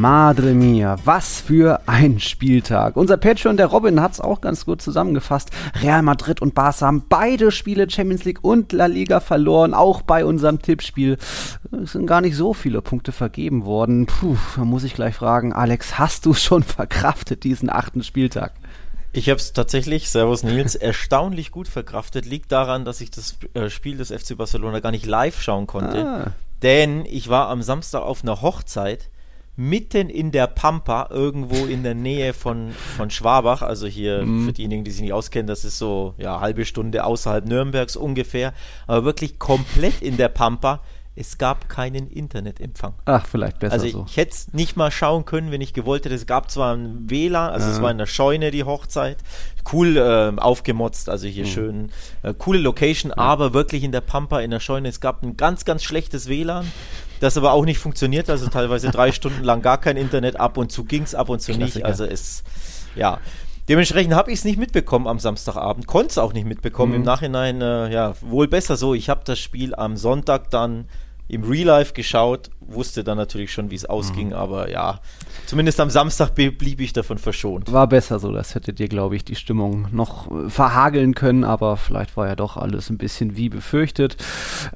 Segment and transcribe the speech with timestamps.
[0.00, 2.96] Madre mia, was für ein Spieltag.
[2.96, 5.50] Unser Patreon, der Robin, hat es auch ganz gut zusammengefasst.
[5.82, 10.24] Real Madrid und Barca haben beide Spiele Champions League und La Liga verloren, auch bei
[10.24, 11.16] unserem Tippspiel.
[11.82, 14.06] Es sind gar nicht so viele Punkte vergeben worden.
[14.06, 18.52] Puh, da muss ich gleich fragen, Alex, hast du schon verkraftet diesen achten Spieltag?
[19.12, 22.26] Ich habe es tatsächlich, Servus Nils, erstaunlich gut verkraftet.
[22.26, 26.04] Liegt daran, dass ich das äh, Spiel des FC Barcelona gar nicht live schauen konnte.
[26.06, 26.32] Ah.
[26.62, 29.08] Denn ich war am Samstag auf einer Hochzeit
[29.56, 33.62] mitten in der Pampa, irgendwo in der Nähe von, von Schwabach.
[33.62, 34.46] Also hier mhm.
[34.46, 38.52] für diejenigen, die sich nicht auskennen, das ist so ja halbe Stunde außerhalb Nürnbergs ungefähr.
[38.86, 40.80] Aber wirklich komplett in der Pampa.
[41.18, 42.92] Es gab keinen Internetempfang.
[43.06, 44.04] Ach, vielleicht besser also ich, so.
[44.06, 46.14] ich hätte es nicht mal schauen können, wenn ich gewollt hätte.
[46.14, 47.72] Es gab zwar ein WLAN, also ja.
[47.72, 49.16] es war in der Scheune die Hochzeit.
[49.72, 51.48] Cool äh, aufgemotzt, also hier mhm.
[51.48, 51.90] schön.
[52.22, 53.16] Äh, coole Location, ja.
[53.16, 54.90] aber wirklich in der Pampa, in der Scheune.
[54.90, 56.70] Es gab ein ganz, ganz schlechtes WLAN
[57.20, 60.70] das aber auch nicht funktioniert, also teilweise drei Stunden lang gar kein Internet, ab und
[60.70, 61.78] zu ging es, ab und zu Klassiker.
[61.78, 61.84] nicht.
[61.84, 62.42] Also es,
[62.94, 63.18] ja.
[63.68, 66.92] Dementsprechend habe ich es nicht mitbekommen am Samstagabend, konnte es auch nicht mitbekommen.
[66.92, 66.98] Mhm.
[66.98, 68.94] Im Nachhinein, äh, ja, wohl besser so.
[68.94, 70.86] Ich habe das Spiel am Sonntag dann
[71.28, 74.34] im Real Life geschaut, wusste dann natürlich schon, wie es ausging, mhm.
[74.34, 75.00] aber ja,
[75.46, 77.72] zumindest am Samstag blieb ich davon verschont.
[77.72, 81.76] War besser so, das hätte dir, glaube ich, die Stimmung noch äh, verhageln können, aber
[81.76, 84.16] vielleicht war ja doch alles ein bisschen wie befürchtet.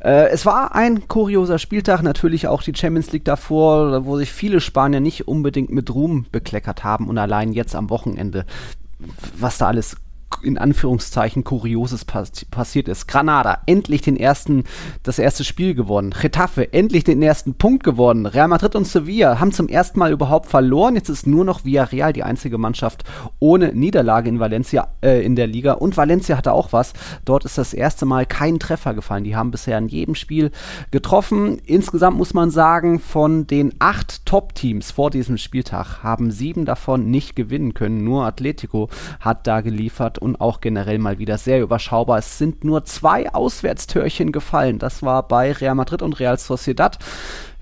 [0.00, 4.60] Äh, es war ein kurioser Spieltag, natürlich auch die Champions League davor, wo sich viele
[4.60, 8.44] Spanier nicht unbedingt mit Ruhm bekleckert haben und allein jetzt am Wochenende
[9.38, 9.96] was da alles
[10.42, 13.08] in Anführungszeichen Kurioses pass passiert ist.
[13.08, 14.64] Granada, endlich den ersten,
[15.02, 16.14] das erste Spiel gewonnen.
[16.20, 18.26] Getafe, endlich den ersten Punkt gewonnen.
[18.26, 20.94] Real Madrid und Sevilla haben zum ersten Mal überhaupt verloren.
[20.94, 23.04] Jetzt ist nur noch Villarreal die einzige Mannschaft
[23.38, 25.72] ohne Niederlage in Valencia, äh, in der Liga.
[25.72, 26.92] Und Valencia hatte auch was.
[27.24, 29.24] Dort ist das erste Mal kein Treffer gefallen.
[29.24, 30.50] Die haben bisher in jedem Spiel
[30.90, 31.58] getroffen.
[31.64, 37.36] Insgesamt muss man sagen, von den acht Top-Teams vor diesem Spieltag haben sieben davon nicht
[37.36, 38.04] gewinnen können.
[38.04, 38.88] Nur Atletico
[39.20, 42.18] hat da geliefert und auch generell mal wieder sehr überschaubar.
[42.18, 44.78] Es sind nur zwei Auswärtstörchen gefallen.
[44.78, 46.98] Das war bei Real Madrid und Real Sociedad.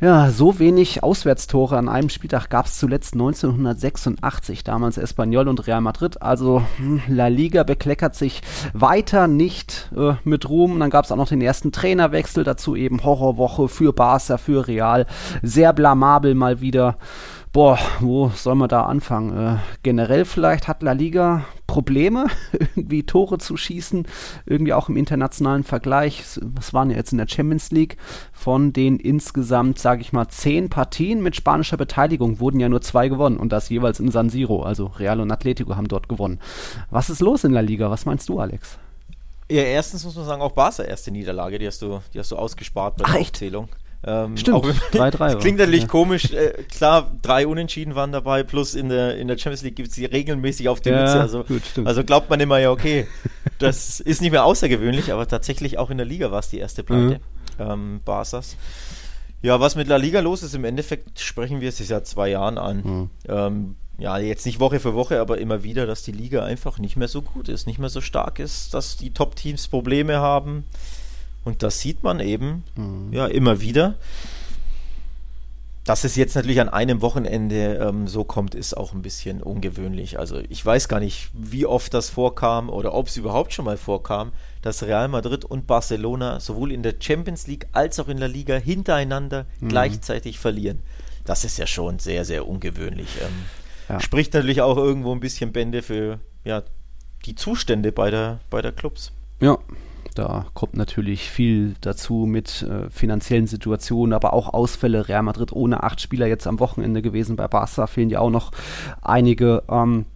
[0.00, 5.80] Ja, so wenig Auswärtstore an einem Spieltag gab es zuletzt 1986, damals Espanyol und Real
[5.80, 6.22] Madrid.
[6.22, 8.42] Also hm, La Liga bekleckert sich
[8.72, 10.75] weiter nicht äh, mit Ruhm.
[10.75, 14.69] Und dann gab es auch noch den ersten Trainerwechsel, dazu eben Horrorwoche für Barca, für
[14.69, 15.06] Real.
[15.42, 16.96] Sehr blamabel mal wieder.
[17.53, 19.36] Boah, wo soll man da anfangen?
[19.36, 24.06] Äh, generell vielleicht hat La Liga Probleme, irgendwie Tore zu schießen,
[24.44, 26.25] irgendwie auch im internationalen Vergleich.
[26.42, 27.97] Was waren ja jetzt in der Champions League?
[28.32, 33.08] Von den insgesamt, sage ich mal, zehn Partien mit spanischer Beteiligung wurden ja nur zwei
[33.08, 34.62] gewonnen und das jeweils in San Siro.
[34.62, 36.41] Also Real und Atletico haben dort gewonnen.
[36.91, 37.91] Was ist los in La Liga?
[37.91, 38.78] Was meinst du, Alex?
[39.50, 42.37] Ja, erstens muss man sagen, auch Barca erste Niederlage, die hast du, die hast du
[42.37, 43.41] ausgespart bei Ach, der echt?
[44.04, 45.36] Ähm, Stimmt, 3-3.
[45.41, 45.88] klingt natürlich ja.
[45.88, 46.32] komisch.
[46.32, 49.97] Äh, klar, drei Unentschieden waren dabei, plus in der, in der Champions League gibt es
[49.97, 51.20] die regelmäßig auf die ja, Mütze.
[51.20, 53.06] Also, gut, also glaubt man immer, ja, okay,
[53.58, 56.84] das ist nicht mehr außergewöhnlich, aber tatsächlich auch in der Liga war es die erste
[56.84, 57.20] Pleite.
[57.58, 57.70] Mhm.
[57.70, 58.56] Ähm, Barca's.
[59.42, 62.58] Ja, was mit La Liga los ist, im Endeffekt sprechen wir es seit zwei Jahren
[62.58, 62.76] an.
[62.76, 63.10] Mhm.
[63.28, 66.97] Ähm, ja, jetzt nicht Woche für Woche, aber immer wieder, dass die Liga einfach nicht
[66.97, 70.64] mehr so gut ist, nicht mehr so stark ist, dass die Top-Teams Probleme haben.
[71.48, 73.10] Und das sieht man eben mhm.
[73.10, 73.94] ja immer wieder.
[75.86, 80.19] Dass es jetzt natürlich an einem Wochenende ähm, so kommt, ist auch ein bisschen ungewöhnlich.
[80.19, 83.78] Also ich weiß gar nicht, wie oft das vorkam oder ob es überhaupt schon mal
[83.78, 88.28] vorkam, dass Real Madrid und Barcelona sowohl in der Champions League als auch in der
[88.28, 89.69] Liga hintereinander mhm.
[89.69, 90.81] gleichzeitig verlieren.
[91.25, 93.08] Das ist ja schon sehr, sehr ungewöhnlich.
[93.22, 93.32] Ähm,
[93.88, 94.00] ja.
[94.00, 96.62] Spricht natürlich auch irgendwo ein bisschen Bände für ja,
[97.25, 99.12] die Zustände bei der, bei der Clubs.
[99.41, 99.56] Ja,
[100.18, 105.08] da kommt natürlich viel dazu mit äh, finanziellen Situationen, aber auch Ausfälle.
[105.08, 107.37] Real Madrid ohne acht Spieler jetzt am Wochenende gewesen.
[107.37, 108.50] Bei Barca fehlen ja auch noch
[109.00, 109.62] einige.
[109.70, 110.06] Ähm,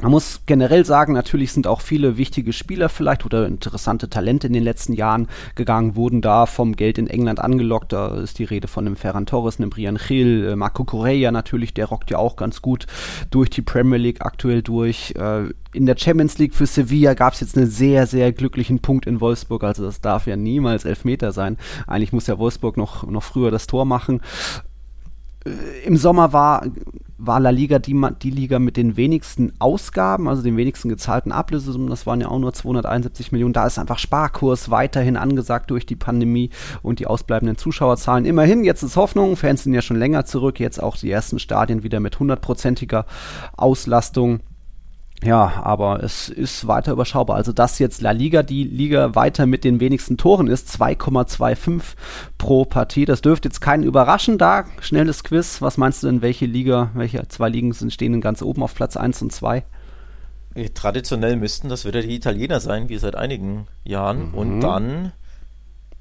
[0.00, 4.52] man muss generell sagen, natürlich sind auch viele wichtige Spieler vielleicht oder interessante Talente in
[4.52, 7.92] den letzten Jahren gegangen, wurden da vom Geld in England angelockt.
[7.92, 11.74] Da ist die Rede von einem Ferran Torres, einem Brian Gil, äh, Marco Correa natürlich,
[11.74, 12.86] der rockt ja auch ganz gut
[13.30, 15.14] durch die Premier League aktuell durch.
[15.16, 19.06] Äh, in der Champions League für Sevilla gab es jetzt einen sehr, sehr glücklichen Punkt
[19.06, 19.64] in Wolfsburg.
[19.64, 21.58] Also das darf ja niemals Elfmeter sein.
[21.86, 24.20] Eigentlich muss ja Wolfsburg noch, noch früher das Tor machen.
[25.44, 26.62] Äh, Im Sommer war
[27.18, 31.90] war La Liga die, die Liga mit den wenigsten Ausgaben, also den wenigsten gezahlten Ablösesummen.
[31.90, 33.52] Das waren ja auch nur 271 Millionen.
[33.52, 36.50] Da ist einfach Sparkurs weiterhin angesagt durch die Pandemie
[36.80, 38.24] und die ausbleibenden Zuschauerzahlen.
[38.24, 39.36] Immerhin, jetzt ist Hoffnung.
[39.36, 40.60] Fans sind ja schon länger zurück.
[40.60, 43.04] Jetzt auch die ersten Stadien wieder mit hundertprozentiger
[43.56, 44.40] Auslastung.
[45.24, 47.36] Ja, aber es ist weiter überschaubar.
[47.36, 51.82] Also, dass jetzt La Liga die Liga weiter mit den wenigsten Toren ist, 2,25
[52.38, 54.38] pro Partie, das dürfte jetzt keinen überraschen.
[54.38, 55.60] Da, schnelles Quiz.
[55.60, 58.74] Was meinst du denn, welche Liga, welche zwei Ligen sind, stehen denn ganz oben auf
[58.74, 59.64] Platz 1 und 2?
[60.74, 64.28] Traditionell müssten das wieder die Italiener sein, wie seit einigen Jahren.
[64.28, 64.34] Mhm.
[64.34, 65.12] Und dann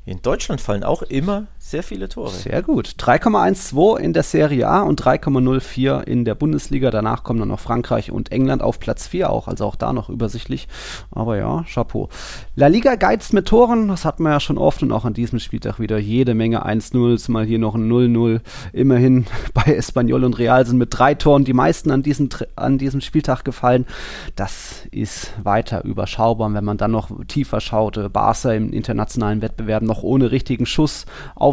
[0.06, 2.30] in Deutschland fallen auch immer sehr viele Tore.
[2.30, 2.96] Sehr gut.
[2.98, 6.92] 3,12 in der Serie A und 3,04 in der Bundesliga.
[6.92, 9.50] Danach kommen dann noch Frankreich und England auf Platz 4 auch.
[9.50, 10.70] Also auch da noch übersichtlich.
[11.12, 12.08] Aber ja, Chapeau.
[12.56, 13.90] La Liga geizt mit Toren.
[13.90, 17.32] Das hat man ja schon oft und auch an diesem Spieltag wieder jede Menge 1-0.
[17.32, 18.40] Mal hier noch ein 0-0.
[18.72, 23.02] Immerhin bei Espanyol und Real sind mit drei Toren die meisten an diesem, an diesem
[23.02, 23.86] Spieltag gefallen.
[24.38, 26.54] Das ist weiter überschaubar.
[26.54, 31.06] Wenn man dann noch tiefer schaut, Barca im internationalen Wettbewerb noch ohne richtigen Schuss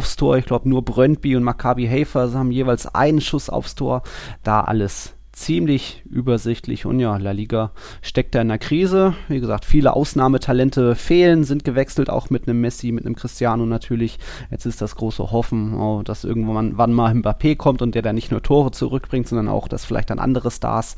[0.05, 0.37] aufs Tor.
[0.37, 4.03] Ich glaube, nur Brøndby und Maccabi Hafer haben jeweils einen Schuss aufs Tor.
[4.43, 7.71] Da alles ziemlich übersichtlich und ja, La Liga
[8.03, 9.15] steckt da in der Krise.
[9.27, 14.19] Wie gesagt, viele Ausnahmetalente fehlen, sind gewechselt, auch mit einem Messi, mit einem Cristiano natürlich.
[14.51, 18.15] Jetzt ist das große Hoffen, oh, dass irgendwann wann mal Mbappé kommt und der dann
[18.15, 20.95] nicht nur Tore zurückbringt, sondern auch, dass vielleicht dann andere Stars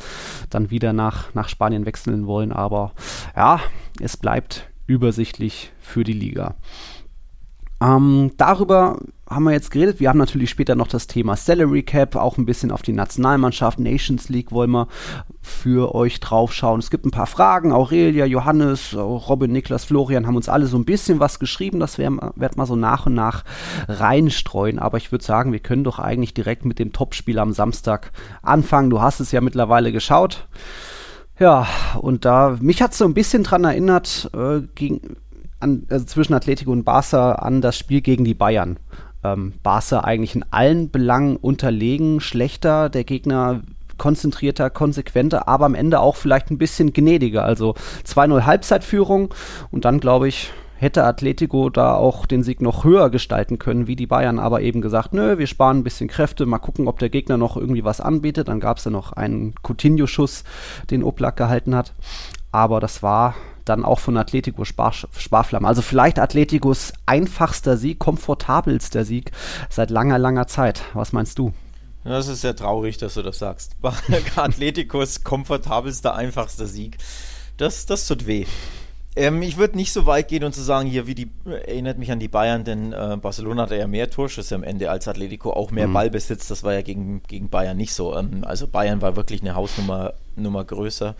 [0.49, 2.51] dann wieder nach, nach Spanien wechseln wollen.
[2.51, 2.91] Aber
[3.37, 3.61] ja,
[4.01, 6.55] es bleibt übersichtlich für die Liga.
[7.79, 8.97] Ähm, darüber
[9.29, 9.99] haben wir jetzt geredet.
[9.99, 13.77] Wir haben natürlich später noch das Thema Salary Cap, auch ein bisschen auf die Nationalmannschaft,
[13.79, 14.87] Nations League wollen wir
[15.41, 16.79] für euch draufschauen.
[16.79, 17.71] Es gibt ein paar Fragen.
[17.71, 21.79] Aurelia, Johannes, Robin, Niklas, Florian haben uns alle so ein bisschen was geschrieben.
[21.79, 23.43] Das werden wir mal so nach und nach
[23.87, 24.79] reinstreuen.
[24.79, 28.89] Aber ich würde sagen, wir können doch eigentlich direkt mit dem Topspiel am Samstag anfangen.
[28.89, 30.47] Du hast es ja mittlerweile geschaut.
[31.39, 31.67] Ja,
[32.01, 35.17] und da, mich hat es so ein bisschen dran erinnert, äh, gegen,
[35.59, 38.77] an, also zwischen Atletico und Barca an das Spiel gegen die Bayern.
[39.23, 43.61] Ähm, Barca eigentlich in allen Belangen unterlegen, schlechter, der Gegner
[43.97, 47.43] konzentrierter, konsequenter, aber am Ende auch vielleicht ein bisschen gnädiger.
[47.43, 47.73] Also
[48.05, 49.33] 2-0 Halbzeitführung
[49.71, 53.95] und dann glaube ich, hätte Atletico da auch den Sieg noch höher gestalten können, wie
[53.95, 57.09] die Bayern, aber eben gesagt, nö, wir sparen ein bisschen Kräfte, mal gucken, ob der
[57.09, 58.47] Gegner noch irgendwie was anbietet.
[58.47, 60.43] Dann gab es ja noch einen Coutinho-Schuss,
[60.91, 61.93] den Oblak gehalten hat.
[62.51, 63.35] Aber das war
[63.69, 65.67] dann auch von Atletico Spar Sparflamme.
[65.67, 69.31] Also vielleicht Atleticos einfachster Sieg, komfortabelster Sieg
[69.69, 70.81] seit langer, langer Zeit.
[70.93, 71.53] Was meinst du?
[72.03, 73.75] Das ist sehr traurig, dass du das sagst.
[74.35, 76.97] Atleticos komfortabelster, einfachster Sieg.
[77.57, 78.45] Das, das tut weh.
[79.17, 82.11] Ähm, ich würde nicht so weit gehen und zu sagen, hier, wie die, erinnert mich
[82.11, 85.71] an die Bayern, denn äh, Barcelona hatte ja mehr Torschüsse am Ende als Atletico, auch
[85.71, 85.93] mehr mhm.
[85.93, 88.15] Ballbesitz, das war ja gegen, gegen Bayern nicht so.
[88.15, 91.15] Ähm, also Bayern war wirklich eine Hausnummer Nummer größer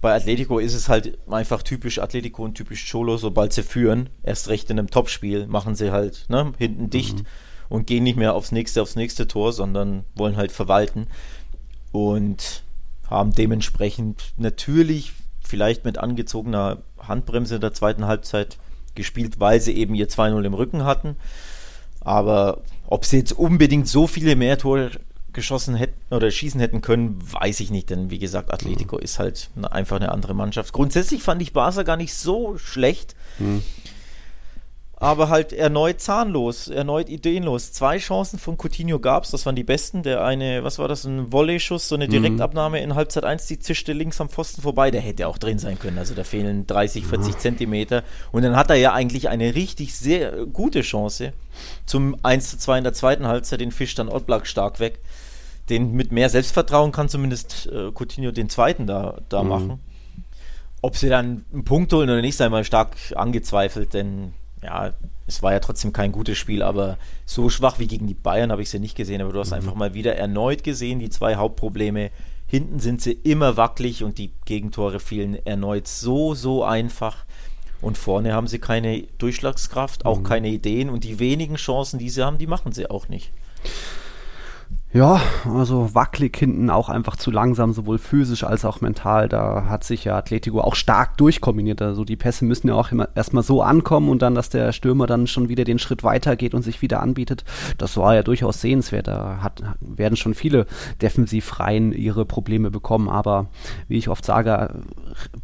[0.00, 4.48] bei Atletico ist es halt einfach typisch Atletico und typisch Cholo, sobald sie führen, erst
[4.48, 7.26] recht in einem Topspiel, machen sie halt ne, hinten dicht mhm.
[7.68, 11.06] und gehen nicht mehr aufs nächste, aufs nächste Tor, sondern wollen halt verwalten
[11.92, 12.62] und
[13.08, 18.58] haben dementsprechend natürlich vielleicht mit angezogener Handbremse in der zweiten Halbzeit
[18.94, 21.16] gespielt, weil sie eben ihr 2-0 im Rücken hatten.
[22.00, 24.90] Aber ob sie jetzt unbedingt so viele mehr Tore
[25.36, 29.02] geschossen hätten oder schießen hätten können, weiß ich nicht, denn wie gesagt, Atletico mhm.
[29.02, 30.72] ist halt eine, einfach eine andere Mannschaft.
[30.72, 33.14] Grundsätzlich fand ich Barca gar nicht so schlecht.
[33.38, 33.62] Mhm.
[34.98, 37.70] Aber halt erneut zahnlos, erneut ideenlos.
[37.70, 40.02] Zwei Chancen von Coutinho gab es, das waren die besten.
[40.02, 42.12] Der eine, was war das, ein Volley-Schuss, so eine mhm.
[42.12, 44.90] Direktabnahme in Halbzeit 1, die zischte links am Pfosten vorbei.
[44.90, 45.98] Der hätte auch drin sein können.
[45.98, 47.38] Also da fehlen 30, 40 ja.
[47.38, 48.04] Zentimeter.
[48.32, 51.34] Und dann hat er ja eigentlich eine richtig sehr gute Chance
[51.84, 53.60] zum 1 zu 2 in der zweiten Halbzeit.
[53.60, 55.00] Den Fisch dann Ottblack stark weg
[55.68, 59.48] den mit mehr Selbstvertrauen kann zumindest äh, Coutinho den zweiten da, da mhm.
[59.48, 59.80] machen.
[60.82, 64.32] Ob sie dann einen Punkt holen oder nicht, sei mal stark angezweifelt, denn
[64.62, 64.92] ja,
[65.26, 68.62] es war ja trotzdem kein gutes Spiel, aber so schwach wie gegen die Bayern habe
[68.62, 69.20] ich sie nicht gesehen.
[69.20, 69.56] Aber du hast mhm.
[69.56, 72.10] einfach mal wieder erneut gesehen, die zwei Hauptprobleme.
[72.46, 77.24] Hinten sind sie immer wackelig und die Gegentore fielen erneut so, so einfach.
[77.82, 80.24] Und vorne haben sie keine Durchschlagskraft, auch mhm.
[80.24, 83.32] keine Ideen und die wenigen Chancen, die sie haben, die machen sie auch nicht.
[84.96, 89.28] Ja, also wackelig hinten auch einfach zu langsam, sowohl physisch als auch mental.
[89.28, 91.82] Da hat sich ja Atletico auch stark durchkombiniert.
[91.82, 95.06] Also die Pässe müssen ja auch immer erstmal so ankommen und dann, dass der Stürmer
[95.06, 97.44] dann schon wieder den Schritt weitergeht und sich wieder anbietet.
[97.76, 99.06] Das war ja durchaus sehenswert.
[99.06, 100.64] Da hat, werden schon viele
[101.02, 103.10] Defensivreihen ihre Probleme bekommen.
[103.10, 103.50] Aber
[103.88, 104.82] wie ich oft sage,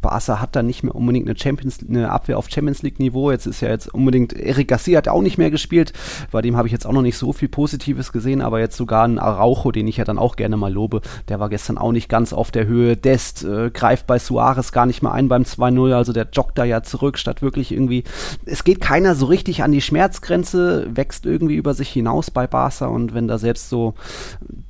[0.01, 3.29] Barca hat da nicht mehr unbedingt eine Champions, eine Abwehr auf Champions League Niveau.
[3.29, 5.93] Jetzt ist ja jetzt unbedingt Eric Garcia hat auch nicht mehr gespielt.
[6.31, 9.07] Bei dem habe ich jetzt auch noch nicht so viel Positives gesehen, aber jetzt sogar
[9.07, 11.91] ein Ara Araujo, den ich ja dann auch gerne mal lobe, der war gestern auch
[11.91, 12.95] nicht ganz auf der Höhe.
[12.95, 16.63] Dest äh, greift bei Suarez gar nicht mehr ein beim 2-0, also der joggt da
[16.63, 18.03] ja zurück, statt wirklich irgendwie.
[18.45, 22.87] Es geht keiner so richtig an die Schmerzgrenze, wächst irgendwie über sich hinaus bei Barca
[22.87, 23.93] und wenn da selbst so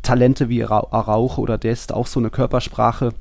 [0.01, 3.11] Talente wie Araujo oder Dest auch so eine Körpersprache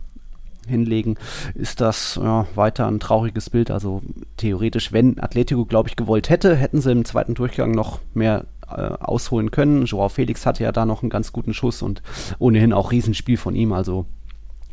[0.66, 1.16] hinlegen,
[1.54, 3.70] ist das ja, weiter ein trauriges Bild.
[3.70, 4.02] Also
[4.36, 9.50] theoretisch, wenn Atletico, glaube ich, gewollt hätte, hätten sie im zweiten Durchgang noch mehr ausholen
[9.50, 9.84] können.
[9.84, 12.02] Joao Felix hatte ja da noch einen ganz guten Schuss und
[12.38, 13.72] ohnehin auch Riesenspiel von ihm.
[13.72, 14.06] Also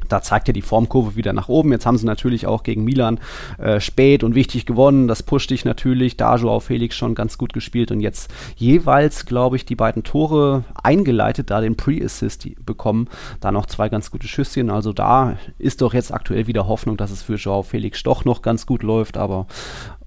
[0.09, 1.71] da zeigt ja die Formkurve wieder nach oben.
[1.71, 3.19] Jetzt haben sie natürlich auch gegen Milan
[3.57, 5.07] äh, spät und wichtig gewonnen.
[5.07, 6.17] Das pusht dich natürlich.
[6.17, 10.63] Da Joao Felix schon ganz gut gespielt und jetzt jeweils, glaube ich, die beiden Tore
[10.83, 13.07] eingeleitet, da den Pre-Assist bekommen.
[13.39, 14.69] Da noch zwei ganz gute Schüsschen.
[14.69, 18.41] Also da ist doch jetzt aktuell wieder Hoffnung, dass es für Joao Felix doch noch
[18.41, 19.17] ganz gut läuft.
[19.17, 19.47] Aber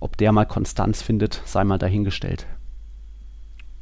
[0.01, 2.47] ob der mal Konstanz findet, sei mal dahingestellt.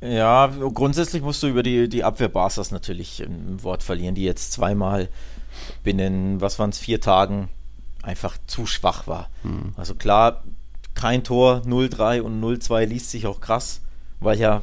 [0.01, 4.53] Ja, grundsätzlich musst du über die, die Abwehr Barsas natürlich ein Wort verlieren, die jetzt
[4.53, 5.09] zweimal
[5.85, 7.51] binnen, was waren es, vier Tagen
[8.03, 9.29] einfach zu schwach war.
[9.43, 9.75] Hm.
[9.77, 10.43] Also klar,
[10.95, 13.83] kein Tor, 0-3 und 0-2 liest sich auch krass,
[14.21, 14.63] weil ja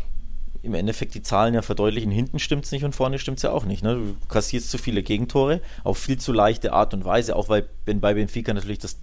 [0.63, 3.51] im Endeffekt die Zahlen ja verdeutlichen, hinten stimmt es nicht und vorne stimmt es ja
[3.51, 3.83] auch nicht.
[3.83, 3.95] Ne?
[3.95, 8.13] Du kassierst zu viele Gegentore auf viel zu leichte Art und Weise, auch weil bei
[8.13, 8.97] Benfica natürlich das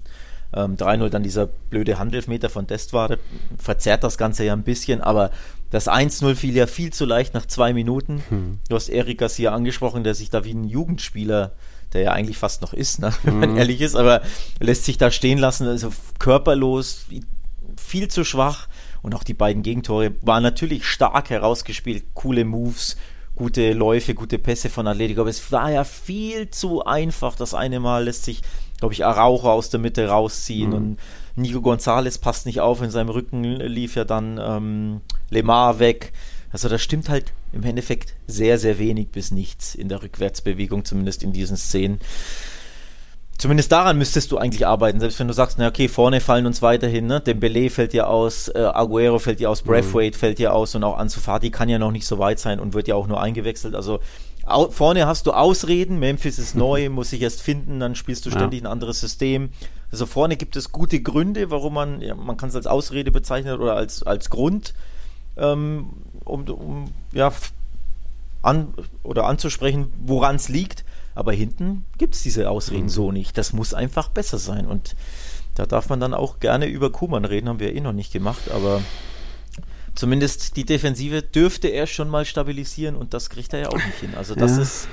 [0.55, 3.17] ähm, 3-0 dann dieser blöde Handelfmeter von Dest war,
[3.59, 5.31] verzerrt das Ganze ja ein bisschen, aber
[5.71, 8.23] das 1-0 fiel ja viel zu leicht nach zwei Minuten.
[8.29, 8.59] Hm.
[8.69, 11.53] Du hast Eric Garcia angesprochen, der sich da wie ein Jugendspieler
[11.95, 13.57] der ja eigentlich fast noch ist, ne, wenn man mhm.
[13.57, 14.21] ehrlich ist, aber
[14.61, 17.07] lässt sich da stehen lassen, also körperlos,
[17.77, 18.69] viel zu schwach.
[19.03, 22.97] Und auch die beiden Gegentore waren natürlich stark herausgespielt, coole Moves,
[23.37, 27.37] gute Läufe, gute Pässe von Atletico, aber es war ja viel zu einfach.
[27.37, 28.41] Das eine Mal lässt sich,
[28.85, 30.77] glaube ich, Araujo aus der Mitte rausziehen mhm.
[30.77, 30.99] und
[31.37, 35.01] Nico González passt nicht auf, in seinem Rücken lief ja dann ähm,
[35.31, 36.13] Lemar weg.
[36.53, 41.23] Also da stimmt halt im Endeffekt sehr, sehr wenig bis nichts in der Rückwärtsbewegung, zumindest
[41.23, 41.99] in diesen Szenen.
[43.39, 46.61] Zumindest daran müsstest du eigentlich arbeiten, selbst wenn du sagst, na okay, vorne fallen uns
[46.61, 47.21] weiterhin, ne?
[47.21, 49.69] Dembele fällt dir aus, äh, Aguero fällt dir aus, mhm.
[49.69, 50.21] Braithwaite mhm.
[50.21, 52.75] fällt dir aus und auch Ansu Fati kann ja noch nicht so weit sein und
[52.75, 53.75] wird ja auch nur eingewechselt.
[53.75, 54.01] Also
[54.47, 58.31] au vorne hast du Ausreden, Memphis ist neu, muss sich erst finden, dann spielst du
[58.31, 58.67] ständig ja.
[58.67, 59.51] ein anderes System.
[59.91, 63.61] Also vorne gibt es gute Gründe, warum man, ja, man kann es als Ausrede bezeichnen
[63.61, 64.75] oder als, als Grund.
[65.37, 65.91] Ähm,
[66.25, 67.33] um, um ja,
[68.43, 70.85] an, oder anzusprechen, woran es liegt.
[71.15, 72.91] Aber hinten gibt es diese Ausreden mhm.
[72.91, 73.39] so nicht.
[73.39, 74.67] Das muss einfach besser sein.
[74.67, 74.97] Und
[75.55, 78.51] da darf man dann auch gerne über Kuhmann reden, haben wir eh noch nicht gemacht,
[78.53, 78.83] aber
[79.95, 84.01] zumindest die Defensive dürfte er schon mal stabilisieren und das kriegt er ja auch nicht
[84.01, 84.15] hin.
[84.17, 84.63] Also das ja.
[84.63, 84.89] ist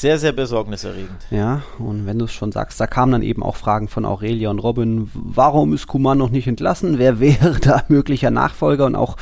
[0.00, 1.26] sehr, sehr besorgniserregend.
[1.30, 4.50] Ja, und wenn du es schon sagst, da kamen dann eben auch Fragen von Aurelia
[4.50, 6.98] und Robin, warum ist Kuman noch nicht entlassen?
[6.98, 8.86] Wer wäre da möglicher Nachfolger?
[8.86, 9.16] Und auch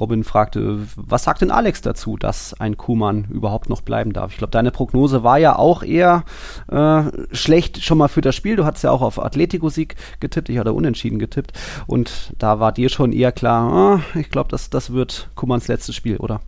[0.00, 4.32] Robin fragte, was sagt denn Alex dazu, dass ein Kuman überhaupt noch bleiben darf?
[4.32, 6.24] Ich glaube, deine Prognose war ja auch eher
[6.70, 7.02] äh,
[7.32, 8.56] schlecht schon mal für das Spiel.
[8.56, 11.52] Du hattest ja auch auf Atletico-Sieg getippt, ich hatte unentschieden getippt.
[11.86, 15.94] Und da war dir schon eher klar, oh, ich glaube, das, das wird Kumans letztes
[15.94, 16.40] Spiel, oder?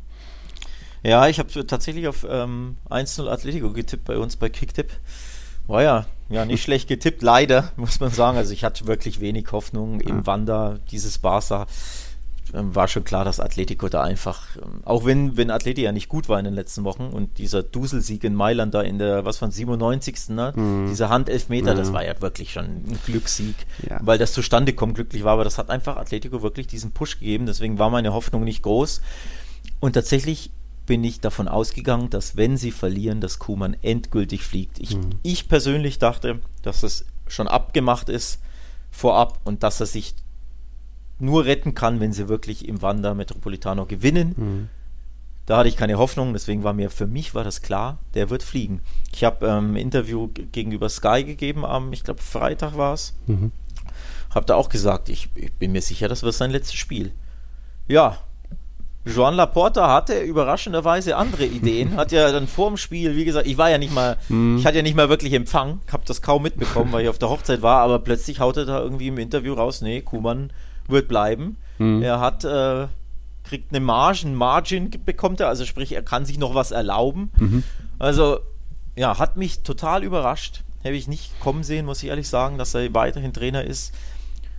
[1.06, 4.90] Ja, ich habe tatsächlich auf ähm, 1-0 Atletico getippt bei uns bei Kicktip.
[5.68, 8.36] War ja, ja nicht schlecht getippt, leider, muss man sagen.
[8.36, 10.26] Also ich hatte wirklich wenig Hoffnung im ja.
[10.26, 11.68] Wander, dieses Barca.
[12.54, 16.08] Ähm, war schon klar, dass Atletico da einfach, ähm, auch wenn, wenn Atleti ja nicht
[16.08, 19.38] gut war in den letzten Wochen und dieser Duselsieg in Mailand da in der, was
[19.38, 20.30] von 97.
[20.30, 20.52] Ne?
[20.56, 20.88] Mhm.
[20.88, 21.74] Dieser Handelfmeter, ja.
[21.74, 23.54] das war ja wirklich schon ein Glückssieg,
[23.88, 24.00] ja.
[24.02, 27.46] weil das zustande kommt, glücklich war, aber das hat einfach Atletico wirklich diesen Push gegeben,
[27.46, 29.02] deswegen war meine Hoffnung nicht groß.
[29.80, 30.50] Und tatsächlich
[30.86, 34.78] bin ich davon ausgegangen, dass wenn sie verlieren, dass Kuman endgültig fliegt.
[34.78, 35.10] Ich, mhm.
[35.22, 38.40] ich persönlich dachte, dass es schon abgemacht ist
[38.90, 40.14] vorab und dass er sich
[41.18, 44.34] nur retten kann, wenn sie wirklich im Wander Metropolitano gewinnen.
[44.36, 44.68] Mhm.
[45.46, 48.42] Da hatte ich keine Hoffnung, deswegen war mir für mich war das klar, der wird
[48.42, 48.80] fliegen.
[49.12, 53.14] Ich habe ähm, ein Interview gegenüber Sky gegeben am, ich glaube Freitag war es.
[53.26, 53.52] Mhm.
[54.34, 57.12] Habe da auch gesagt, ich, ich bin mir sicher, das wird sein letztes Spiel.
[57.86, 58.18] Ja,
[59.06, 63.70] Joan Laporta hatte überraschenderweise andere Ideen, hat ja dann vorm Spiel, wie gesagt, ich war
[63.70, 64.58] ja nicht mal, hm.
[64.58, 67.30] ich hatte ja nicht mal wirklich Empfang, hab das kaum mitbekommen, weil ich auf der
[67.30, 70.52] Hochzeit war, aber plötzlich haut er da irgendwie im Interview raus, nee, Kuman
[70.88, 71.56] wird bleiben.
[71.78, 72.02] Hm.
[72.02, 72.88] Er hat, äh,
[73.44, 77.30] kriegt eine Margin, Margin bekommt er, also sprich, er kann sich noch was erlauben.
[77.38, 77.62] Mhm.
[77.98, 78.40] Also,
[78.96, 80.64] ja, hat mich total überrascht.
[80.84, 83.94] Habe ich nicht kommen sehen, muss ich ehrlich sagen, dass er weiterhin Trainer ist.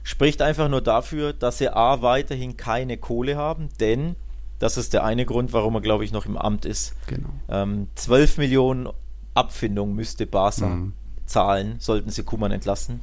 [0.04, 4.16] Spricht einfach nur dafür, dass sie A weiterhin keine Kohle haben, denn
[4.60, 6.94] das ist der eine Grund, warum er, glaube ich, noch im Amt ist.
[7.08, 7.30] Genau.
[7.50, 8.90] Ähm, 12 Millionen
[9.34, 10.94] Abfindung müsste Barca mhm.
[11.26, 13.02] zahlen, sollten sie Kuman entlassen.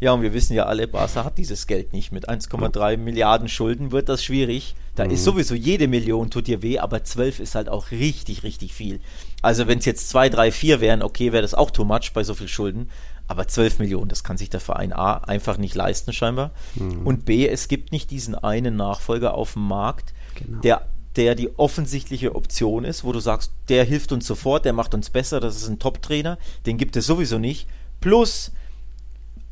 [0.00, 2.12] Ja, und wir wissen ja alle, Barca hat dieses Geld nicht.
[2.12, 3.04] Mit 1,3 mhm.
[3.04, 4.74] Milliarden Schulden wird das schwierig.
[4.96, 5.10] Da mhm.
[5.12, 9.00] ist sowieso jede Million tut dir weh, aber 12 ist halt auch richtig, richtig viel.
[9.40, 12.22] Also wenn es jetzt 2, 3, 4 wären, okay, wäre das auch too much bei
[12.22, 12.90] so viel Schulden.
[13.26, 16.50] Aber 12 Millionen, das kann sich der Verein A einfach nicht leisten, scheinbar.
[16.74, 17.06] Mhm.
[17.06, 20.60] Und B, es gibt nicht diesen einen Nachfolger auf dem Markt, genau.
[20.60, 20.86] der,
[21.16, 25.10] der die offensichtliche Option ist, wo du sagst, der hilft uns sofort, der macht uns
[25.10, 27.68] besser, das ist ein Top-Trainer, den gibt es sowieso nicht.
[28.00, 28.52] Plus,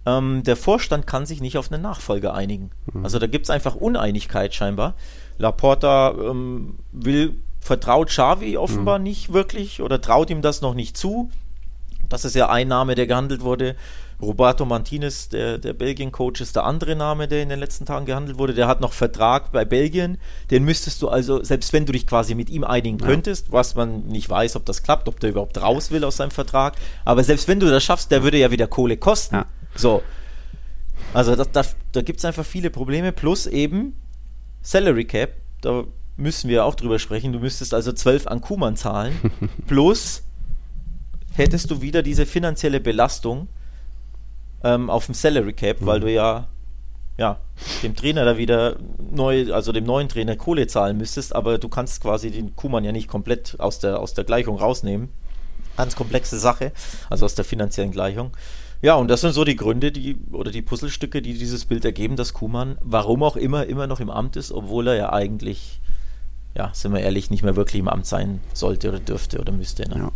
[0.04, 2.70] ähm, der Vorstand kann sich nicht auf einen Nachfolger einigen.
[2.92, 3.04] Mhm.
[3.04, 4.94] Also da gibt es einfach Uneinigkeit scheinbar.
[5.38, 9.04] Laporta ähm, will, vertraut Xavi offenbar mhm.
[9.04, 11.30] nicht wirklich oder traut ihm das noch nicht zu.
[12.08, 13.76] Das ist ja ein Name, der gehandelt wurde.
[14.23, 18.38] Roberto Martinez, der, der Belgien-Coach, ist der andere Name, der in den letzten Tagen gehandelt
[18.38, 18.55] wurde.
[18.55, 20.17] Der hat noch Vertrag bei Belgien.
[20.52, 23.55] Den müsstest du also, selbst wenn du dich quasi mit ihm einigen könntest, ja.
[23.55, 26.76] was man nicht weiß, ob das klappt, ob der überhaupt raus will aus seinem Vertrag,
[27.05, 29.35] aber selbst wenn du das schaffst, der würde ja wieder Kohle kosten.
[29.35, 29.47] Ja.
[29.75, 30.02] So.
[31.12, 33.97] Also das, das, da gibt es einfach viele Probleme, plus eben
[34.62, 35.85] Salary Cap, da
[36.17, 37.33] müssen wir auch drüber sprechen.
[37.33, 39.19] Du müsstest also 12 an Kuman zahlen,
[39.67, 40.23] plus
[41.33, 43.49] hättest du wieder diese finanzielle Belastung
[44.64, 45.87] ähm, auf dem Salary Cap, mhm.
[45.87, 46.49] weil du ja,
[47.19, 47.38] ja
[47.83, 52.02] dem Trainer da wieder neu, also dem neuen Trainer Kohle zahlen müsstest, aber du kannst
[52.02, 55.11] quasi den Kuman ja nicht komplett aus der, aus der Gleichung rausnehmen.
[55.76, 56.73] Ganz komplexe Sache,
[57.09, 58.37] also aus der finanziellen Gleichung.
[58.83, 62.16] Ja, und das sind so die Gründe, die oder die Puzzlestücke, die dieses Bild ergeben,
[62.16, 65.81] dass Kuman, warum auch immer, immer noch im Amt ist, obwohl er ja eigentlich
[66.54, 69.88] ja, sind wir ehrlich, nicht mehr wirklich im Amt sein sollte oder dürfte oder müsste.
[69.88, 69.97] Ne?
[69.97, 70.12] Ja.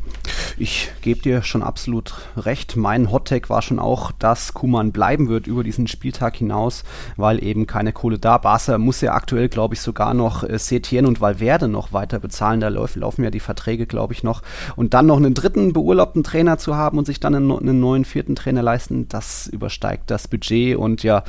[0.59, 2.77] Ich gebe dir schon absolut recht.
[2.77, 6.85] Mein Hottag war schon auch, dass Kuman bleiben wird über diesen Spieltag hinaus,
[7.17, 8.37] weil eben keine Kohle da.
[8.37, 12.61] Barca muss ja aktuell, glaube ich, sogar noch äh, Setien und Valverde noch weiter bezahlen.
[12.61, 14.43] Da laufen, laufen ja die Verträge, glaube ich, noch.
[14.77, 18.05] Und dann noch einen dritten beurlaubten Trainer zu haben und sich dann einen, einen neuen
[18.05, 20.77] vierten Trainer leisten, das übersteigt das Budget.
[20.77, 21.25] Und ja,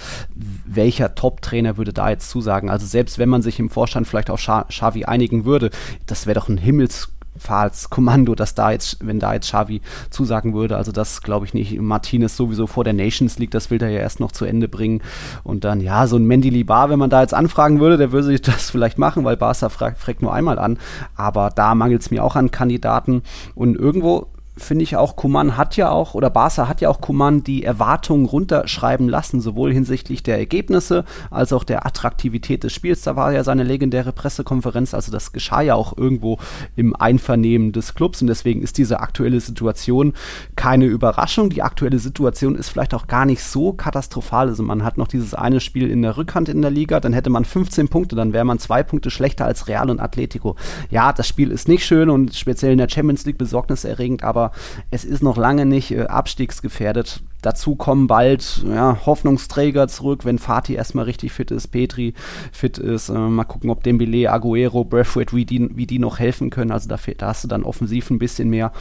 [0.66, 2.70] welcher Top-Trainer würde da jetzt zusagen?
[2.70, 5.70] Also selbst wenn man sich im Vorstand vielleicht auf Xavi Xavi einigen würde,
[6.06, 10.92] das wäre doch ein Himmelsfahrtskommando, dass da jetzt, wenn da jetzt Xavi zusagen würde, also
[10.92, 11.80] das glaube ich nicht.
[11.80, 15.01] Martinez sowieso vor der Nations League, das will er ja erst noch zu Ende bringen.
[15.44, 18.27] Und dann, ja, so ein Mendy Libar, wenn man da jetzt anfragen würde, der würde
[18.27, 20.77] sich das vielleicht machen, weil Barca fragt nur einmal an.
[21.16, 23.22] Aber da mangelt es mir auch an Kandidaten.
[23.56, 27.43] Und irgendwo finde ich auch, Kuman hat ja auch, oder Barca hat ja auch Kuman
[27.43, 33.02] die Erwartungen runterschreiben lassen, sowohl hinsichtlich der Ergebnisse als auch der Attraktivität des Spiels.
[33.02, 36.38] Da war ja seine legendäre Pressekonferenz, also das geschah ja auch irgendwo
[36.76, 40.13] im Einvernehmen des Clubs und deswegen ist diese aktuelle Situation
[40.56, 41.50] keine Überraschung.
[41.50, 44.48] Die aktuelle Situation ist vielleicht auch gar nicht so katastrophal.
[44.48, 47.30] Also man hat noch dieses eine Spiel in der Rückhand in der Liga, dann hätte
[47.30, 50.56] man 15 Punkte, dann wäre man zwei Punkte schlechter als Real und Atletico.
[50.89, 54.47] Ja, das Spiel ist nicht schön und speziell in der Champions League besorgniserregend, aber
[54.92, 57.22] es ist noch lange nicht äh, abstiegsgefährdet.
[57.42, 62.14] Dazu kommen bald ja, Hoffnungsträger zurück, wenn Fatih erstmal richtig fit ist, Petri
[62.52, 63.10] fit ist.
[63.10, 66.72] Äh, mal gucken, ob Dembele, Aguero, Braithwaite, wie die, wie die noch helfen können.
[66.72, 68.72] Also da, da hast du dann offensiv ein bisschen mehr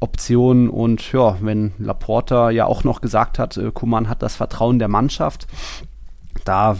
[0.00, 0.68] Optionen.
[0.68, 4.88] Und ja, wenn Laporta ja auch noch gesagt hat, äh, Kuman hat das Vertrauen der
[4.88, 5.46] Mannschaft,
[6.44, 6.76] da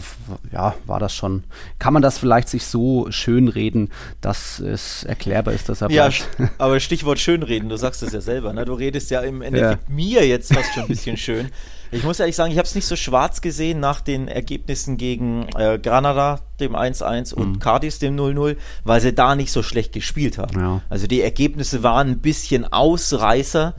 [0.51, 1.43] ja, war das schon,
[1.79, 3.89] kann man das vielleicht sich so schönreden,
[4.21, 6.09] dass es erklärbar ist, dass er Ja,
[6.57, 8.65] aber Stichwort schönreden, du sagst es ja selber, ne?
[8.65, 9.95] du redest ja im Endeffekt ja.
[9.95, 11.49] mir jetzt fast schon ein bisschen schön.
[11.93, 15.47] Ich muss ehrlich sagen, ich habe es nicht so schwarz gesehen nach den Ergebnissen gegen
[15.57, 17.59] äh, Granada, dem 1-1 und mhm.
[17.59, 20.57] Cardis, dem 0-0, weil sie da nicht so schlecht gespielt haben.
[20.57, 20.81] Ja.
[20.89, 23.75] Also die Ergebnisse waren ein bisschen Ausreißer,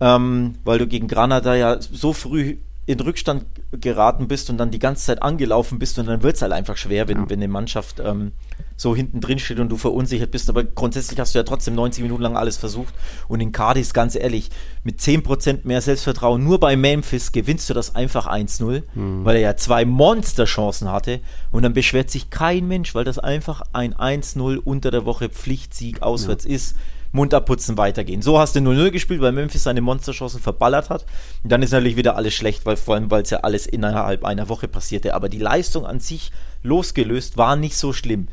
[0.00, 4.78] ähm, weil du gegen Granada ja so früh in Rückstand geraten bist und dann die
[4.78, 7.30] ganze Zeit angelaufen bist und dann wird es halt einfach schwer, wenn, ja.
[7.30, 8.32] wenn eine Mannschaft ähm,
[8.76, 10.50] so hinten drin steht und du verunsichert bist.
[10.50, 12.92] Aber grundsätzlich hast du ja trotzdem 90 Minuten lang alles versucht.
[13.26, 14.50] Und in Cardis, ganz ehrlich,
[14.82, 19.24] mit 10% mehr Selbstvertrauen, nur bei Memphis gewinnst du das einfach 1-0, mhm.
[19.24, 21.20] weil er ja zwei Monsterchancen hatte.
[21.52, 26.02] Und dann beschwert sich kein Mensch, weil das einfach ein 1-0 unter der Woche Pflichtsieg
[26.02, 26.50] auswärts ja.
[26.50, 26.76] ist.
[27.14, 28.22] Mund abputzen, weitergehen.
[28.22, 31.06] So hast du 0-0 gespielt, weil Memphis seine Monsterchancen verballert hat.
[31.44, 34.24] Und dann ist natürlich wieder alles schlecht, weil vor allem, weil es ja alles innerhalb
[34.24, 35.14] einer Woche passierte.
[35.14, 36.32] Aber die Leistung an sich
[36.64, 38.26] losgelöst war nicht so schlimm.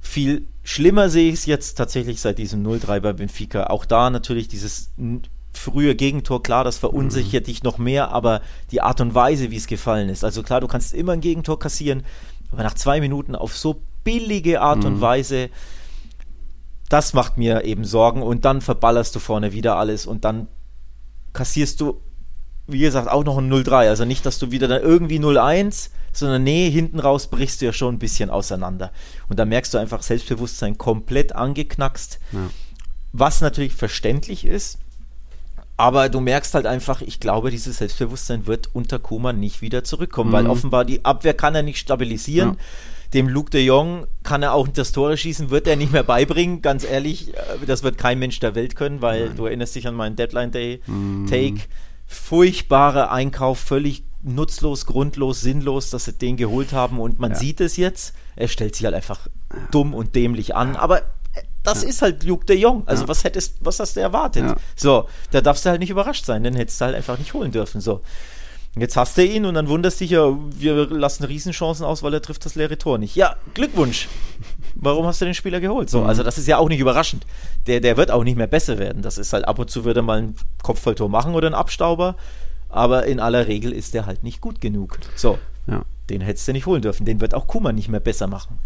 [0.00, 3.64] Viel schlimmer sehe ich es jetzt tatsächlich seit diesem 0-3 bei Benfica.
[3.64, 4.92] Auch da natürlich dieses
[5.52, 7.46] frühe Gegentor, klar, das verunsichert mhm.
[7.46, 10.24] dich noch mehr, aber die Art und Weise, wie es gefallen ist.
[10.24, 12.04] Also klar, du kannst immer ein Gegentor kassieren,
[12.52, 14.86] aber nach zwei Minuten auf so billige Art mhm.
[14.86, 15.50] und Weise
[16.92, 20.46] das macht mir eben Sorgen und dann verballerst du vorne wieder alles und dann
[21.32, 22.02] kassierst du,
[22.66, 23.88] wie gesagt, auch noch ein 0-3.
[23.88, 27.72] Also nicht, dass du wieder dann irgendwie 0-1, sondern nee, hinten raus brichst du ja
[27.72, 28.92] schon ein bisschen auseinander.
[29.30, 32.50] Und da merkst du einfach Selbstbewusstsein komplett angeknackst, ja.
[33.12, 34.78] was natürlich verständlich ist.
[35.78, 40.28] Aber du merkst halt einfach, ich glaube, dieses Selbstbewusstsein wird unter Kuma nicht wieder zurückkommen,
[40.28, 40.34] mhm.
[40.34, 42.50] weil offenbar die Abwehr kann er nicht stabilisieren.
[42.50, 42.56] Ja
[43.14, 46.62] dem Luke de Jong kann er auch das Tore schießen, wird er nicht mehr beibringen.
[46.62, 49.36] Ganz ehrlich, äh, das wird kein Mensch der Welt können, weil Nein.
[49.36, 51.26] du erinnerst dich an meinen Deadline Day mm.
[51.26, 51.60] Take.
[52.06, 57.38] Furchtbarer Einkauf, völlig nutzlos, grundlos, sinnlos, dass sie den geholt haben und man ja.
[57.38, 58.14] sieht es jetzt.
[58.36, 59.28] Er stellt sich halt einfach
[59.70, 61.02] dumm und dämlich an, aber
[61.62, 61.88] das ja.
[61.88, 62.86] ist halt Luke de Jong.
[62.86, 63.08] Also ja.
[63.08, 64.44] was hättest, was hast du erwartet?
[64.44, 64.56] Ja.
[64.76, 67.52] So, da darfst du halt nicht überrascht sein, den hättest du halt einfach nicht holen
[67.52, 67.80] dürfen.
[67.80, 68.02] So.
[68.74, 72.22] Jetzt hast du ihn und dann wunderst dich ja, wir lassen Riesenchancen aus, weil er
[72.22, 73.14] trifft das leere Tor nicht.
[73.16, 74.08] Ja, Glückwunsch.
[74.74, 75.90] Warum hast du den Spieler geholt?
[75.90, 76.06] So, mhm.
[76.06, 77.26] also das ist ja auch nicht überraschend.
[77.66, 79.02] Der, der wird auch nicht mehr besser werden.
[79.02, 82.16] Das ist halt ab und zu wird er mal ein Kopfballtor machen oder ein Abstauber,
[82.70, 84.98] aber in aller Regel ist der halt nicht gut genug.
[85.16, 85.84] So, ja.
[86.08, 87.04] den hättest du nicht holen dürfen.
[87.04, 88.58] Den wird auch Kuman nicht mehr besser machen.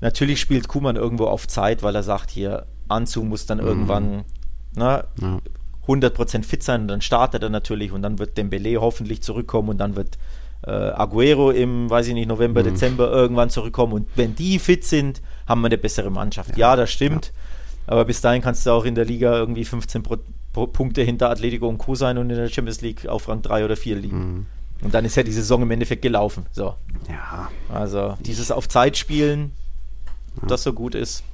[0.00, 3.66] Natürlich spielt Kuman irgendwo auf Zeit, weil er sagt, hier, Anzug muss dann mhm.
[3.66, 4.24] irgendwann
[4.74, 5.38] na, ja.
[5.86, 9.78] 100% fit sein und dann startet er natürlich und dann wird Dembele hoffentlich zurückkommen und
[9.78, 10.18] dann wird
[10.64, 12.66] äh, Aguero im, weiß ich nicht, November, mhm.
[12.66, 16.50] Dezember irgendwann zurückkommen und wenn die fit sind, haben wir eine bessere Mannschaft.
[16.50, 17.32] Ja, ja das stimmt,
[17.86, 17.92] ja.
[17.92, 20.18] aber bis dahin kannst du auch in der Liga irgendwie 15 Pro
[20.52, 21.94] Pro Punkte hinter Atletico und Co.
[21.94, 24.18] sein und in der Champions League auf Rang 3 oder 4 liegen.
[24.18, 24.46] Mhm.
[24.82, 26.46] Und dann ist ja die Saison im Endeffekt gelaufen.
[26.52, 26.74] So.
[27.08, 27.48] Ja.
[27.72, 29.52] Also dieses auf Zeit spielen,
[30.46, 31.24] das so gut ist,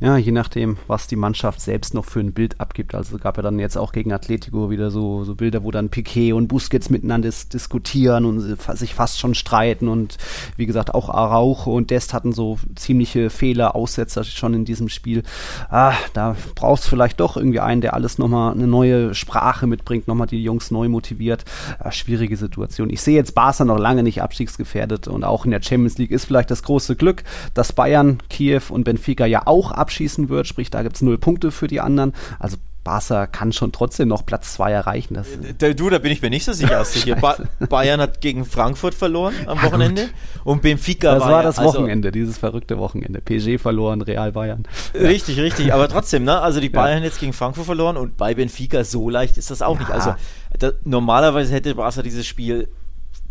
[0.00, 2.94] ja, je nachdem, was die Mannschaft selbst noch für ein Bild abgibt.
[2.94, 6.32] Also gab ja dann jetzt auch gegen Atletico wieder so, so Bilder, wo dann Piquet
[6.32, 9.88] und Busquets miteinander dis diskutieren und sich fast schon streiten.
[9.88, 10.16] Und
[10.56, 15.22] wie gesagt, auch Araujo und Dest hatten so ziemliche Fehler, Aussetzer schon in diesem Spiel.
[15.68, 20.26] Ah, da brauchst vielleicht doch irgendwie einen, der alles nochmal eine neue Sprache mitbringt, nochmal
[20.26, 21.44] die Jungs neu motiviert.
[21.78, 22.90] Ah, schwierige Situation.
[22.90, 26.24] Ich sehe jetzt Barca noch lange nicht abstiegsgefährdet und auch in der Champions League ist
[26.24, 27.22] vielleicht das große Glück,
[27.54, 31.50] dass Bayern, Kiew und Benfica ja auch abschießen wird, sprich, da gibt es null Punkte
[31.50, 32.12] für die anderen.
[32.38, 35.14] Also Barca kann schon trotzdem noch Platz 2 erreichen.
[35.14, 35.28] Das,
[35.60, 36.84] äh, du, da bin ich mir nicht so sicher.
[36.84, 37.16] sicher.
[37.16, 37.36] Ba
[37.68, 40.12] Bayern hat gegen Frankfurt verloren am ja, Wochenende gut.
[40.44, 43.20] und Benfica Das war, war das also Wochenende, also, dieses verrückte Wochenende.
[43.20, 44.64] PSG verloren, Real Bayern.
[44.94, 45.42] Richtig, ja.
[45.42, 45.74] richtig.
[45.74, 46.40] Aber trotzdem, ne?
[46.40, 49.78] Also die Bayern jetzt gegen Frankfurt verloren und bei Benfica so leicht ist das auch
[49.78, 49.90] nicht.
[49.90, 50.14] Also
[50.58, 52.68] da, normalerweise hätte Barca dieses Spiel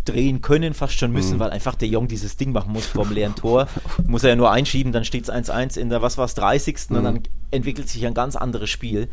[0.05, 1.39] drehen können, fast schon müssen, mhm.
[1.39, 3.67] weil einfach der Jong dieses Ding machen muss vom leeren Tor.
[4.07, 6.89] muss er ja nur einschieben, dann steht es 1-1 in der, was war es, 30.
[6.89, 6.97] Mhm.
[6.97, 7.19] und dann
[7.51, 9.09] entwickelt sich ein ganz anderes Spiel.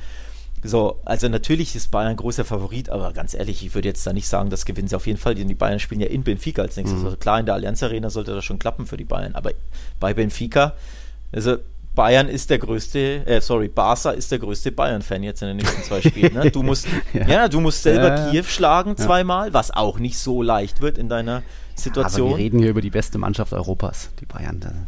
[0.62, 4.12] So, also natürlich ist Bayern ein großer Favorit, aber ganz ehrlich, ich würde jetzt da
[4.12, 6.62] nicht sagen, das gewinnen sie auf jeden Fall, denn die Bayern spielen ja in Benfica
[6.62, 7.00] als nächstes.
[7.00, 7.04] Mhm.
[7.06, 9.52] Also klar, in der Allianz Arena sollte das schon klappen für die Bayern, aber
[10.00, 10.74] bei Benfica,
[11.32, 11.58] also
[11.96, 15.82] Bayern ist der größte, äh, sorry, Barca ist der größte Bayern-Fan jetzt in den nächsten
[15.82, 16.34] zwei Spielen.
[16.34, 16.50] Ne?
[16.52, 17.26] Du musst, ja.
[17.26, 17.48] ja.
[17.48, 21.42] du musst selber ja, Kiew schlagen zweimal, was auch nicht so leicht wird in deiner
[21.74, 22.28] Situation.
[22.28, 24.86] aber wir reden hier über die beste Mannschaft Europas, die Bayern.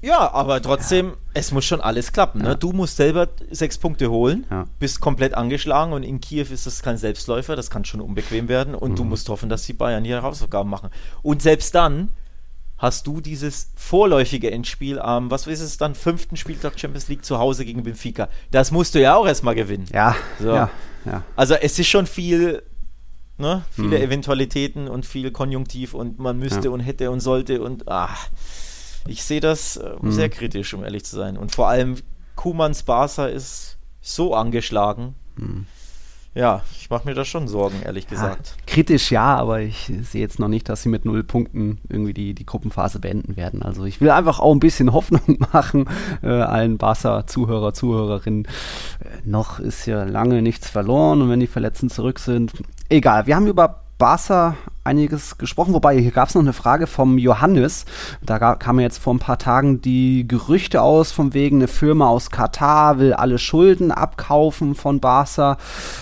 [0.00, 2.42] Ja, aber trotzdem, es muss schon alles klappen.
[2.42, 2.54] Ne?
[2.56, 4.46] Du musst selber sechs Punkte holen,
[4.78, 8.76] bist komplett angeschlagen und in Kiew ist das kein Selbstläufer, das kann schon unbequem werden
[8.76, 8.96] und mhm.
[8.96, 10.90] du musst hoffen, dass die Bayern hier Hausaufgaben machen.
[11.22, 12.10] Und selbst dann
[12.78, 17.38] hast du dieses vorläufige Endspiel am, was ist es dann, fünften Spieltag Champions League zu
[17.38, 18.28] Hause gegen Benfica.
[18.50, 19.86] Das musst du ja auch erstmal gewinnen.
[19.92, 20.48] Ja, so.
[20.48, 20.70] ja,
[21.04, 21.22] ja.
[21.36, 22.62] Also es ist schon viel,
[23.38, 24.04] ne, viele hm.
[24.04, 26.70] Eventualitäten und viel Konjunktiv und man müsste ja.
[26.70, 28.28] und hätte und sollte und ach,
[29.06, 30.12] ich sehe das äh, hm.
[30.12, 31.38] sehr kritisch, um ehrlich zu sein.
[31.38, 31.96] Und vor allem
[32.34, 35.14] Kumans Barca ist so angeschlagen.
[35.38, 35.66] Hm
[36.36, 38.48] ja, ich mache mir da schon Sorgen, ehrlich gesagt.
[38.48, 42.12] Ja, kritisch ja, aber ich sehe jetzt noch nicht, dass sie mit null Punkten irgendwie
[42.12, 43.62] die, die Gruppenphase beenden werden.
[43.62, 45.88] Also ich will einfach auch ein bisschen Hoffnung machen,
[46.22, 48.44] äh, allen Barca-Zuhörer, Zuhörerinnen.
[48.44, 52.52] Äh, noch ist ja lange nichts verloren und wenn die Verletzten zurück sind,
[52.90, 53.26] egal.
[53.26, 54.56] Wir haben über Barca
[54.86, 57.84] einiges gesprochen, wobei hier gab es noch eine Frage vom Johannes.
[58.22, 62.30] Da kamen jetzt vor ein paar Tagen die Gerüchte aus, von wegen eine Firma aus
[62.30, 65.56] Katar will alle Schulden abkaufen von Barca,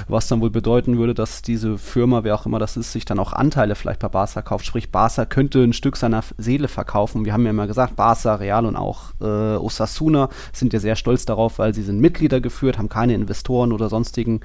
[0.07, 3.19] was dann wohl bedeuten würde, dass diese Firma, wer auch immer das ist, sich dann
[3.19, 4.67] auch Anteile vielleicht bei Barca kauft.
[4.67, 7.25] Sprich, Barca könnte ein Stück seiner Seele verkaufen.
[7.25, 11.25] Wir haben ja immer gesagt, Barca, Real und auch äh, Osasuna sind ja sehr stolz
[11.25, 14.41] darauf, weil sie sind Mitglieder geführt, haben keine Investoren oder sonstigen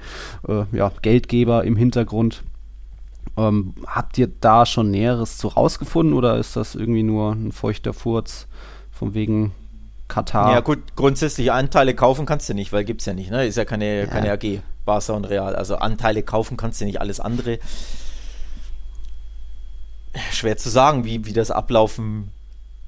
[0.48, 2.42] äh, ja, Geldgeber im Hintergrund.
[3.36, 7.92] Ähm, habt ihr da schon Näheres zu rausgefunden oder ist das irgendwie nur ein feuchter
[7.92, 8.48] Furz
[8.90, 9.52] von wegen
[10.08, 10.52] Katar?
[10.52, 13.46] Ja gut, grundsätzlich Anteile kaufen kannst du nicht, weil gibt es ja nicht, ne?
[13.46, 14.06] Ist ja keine, ja.
[14.06, 15.54] keine AG, Barca und Real.
[15.54, 17.58] Also Anteile kaufen kannst du nicht, alles andere.
[20.32, 22.32] Schwer zu sagen, wie, wie das ablaufen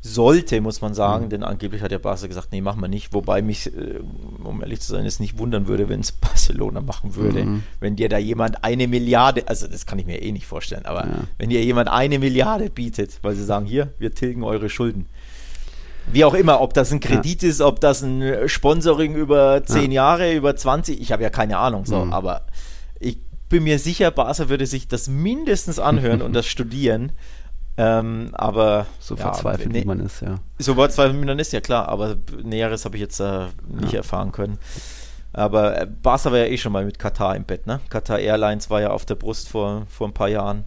[0.05, 1.31] sollte, muss man sagen, mhm.
[1.31, 3.15] denn angeblich hat der Barca gesagt, nee, machen wir nicht.
[3.15, 4.01] Wobei mich, äh,
[4.43, 7.45] um ehrlich zu sein, es nicht wundern würde, wenn es Barcelona machen würde.
[7.45, 7.63] Mhm.
[7.79, 11.07] Wenn dir da jemand eine Milliarde, also das kann ich mir eh nicht vorstellen, aber
[11.07, 11.25] ja.
[11.39, 15.07] wenn dir jemand eine Milliarde bietet, weil sie sagen, hier, wir tilgen eure Schulden.
[16.11, 17.49] Wie auch immer, ob das ein Kredit ja.
[17.49, 20.03] ist, ob das ein Sponsoring über zehn ja.
[20.03, 22.13] Jahre, über 20, ich habe ja keine Ahnung, so, mhm.
[22.13, 22.47] aber
[22.99, 27.13] ich bin mir sicher, Barca würde sich das mindestens anhören und das studieren
[27.77, 30.37] ähm, aber so ja, verzweifelt, wie man ist, ja.
[30.59, 33.99] So verzweifelt, wie man ist, ja klar, aber Näheres habe ich jetzt äh, nicht ja.
[33.99, 34.59] erfahren können.
[35.33, 37.81] Aber äh, Barca war ja eh schon mal mit Katar im Bett, ne?
[37.89, 40.65] Qatar Airlines war ja auf der Brust vor, vor ein paar Jahren.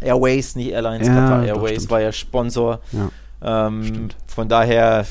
[0.00, 2.80] Airways, nicht Airlines, ja, Qatar Airways war ja Sponsor.
[2.92, 3.08] Ja,
[3.42, 5.06] ähm, von daher,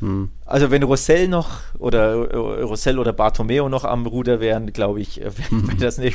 [0.00, 0.30] Hm.
[0.44, 2.14] Also wenn Rossell noch oder
[2.62, 6.10] Rossell oder Bartomeo noch am Ruder wären, glaube ich, wäre wär das eine,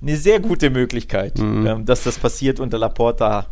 [0.00, 1.66] eine, sehr gute Möglichkeit, mhm.
[1.66, 3.46] ähm, dass das passiert unter Laporta.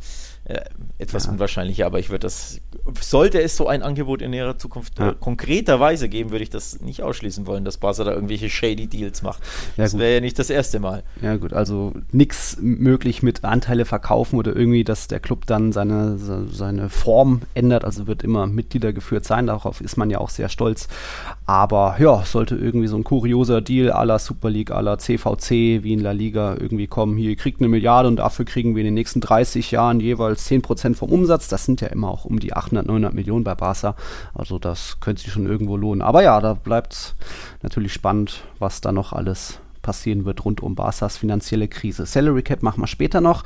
[0.44, 0.60] Äh,
[0.98, 1.32] etwas ja.
[1.32, 2.60] unwahrscheinlicher, aber ich würde das,
[3.00, 5.10] sollte es so ein Angebot in näherer Zukunft ja.
[5.10, 9.22] äh, konkreterweise geben, würde ich das nicht ausschließen wollen, dass Barca da irgendwelche shady Deals
[9.22, 9.42] macht.
[9.76, 11.02] Ja, das wäre ja nicht das erste Mal.
[11.20, 16.16] Ja gut, also nichts möglich mit Anteile verkaufen oder irgendwie, dass der Club dann seine,
[16.16, 20.48] seine Form ändert, also wird immer Mitglieder geführt sein, darauf ist man ja auch sehr
[20.48, 20.86] stolz.
[21.44, 25.82] Aber ja, sollte irgendwie so ein kurioser Deal à la Super League, à la CVC
[25.82, 28.80] wie in La Liga irgendwie kommen, hier, ihr kriegt eine Milliarde und dafür kriegen wir
[28.80, 31.48] in den nächsten 30 Jahren jeweils 10% vom Umsatz.
[31.48, 33.96] Das sind ja immer auch um die 800, 900 Millionen bei Barca.
[34.34, 36.02] Also das könnte sich schon irgendwo lohnen.
[36.02, 37.14] Aber ja, da bleibt
[37.62, 42.06] natürlich spannend, was da noch alles passieren wird rund um Barca's finanzielle Krise.
[42.06, 43.44] Salary Cap machen wir später noch.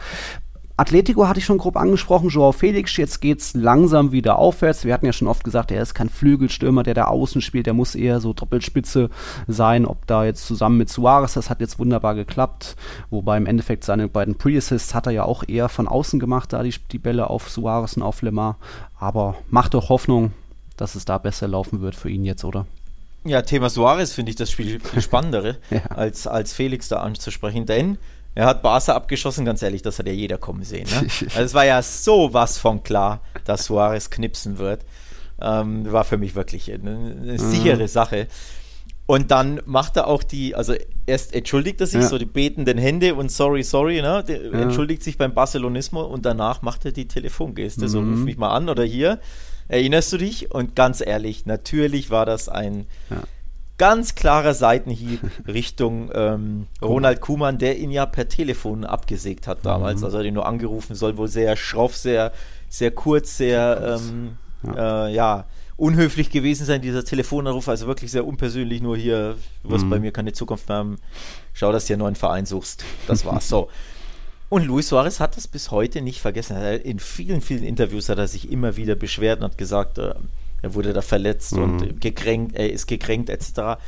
[0.78, 4.84] Atletico hatte ich schon grob angesprochen, Joao Felix, jetzt geht es langsam wieder aufwärts.
[4.84, 7.74] Wir hatten ja schon oft gesagt, er ist kein Flügelstürmer, der da außen spielt, der
[7.74, 9.10] muss eher so Doppelspitze
[9.48, 9.84] sein.
[9.84, 12.76] Ob da jetzt zusammen mit Suarez, das hat jetzt wunderbar geklappt.
[13.10, 16.62] Wobei im Endeffekt seine beiden Pre-Assists hat er ja auch eher von außen gemacht, da
[16.62, 18.56] die, die Bälle auf Suarez und auf Lemar.
[19.00, 20.30] Aber macht doch Hoffnung,
[20.76, 22.66] dass es da besser laufen wird für ihn jetzt, oder?
[23.24, 25.80] Ja, Thema Suarez finde ich das Spiel viel spannendere, ja.
[25.88, 27.98] als, als Felix da anzusprechen, denn
[28.38, 30.86] er hat Barca abgeschossen, ganz ehrlich, das hat ja jeder kommen sehen.
[30.88, 31.08] Ne?
[31.30, 34.84] Also es war ja sowas von klar, dass Suarez knipsen wird.
[35.40, 37.38] Ähm, war für mich wirklich eine, eine mhm.
[37.38, 38.28] sichere Sache.
[39.06, 40.74] Und dann macht er auch die, also
[41.04, 42.06] erst entschuldigt er sich, ja.
[42.06, 44.22] so die betenden Hände und sorry, sorry, ne?
[44.22, 44.52] Der ja.
[44.60, 47.88] entschuldigt sich beim Barcelonismo und danach macht er die Telefongeste, mhm.
[47.88, 49.18] so ruf mich mal an oder hier,
[49.66, 50.54] erinnerst du dich?
[50.54, 53.16] Und ganz ehrlich, natürlich war das ein ja
[53.78, 60.00] ganz klarer Seitenhieb Richtung ähm, Ronald Kuhmann, der ihn ja per Telefon abgesägt hat damals.
[60.00, 60.04] Mhm.
[60.04, 62.32] Also er hat ihn nur angerufen, soll wohl sehr schroff, sehr,
[62.68, 65.06] sehr kurz, sehr, ähm, ja.
[65.06, 65.44] Äh, ja.
[65.76, 67.68] unhöflich gewesen sein, dieser Telefonanruf.
[67.68, 69.90] Also wirklich sehr unpersönlich, nur hier, du wirst mhm.
[69.90, 70.96] bei mir keine Zukunft mehr haben.
[71.54, 72.84] Schau, dass du einen neuen Verein suchst.
[73.06, 73.48] Das war's.
[73.48, 73.68] so.
[74.50, 76.56] Und Luis Suarez hat das bis heute nicht vergessen.
[76.56, 80.14] In vielen, vielen Interviews hat er sich immer wieder beschwert und hat gesagt, äh,
[80.62, 81.62] er wurde da verletzt mhm.
[81.62, 83.78] und gekränkt, er ist gekränkt etc.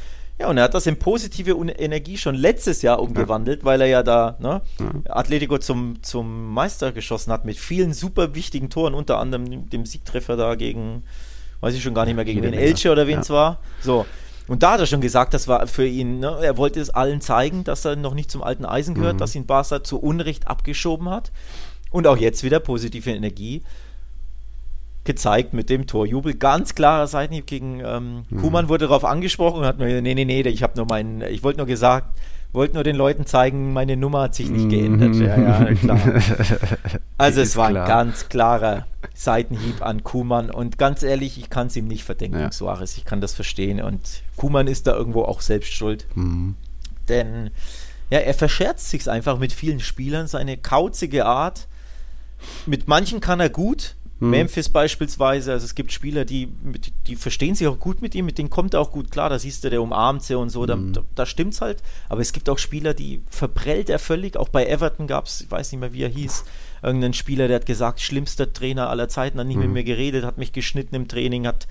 [0.41, 3.67] Ja, und er hat das in positive Energie schon letztes Jahr umgewandelt, ja.
[3.67, 5.13] weil er ja da ne, ja.
[5.13, 10.37] Atletico zum, zum Meister geschossen hat mit vielen super wichtigen Toren, unter anderem dem Siegtreffer
[10.37, 11.03] da gegen,
[11.61, 13.35] weiß ich schon gar nicht mehr, gegen den Elche oder wen es ja.
[13.35, 13.59] war.
[13.83, 14.07] So.
[14.49, 17.21] Und da hat er schon gesagt, das war für ihn, ne, er wollte es allen
[17.21, 19.19] zeigen, dass er noch nicht zum alten Eisen gehört, mhm.
[19.19, 21.33] dass ihn Barca zu Unrecht abgeschoben hat.
[21.91, 23.63] Und auch jetzt wieder positive Energie
[25.05, 26.35] gezeigt mit dem Torjubel.
[26.35, 28.41] Ganz klarer Seitenhieb gegen ähm, mhm.
[28.41, 31.43] Kuhmann wurde darauf angesprochen und hat nur, nee, nee, nee, ich habe nur meinen, ich
[31.43, 32.19] wollte nur gesagt,
[32.53, 34.69] wollte nur den Leuten zeigen, meine Nummer hat sich nicht mhm.
[34.69, 35.15] geändert.
[35.17, 36.01] Ja, ja, klar.
[37.17, 41.77] Also es war ein ganz klarer Seitenhieb an Kuhmann und ganz ehrlich, ich kann es
[41.77, 42.53] ihm nicht verdenken, ja.
[42.53, 44.01] Suarez, ich kann das verstehen und
[44.37, 46.07] Kuhmann ist da irgendwo auch selbst schuld.
[46.15, 46.57] Mhm.
[47.09, 47.51] Denn
[48.11, 51.69] ja, er verscherzt sich einfach mit vielen Spielern, seine kauzige Art.
[52.67, 54.31] Mit manchen kann er gut, hm.
[54.31, 56.49] Memphis beispielsweise, also es gibt Spieler, die,
[57.07, 59.39] die verstehen sich auch gut mit ihm, mit denen kommt er auch gut klar, da
[59.39, 60.93] siehst du, der umarmt sie und so, da, hm.
[60.93, 61.83] da, da stimmt's halt.
[62.09, 64.37] Aber es gibt auch Spieler, die verprellt er völlig.
[64.37, 66.45] Auch bei Everton gab es, ich weiß nicht mehr, wie er hieß,
[66.83, 69.65] irgendeinen Spieler, der hat gesagt, schlimmster Trainer aller Zeiten, hat nicht hm.
[69.65, 71.67] mit mir geredet, hat mich geschnitten im Training, hat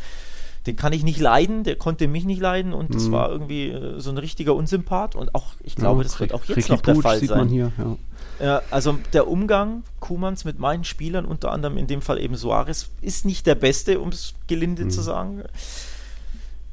[0.68, 3.12] den kann ich nicht leiden, der konnte mich nicht leiden und das mhm.
[3.14, 6.44] war irgendwie äh, so ein richtiger Unsympath und auch, ich glaube, ja, das wird auch
[6.46, 7.48] jetzt noch der Fall sein.
[7.48, 7.98] Hier, ja.
[8.40, 12.90] Ja, also der Umgang Kuhmanns mit meinen Spielern, unter anderem in dem Fall eben Soares,
[13.02, 14.92] ist nicht der beste, um es gelinde mhm.
[14.92, 15.44] zu sagen.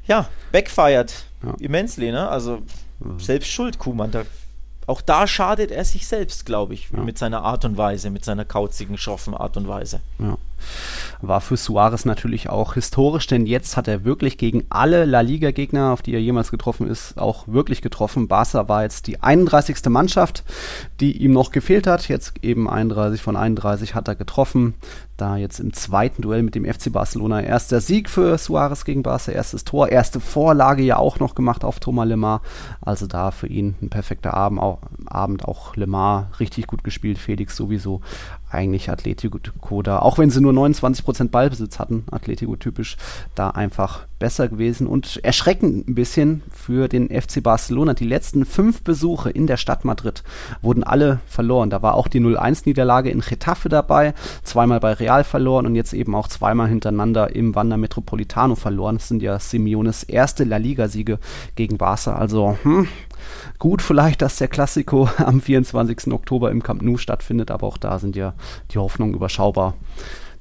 [0.07, 1.53] Ja, backfired ja.
[1.59, 2.29] immensely, ne?
[2.29, 2.61] Also
[2.99, 3.19] mhm.
[3.19, 4.11] selbst schuld, Kuhmann.
[4.11, 4.23] Da,
[4.85, 7.01] auch da schadet er sich selbst, glaube ich, ja.
[7.01, 9.99] mit seiner Art und Weise, mit seiner kauzigen, schroffen Art und Weise.
[10.19, 10.37] Ja.
[11.21, 15.91] War für Suarez natürlich auch historisch, denn jetzt hat er wirklich gegen alle La Liga-Gegner,
[15.91, 18.27] auf die er jemals getroffen ist, auch wirklich getroffen.
[18.27, 19.77] Barca war jetzt die 31.
[19.89, 20.43] Mannschaft,
[20.99, 22.07] die ihm noch gefehlt hat.
[22.07, 24.75] Jetzt eben 31 von 31 hat er getroffen.
[25.17, 29.31] Da jetzt im zweiten Duell mit dem FC Barcelona erster Sieg für Suarez gegen Barca,
[29.31, 32.41] erstes Tor, erste Vorlage ja auch noch gemacht auf Thomas Lemar.
[32.81, 37.55] Also da für ihn ein perfekter Abend, auch, Abend, auch Lemar richtig gut gespielt, Felix
[37.55, 38.01] sowieso
[38.49, 42.97] eigentlich Atletico da, auch wenn sie nur 29% Ballbesitz hatten, Atletico typisch,
[43.35, 47.93] da einfach besser gewesen und erschreckend ein bisschen für den FC Barcelona.
[47.93, 50.23] Die letzten fünf Besuche in der Stadt Madrid
[50.61, 51.69] wurden alle verloren.
[51.69, 56.15] Da war auch die 0-1-Niederlage in Getafe dabei, zweimal bei Real verloren und jetzt eben
[56.15, 58.97] auch zweimal hintereinander im Wander Metropolitano verloren.
[58.97, 61.19] Das sind ja Simeones erste La Liga-Siege
[61.55, 62.15] gegen Barca.
[62.15, 62.87] Also, hm,
[63.59, 66.13] Gut, vielleicht, dass der Klassiko am 24.
[66.13, 68.33] Oktober im Camp Nou stattfindet, aber auch da sind ja
[68.71, 69.75] die Hoffnungen überschaubar,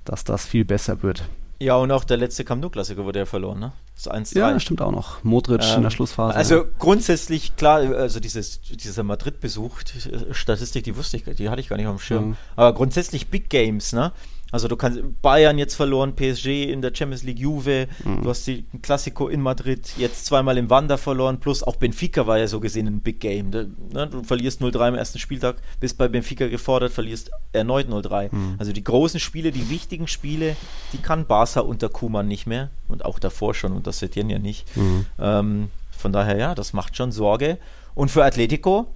[0.04, 1.24] dass das viel besser wird
[1.58, 3.72] Ja, und auch der letzte Camp Nou-Klassiker wurde ja verloren, ne?
[3.94, 4.38] Das 1 -3.
[4.38, 5.24] Ja, stimmt auch noch.
[5.24, 6.36] Modric ähm, in der ähm, Schlussphase.
[6.36, 11.68] Also grundsätzlich, klar, also dieses, dieser Madrid-Besuch, die Statistik, die wusste ich, die hatte ich
[11.68, 12.28] gar nicht auf dem Schirm.
[12.28, 12.36] Mhm.
[12.56, 14.12] Aber grundsätzlich Big Games, ne?
[14.56, 18.22] Also du kannst Bayern jetzt verloren, PSG in der Champions League, Juve, mhm.
[18.22, 22.38] du hast die Classico in Madrid, jetzt zweimal im Wander verloren, plus auch Benfica war
[22.38, 23.50] ja so gesehen ein Big Game.
[23.50, 28.34] Du, ne, du verlierst 0-3 am ersten Spieltag, bist bei Benfica gefordert, verlierst erneut 0-3.
[28.34, 28.54] Mhm.
[28.56, 30.56] Also die großen Spiele, die wichtigen Spiele,
[30.94, 34.74] die kann Barca unter Kuman nicht mehr und auch davor schon unter Setien ja nicht.
[34.74, 35.04] Mhm.
[35.18, 37.58] Ähm, von daher ja, das macht schon Sorge.
[37.94, 38.86] Und für Atletico,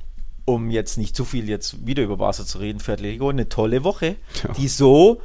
[0.46, 3.84] um jetzt nicht zu viel jetzt wieder über Barca zu reden, für Atletico eine tolle
[3.84, 4.52] Woche, ja.
[4.54, 5.20] die so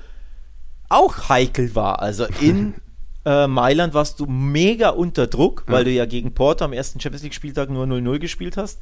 [0.89, 2.01] auch heikel war.
[2.01, 2.75] Also in
[3.25, 5.83] äh, Mailand warst du mega unter Druck, weil ja.
[5.83, 8.79] du ja gegen Porto am ersten Champions League-Spieltag nur 0-0 gespielt hast.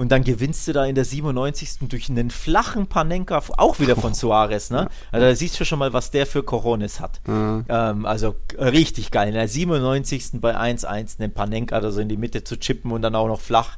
[0.00, 1.80] Und dann gewinnst du da in der 97.
[1.90, 4.88] durch einen flachen Panenka, auch wieder von Suarez, ne?
[5.12, 7.20] Also da siehst du schon mal, was der für Coronis hat.
[7.26, 7.66] Mhm.
[7.68, 9.28] Ähm, also richtig geil.
[9.28, 10.40] In der 97.
[10.40, 13.42] bei 1-1 einen Panenka da so in die Mitte zu chippen und dann auch noch
[13.42, 13.76] flach.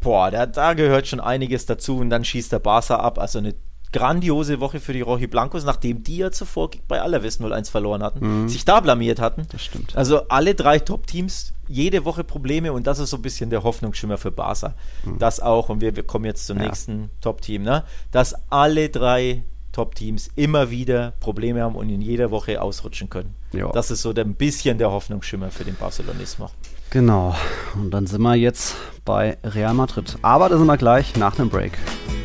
[0.00, 3.18] Boah, da, da gehört schon einiges dazu und dann schießt der Barca ab.
[3.18, 3.54] Also eine
[3.92, 8.42] grandiose Woche für die Rochi Blancos, nachdem die ja zuvor bei Alaves 0-1 verloren hatten,
[8.42, 8.48] mhm.
[8.48, 9.46] sich da blamiert hatten.
[9.50, 9.96] Das stimmt.
[9.96, 14.18] Also alle drei Top-Teams jede Woche Probleme und das ist so ein bisschen der Hoffnungsschimmer
[14.18, 14.74] für Barca.
[15.04, 15.18] Mhm.
[15.18, 16.64] Das auch, und wir, wir kommen jetzt zum ja.
[16.64, 17.84] nächsten Top-Team, ne?
[18.10, 23.34] dass alle drei Top-Teams immer wieder Probleme haben und in jeder Woche ausrutschen können.
[23.52, 23.70] Ja.
[23.72, 26.50] Das ist so ein bisschen der Hoffnungsschimmer für den Barcelonismo.
[26.90, 27.34] Genau.
[27.74, 28.74] Und dann sind wir jetzt
[29.04, 30.16] bei Real Madrid.
[30.22, 31.78] Aber da sind wir gleich nach einem Break.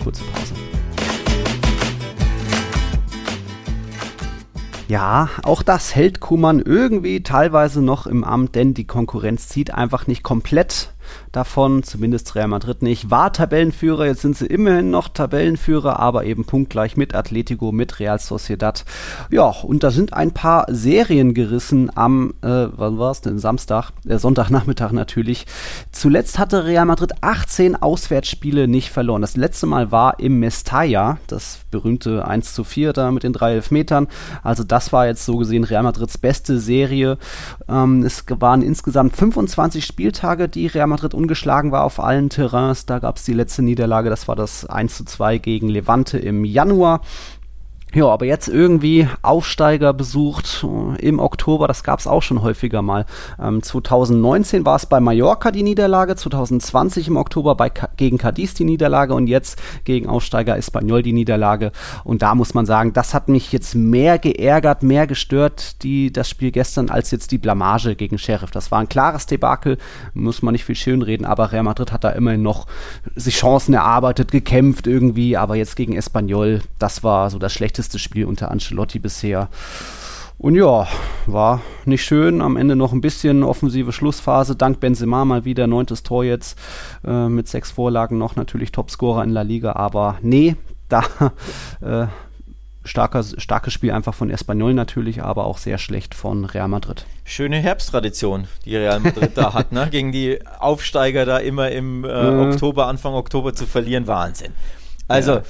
[0.04, 0.54] Kurze Pause.
[4.94, 10.06] Ja, auch das hält Kuman irgendwie teilweise noch im Amt, denn die Konkurrenz zieht einfach
[10.06, 10.93] nicht komplett
[11.34, 13.10] davon, zumindest Real Madrid nicht.
[13.10, 18.20] War Tabellenführer, jetzt sind sie immerhin noch Tabellenführer, aber eben punktgleich mit Atletico, mit Real
[18.20, 18.86] Sociedad.
[19.30, 23.92] Ja, und da sind ein paar Serien gerissen am, äh, wann war es denn, Samstag,
[24.08, 25.46] äh, Sonntagnachmittag natürlich.
[25.92, 29.22] Zuletzt hatte Real Madrid 18 Auswärtsspiele nicht verloren.
[29.22, 33.54] Das letzte Mal war im Mestalla, das berühmte 1 zu 4 da mit den drei
[33.54, 34.08] Elfmetern.
[34.44, 37.18] Also das war jetzt so gesehen Real Madrids beste Serie.
[37.68, 42.86] Ähm, es waren insgesamt 25 Spieltage, die Real Madrid ungeschlagen war auf allen Terrains.
[42.86, 46.44] Da gab es die letzte Niederlage, das war das 1 zu 2 gegen Levante im
[46.44, 47.02] Januar.
[47.96, 52.82] Ja, aber jetzt irgendwie Aufsteiger besucht äh, im Oktober, das gab es auch schon häufiger
[52.82, 53.06] mal.
[53.40, 58.64] Ähm, 2019 war es bei Mallorca die Niederlage, 2020 im Oktober bei, gegen Cadiz die
[58.64, 61.72] Niederlage und jetzt gegen Aufsteiger Espanyol die Niederlage.
[62.04, 66.28] Und da muss man sagen, das hat mich jetzt mehr geärgert, mehr gestört, die, das
[66.28, 68.50] Spiel gestern, als jetzt die Blamage gegen Sheriff.
[68.50, 69.78] Das war ein klares Debakel,
[70.16, 72.66] muss man nicht viel schönreden, aber Real Madrid hat da immerhin noch
[73.14, 78.00] sich Chancen erarbeitet, gekämpft irgendwie, aber jetzt gegen Espanyol, das war so das schlechteste schlechteste
[78.00, 79.50] Spiel unter Ancelotti bisher.
[80.38, 80.88] Und ja,
[81.26, 82.42] war nicht schön.
[82.42, 84.56] Am Ende noch ein bisschen offensive Schlussphase.
[84.56, 86.58] Dank Benzema mal wieder neuntes Tor jetzt
[87.06, 89.74] äh, mit sechs Vorlagen noch natürlich Topscorer in La Liga.
[89.74, 90.56] Aber nee,
[90.90, 91.04] da
[91.82, 92.08] äh,
[92.86, 97.06] starker, starkes Spiel einfach von Espanyol natürlich, aber auch sehr schlecht von Real Madrid.
[97.26, 99.88] Schöne Herbsttradition, die Real Madrid da hat, ne?
[99.92, 102.08] gegen die Aufsteiger da immer im äh.
[102.08, 104.08] Oktober, Anfang Oktober zu verlieren.
[104.08, 104.54] Wahnsinn.
[105.08, 105.42] Also, ja.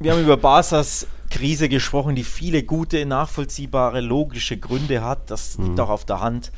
[0.00, 5.30] wir haben über Barca's Krise gesprochen, die viele gute, nachvollziehbare, logische Gründe hat.
[5.30, 5.64] Das mhm.
[5.64, 6.52] liegt auch auf der Hand.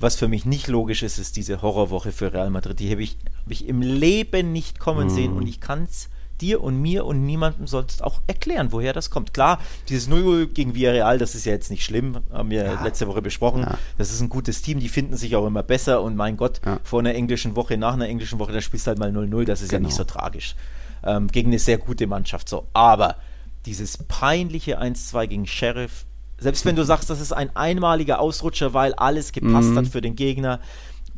[0.00, 2.80] Was für mich nicht logisch ist, ist diese Horrorwoche für Real Madrid.
[2.80, 5.10] Die habe ich, hab ich im Leben nicht kommen mhm.
[5.10, 6.10] sehen und ich kann es
[6.40, 9.32] dir und mir und niemandem sonst auch erklären, woher das kommt.
[9.32, 12.82] Klar, dieses 0 gegen Villarreal, das ist ja jetzt nicht schlimm, haben wir ja.
[12.82, 13.62] letzte Woche besprochen.
[13.62, 13.78] Ja.
[13.96, 16.80] Das ist ein gutes Team, die finden sich auch immer besser und mein Gott, ja.
[16.82, 19.62] vor einer englischen Woche, nach einer englischen Woche, da spielst du halt mal 0-0, das
[19.62, 19.82] ist genau.
[19.82, 20.56] ja nicht so tragisch.
[21.04, 22.66] Ähm, gegen eine sehr gute Mannschaft so.
[22.72, 23.16] Aber
[23.66, 26.06] dieses peinliche 1-2 gegen Sheriff,
[26.38, 29.78] selbst wenn du sagst, das ist ein einmaliger Ausrutscher, weil alles gepasst mhm.
[29.78, 30.60] hat für den Gegner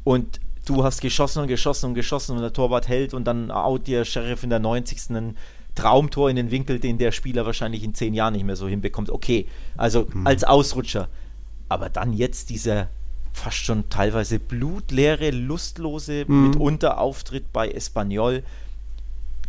[0.04, 3.86] und du hast geschossen und geschossen und geschossen und der Torwart hält und dann out
[3.86, 5.10] dir Sheriff in der 90.
[5.10, 5.36] ein
[5.74, 9.10] Traumtor in den Winkel, den der Spieler wahrscheinlich in zehn Jahren nicht mehr so hinbekommt.
[9.10, 9.46] Okay,
[9.76, 10.26] also mhm.
[10.26, 11.08] als Ausrutscher.
[11.68, 12.88] Aber dann jetzt dieser
[13.32, 16.48] fast schon teilweise blutleere, lustlose mhm.
[16.48, 18.42] mitunter Auftritt bei Espanyol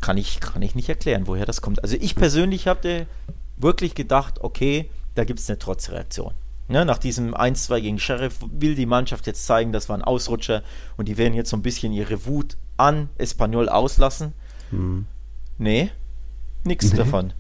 [0.02, 1.84] kann ich, kann ich nicht erklären, woher das kommt.
[1.84, 3.08] Also ich persönlich hatte
[3.58, 6.34] wirklich gedacht, okay, da gibt es eine Trotzreaktion.
[6.70, 10.64] Ja, nach diesem 1-2 gegen Sheriff will die Mannschaft jetzt zeigen, das war ein Ausrutscher
[10.98, 14.34] und die werden jetzt so ein bisschen ihre Wut an Espanyol auslassen.
[14.70, 15.06] Hm.
[15.58, 15.92] Nee,
[16.64, 16.98] nichts nee.
[16.98, 17.34] davon.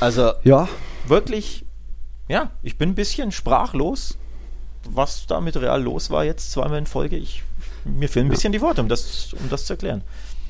[0.00, 0.68] Also, ja.
[1.06, 1.64] wirklich,
[2.28, 4.18] ja, ich bin ein bisschen sprachlos,
[4.84, 7.16] was da mit Real los war jetzt zweimal in Folge.
[7.16, 7.44] Ich,
[7.84, 10.02] mir fehlen ein bisschen die Worte, um das, um das zu erklären.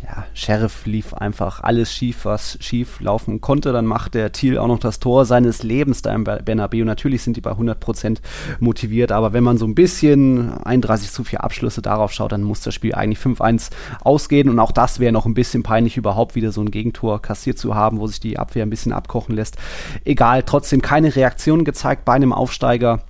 [0.03, 3.73] Ja, Sheriff lief einfach alles schief, was schief laufen konnte.
[3.73, 6.85] Dann macht der Thiel auch noch das Tor seines Lebens da im Bernabeu.
[6.85, 8.19] Natürlich sind die bei 100%
[8.61, 12.61] motiviert, aber wenn man so ein bisschen 31 zu 4 Abschlüsse darauf schaut, dann muss
[12.61, 13.71] das Spiel eigentlich 5-1
[14.01, 14.49] ausgehen.
[14.49, 17.75] Und auch das wäre noch ein bisschen peinlich, überhaupt wieder so ein Gegentor kassiert zu
[17.75, 19.57] haben, wo sich die Abwehr ein bisschen abkochen lässt.
[20.05, 23.01] Egal, trotzdem keine Reaktion gezeigt bei einem Aufsteiger.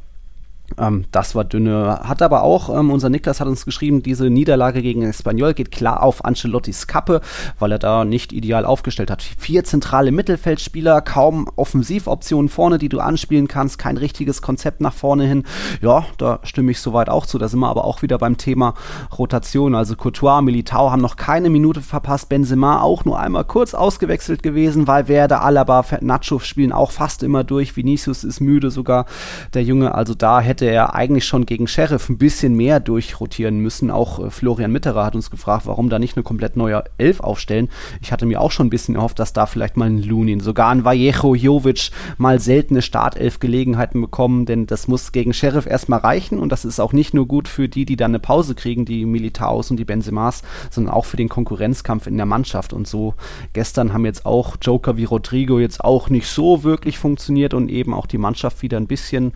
[0.77, 2.01] Ähm, das war dünne.
[2.03, 6.03] Hat aber auch, ähm, unser Niklas hat uns geschrieben, diese Niederlage gegen Espanyol geht klar
[6.03, 7.21] auf Ancelottis Kappe,
[7.59, 9.23] weil er da nicht ideal aufgestellt hat.
[9.23, 15.25] Vier zentrale Mittelfeldspieler, kaum Offensivoptionen vorne, die du anspielen kannst, kein richtiges Konzept nach vorne
[15.25, 15.45] hin.
[15.81, 17.39] Ja, da stimme ich soweit auch zu.
[17.39, 18.75] Da sind wir aber auch wieder beim Thema
[19.17, 19.75] Rotation.
[19.75, 22.29] Also Courtois, Militao haben noch keine Minute verpasst.
[22.29, 27.45] Benzema auch nur einmal kurz ausgewechselt gewesen, weil Werder, Alaba, Nacho spielen auch fast immer
[27.45, 27.77] durch.
[27.77, 29.07] Vinicius ist müde sogar,
[29.55, 29.95] der Junge.
[29.95, 33.93] Also da hätte hätte er eigentlich schon gegen Sheriff ein bisschen mehr durchrotieren müssen.
[33.93, 37.69] Auch äh, Florian Mitterer hat uns gefragt, warum da nicht eine komplett neue Elf aufstellen.
[38.03, 40.71] Ich hatte mir auch schon ein bisschen erhofft, dass da vielleicht mal ein Lunin, sogar
[40.71, 46.51] ein Vallejo Jovic mal seltene Startelf-Gelegenheiten bekommen, denn das muss gegen Sheriff erstmal reichen und
[46.51, 49.71] das ist auch nicht nur gut für die, die dann eine Pause kriegen, die Militaos
[49.71, 53.15] und die Benzemas, sondern auch für den Konkurrenzkampf in der Mannschaft und so.
[53.53, 57.95] Gestern haben jetzt auch Joker wie Rodrigo jetzt auch nicht so wirklich funktioniert und eben
[57.95, 59.33] auch die Mannschaft wieder ein bisschen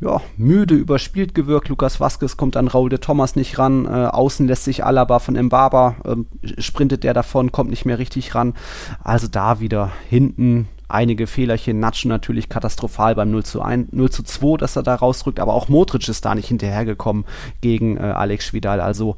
[0.00, 1.68] ja, müde müde, überspielt gewirkt.
[1.68, 3.84] Lukas Vasquez kommt an Raul de Thomas nicht ran.
[3.84, 6.26] Äh, außen lässt sich Alaba von Mbaba, ähm,
[6.58, 8.54] sprintet der davon, kommt nicht mehr richtig ran.
[9.04, 11.80] Also da wieder hinten einige Fehlerchen.
[11.80, 15.54] Natschen natürlich katastrophal beim 0 zu 1, 0 zu 2, dass er da rausrückt, aber
[15.54, 17.24] auch Modric ist da nicht hinterhergekommen
[17.60, 18.80] gegen äh, Alex Vidal.
[18.80, 19.16] Also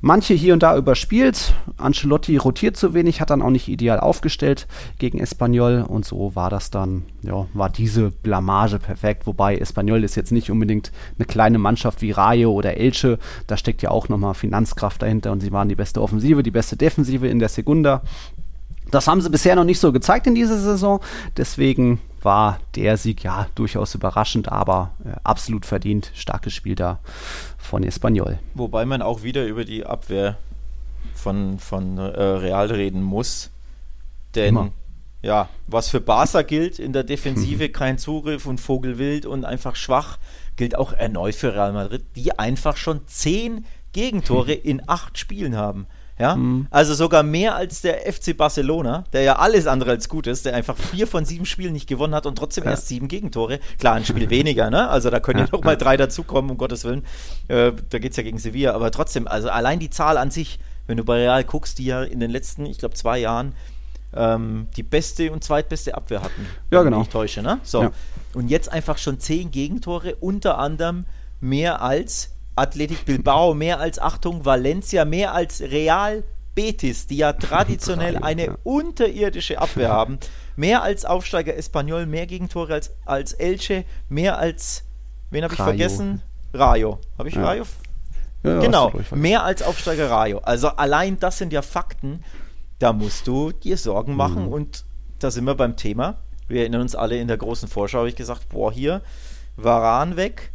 [0.00, 1.54] manche hier und da überspielt.
[1.76, 4.66] Ancelotti rotiert zu wenig, hat dann auch nicht ideal aufgestellt
[4.98, 9.26] gegen Espanyol und so war das dann, ja, war diese Blamage perfekt.
[9.26, 13.18] Wobei Espanyol ist jetzt nicht unbedingt eine kleine Mannschaft wie Rayo oder Elche.
[13.46, 16.76] Da steckt ja auch nochmal Finanzkraft dahinter und sie waren die beste Offensive, die beste
[16.76, 18.02] Defensive in der Segunda.
[18.90, 21.00] Das haben sie bisher noch nicht so gezeigt in dieser Saison.
[21.36, 26.10] Deswegen war der Sieg ja durchaus überraschend, aber äh, absolut verdient.
[26.14, 26.98] Starkes Spiel da
[27.58, 28.38] von Espanyol.
[28.54, 30.36] Wobei man auch wieder über die Abwehr
[31.14, 33.50] von, von äh, Real reden muss.
[34.34, 34.72] Denn Immer.
[35.22, 40.18] ja, was für Barca gilt in der Defensive, kein Zugriff und Vogelwild und einfach schwach,
[40.56, 45.86] gilt auch erneut für Real Madrid, die einfach schon zehn Gegentore in acht Spielen haben.
[46.18, 46.36] Ja?
[46.36, 46.66] Mhm.
[46.70, 50.54] Also sogar mehr als der FC Barcelona, der ja alles andere als gut ist, der
[50.54, 52.70] einfach vier von sieben Spielen nicht gewonnen hat und trotzdem ja.
[52.70, 53.60] erst sieben Gegentore.
[53.78, 54.88] Klar, ein Spiel weniger, ne?
[54.88, 57.04] Also da können ja, ja noch mal drei dazukommen, um Gottes Willen.
[57.48, 58.74] Äh, da geht es ja gegen Sevilla.
[58.74, 62.02] Aber trotzdem, also allein die Zahl an sich, wenn du bei Real guckst, die ja
[62.02, 63.54] in den letzten, ich glaube, zwei Jahren
[64.14, 66.46] ähm, die beste und zweitbeste Abwehr hatten.
[66.70, 66.96] Ja, genau.
[66.96, 67.60] Wenn ich täusche, ne?
[67.62, 67.82] So.
[67.82, 67.92] Ja.
[68.34, 71.04] Und jetzt einfach schon zehn Gegentore, unter anderem
[71.40, 78.16] mehr als Athletic Bilbao mehr als Achtung, Valencia mehr als Real Betis, die ja traditionell
[78.16, 80.18] eine unterirdische Abwehr haben.
[80.56, 84.82] Mehr als Aufsteiger Espanyol, mehr Gegentore als, als Elche, mehr als,
[85.30, 86.20] wen habe ich vergessen?
[86.52, 86.98] Rayo.
[87.16, 87.44] Habe ich ja.
[87.44, 87.62] Rayo?
[88.42, 90.38] Ja, genau, mehr als Aufsteiger Rayo.
[90.38, 92.24] Also allein das sind ja Fakten,
[92.78, 94.52] da musst du dir Sorgen machen mhm.
[94.52, 94.84] und
[95.18, 96.18] da sind wir beim Thema.
[96.46, 99.02] Wir erinnern uns alle in der großen Vorschau, habe ich gesagt, boah, hier,
[99.56, 100.52] Varan weg,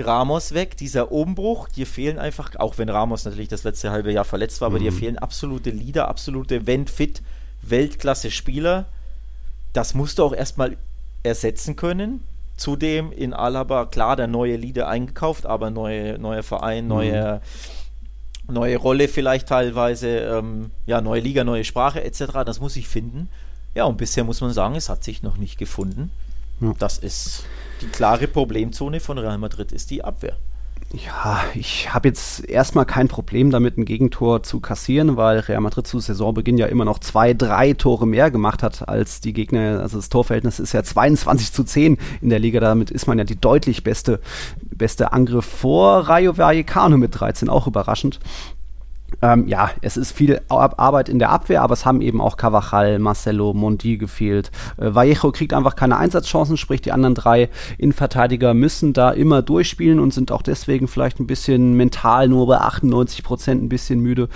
[0.00, 4.24] Ramos weg, dieser Umbruch, dir fehlen einfach, auch wenn Ramos natürlich das letzte halbe Jahr
[4.24, 4.84] verletzt war, aber mhm.
[4.84, 7.22] dir fehlen absolute Leader, absolute Wenn-Fit,
[7.62, 8.86] Weltklasse-Spieler.
[9.72, 10.76] Das musst du auch erstmal
[11.22, 12.24] ersetzen können.
[12.56, 17.40] Zudem in Alaba, klar, der neue Leader eingekauft, aber neue, neuer Verein, neue,
[18.48, 18.54] mhm.
[18.54, 22.44] neue Rolle vielleicht teilweise, ähm, ja, neue Liga, neue Sprache etc.
[22.44, 23.28] Das muss ich finden.
[23.74, 26.10] Ja, und bisher muss man sagen, es hat sich noch nicht gefunden.
[26.60, 26.74] Ja.
[26.78, 27.44] Das ist
[27.80, 30.36] die klare Problemzone von Real Madrid ist die Abwehr.
[30.92, 35.86] Ja, ich habe jetzt erstmal kein Problem damit, ein Gegentor zu kassieren, weil Real Madrid
[35.86, 39.80] zu Saisonbeginn ja immer noch zwei, drei Tore mehr gemacht hat als die Gegner.
[39.80, 42.58] Also das Torverhältnis ist ja 22 zu 10 in der Liga.
[42.58, 44.18] Damit ist man ja die deutlich beste,
[44.60, 48.18] beste Angriff vor Rayo Vallecano mit 13, auch überraschend.
[49.22, 52.98] Ähm, ja, es ist viel Arbeit in der Abwehr, aber es haben eben auch Cavachal,
[52.98, 54.50] Marcelo, Mondi gefehlt.
[54.76, 57.48] Äh, Vallejo kriegt einfach keine Einsatzchancen, sprich die anderen drei
[57.78, 62.58] Innenverteidiger müssen da immer durchspielen und sind auch deswegen vielleicht ein bisschen mental nur bei
[62.58, 64.28] 98 Prozent ein bisschen müde.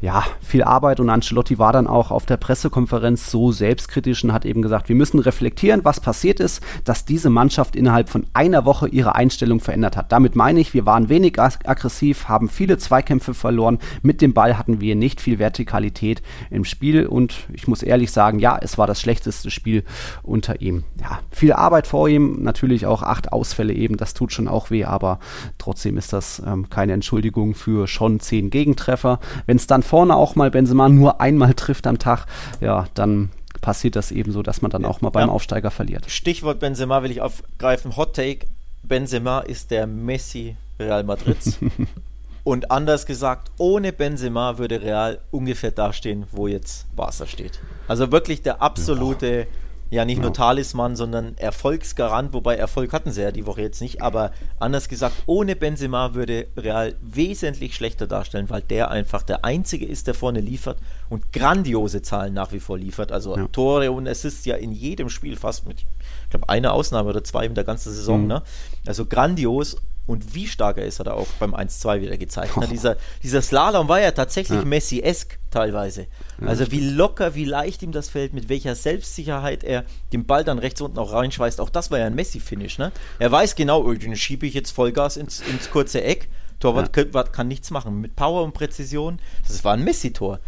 [0.00, 4.44] Ja, viel Arbeit und Ancelotti war dann auch auf der Pressekonferenz so selbstkritisch und hat
[4.44, 8.88] eben gesagt, wir müssen reflektieren, was passiert ist, dass diese Mannschaft innerhalb von einer Woche
[8.88, 10.12] ihre Einstellung verändert hat.
[10.12, 14.80] Damit meine ich, wir waren wenig aggressiv, haben viele Zweikämpfe verloren mit dem Ball hatten
[14.80, 19.00] wir nicht viel Vertikalität im Spiel und ich muss ehrlich sagen, ja, es war das
[19.00, 19.84] schlechteste Spiel
[20.22, 20.84] unter ihm.
[21.00, 24.84] Ja, viel Arbeit vor ihm, natürlich auch acht Ausfälle eben, das tut schon auch weh,
[24.84, 25.18] aber
[25.58, 29.18] trotzdem ist das ähm, keine Entschuldigung für schon zehn Gegentreffer.
[29.46, 32.26] Wenn es dann vorne auch mal Benzema nur einmal trifft am Tag,
[32.60, 35.34] ja, dann passiert das eben so, dass man dann auch mal beim ja.
[35.34, 36.10] Aufsteiger verliert.
[36.10, 37.96] Stichwort Benzema will ich aufgreifen.
[37.96, 38.46] Hot Take:
[38.82, 41.58] Benzema ist der Messi Real Madrids.
[42.44, 47.60] Und anders gesagt, ohne Benzema würde Real ungefähr dastehen, wo jetzt Barca steht.
[47.86, 49.46] Also wirklich der absolute ja
[49.92, 54.00] ja nicht nur Talisman, sondern Erfolgsgarant, wobei Erfolg hatten sie ja die Woche jetzt nicht,
[54.00, 59.84] aber anders gesagt, ohne Benzema würde Real wesentlich schlechter darstellen, weil der einfach der Einzige
[59.84, 60.78] ist, der vorne liefert
[61.10, 63.12] und grandiose Zahlen nach wie vor liefert.
[63.12, 63.46] Also ja.
[63.48, 67.44] Tore und Assists ja in jedem Spiel fast mit, ich glaube, eine Ausnahme oder zwei
[67.44, 68.22] in der ganzen Saison.
[68.22, 68.28] Mhm.
[68.28, 68.42] Ne?
[68.86, 69.76] Also grandios
[70.06, 72.52] und wie stark er ist, hat er auch beim 1-2 wieder gezeigt.
[72.56, 72.64] Oh.
[72.70, 74.64] Dieser, dieser Slalom war ja tatsächlich ja.
[74.64, 76.06] Messi-esk teilweise.
[76.44, 80.58] Also wie locker, wie leicht ihm das fällt, mit welcher Selbstsicherheit er den Ball dann
[80.58, 81.60] rechts unten auch reinschweißt.
[81.60, 82.78] Auch das war ja ein Messi-Finish.
[82.78, 82.90] Ne?
[83.18, 86.28] Er weiß genau, oh, den schiebe ich jetzt Vollgas ins, ins kurze Eck.
[86.58, 87.04] Torwart ja.
[87.04, 88.00] kann, kann, nichts machen.
[88.00, 90.38] Mit Power und Präzision, das war ein Messi-Tor.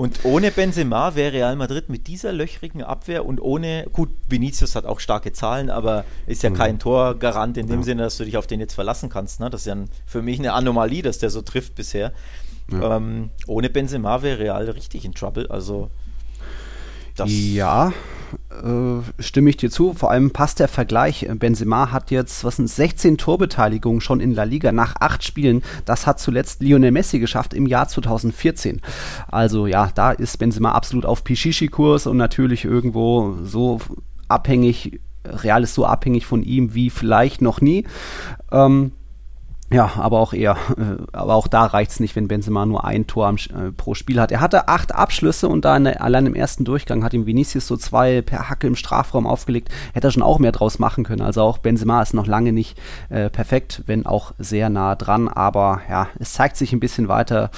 [0.00, 4.86] Und ohne Benzema wäre Real Madrid mit dieser löchrigen Abwehr und ohne, gut, Vinicius hat
[4.86, 6.54] auch starke Zahlen, aber ist ja mhm.
[6.54, 7.84] kein Torgarant in dem ja.
[7.84, 9.40] Sinne, dass du dich auf den jetzt verlassen kannst.
[9.40, 9.50] Ne?
[9.50, 12.14] Das ist ja ein, für mich eine Anomalie, dass der so trifft bisher.
[12.72, 12.96] Ja.
[12.96, 15.50] Ähm, ohne Benzema wäre Real richtig in Trouble.
[15.50, 15.90] Also
[17.20, 17.92] das ja,
[18.50, 19.94] äh, stimme ich dir zu.
[19.94, 21.26] Vor allem passt der Vergleich.
[21.34, 25.62] Benzema hat jetzt, was sind 16 Torbeteiligungen schon in La Liga nach acht Spielen.
[25.84, 28.80] Das hat zuletzt Lionel Messi geschafft im Jahr 2014.
[29.28, 33.80] Also ja, da ist Benzema absolut auf Pichichi-Kurs und natürlich irgendwo so
[34.28, 37.84] abhängig, Real ist so abhängig von ihm wie vielleicht noch nie.
[38.52, 38.92] Ähm,
[39.72, 43.06] ja, aber auch eher, äh, aber auch da reicht es nicht, wenn Benzema nur ein
[43.06, 44.32] Tor am, äh, pro Spiel hat.
[44.32, 47.76] Er hatte acht Abschlüsse und da der, allein im ersten Durchgang hat ihm Vinicius so
[47.76, 49.68] zwei per Hacke im Strafraum aufgelegt.
[49.92, 51.22] Hätte er schon auch mehr draus machen können.
[51.22, 52.78] Also auch Benzema ist noch lange nicht
[53.10, 55.28] äh, perfekt, wenn auch sehr nah dran.
[55.28, 57.50] Aber ja, es zeigt sich ein bisschen weiter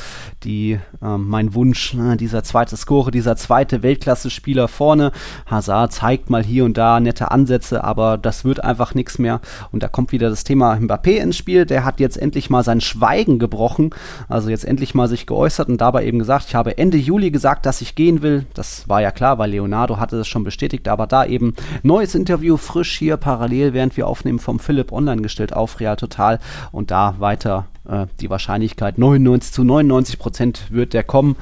[0.45, 5.13] die, äh, mein Wunsch, ne, dieser zweite Score, dieser zweite Weltklasse-Spieler vorne.
[5.47, 9.41] Hazard zeigt mal hier und da nette Ansätze, aber das wird einfach nichts mehr.
[9.71, 11.65] Und da kommt wieder das Thema Mbappé ins Spiel.
[11.65, 13.91] Der hat jetzt endlich mal sein Schweigen gebrochen,
[14.29, 17.65] also jetzt endlich mal sich geäußert und dabei eben gesagt, ich habe Ende Juli gesagt,
[17.65, 18.45] dass ich gehen will.
[18.53, 22.59] Das war ja klar, weil Leonardo hatte es schon bestätigt, aber da eben neues Interview
[22.59, 26.39] frisch hier parallel, während wir aufnehmen, vom Philipp online gestellt auf Real Total
[26.73, 31.37] und da weiter äh, die Wahrscheinlichkeit 99 zu 99 Prozent wird der kommen.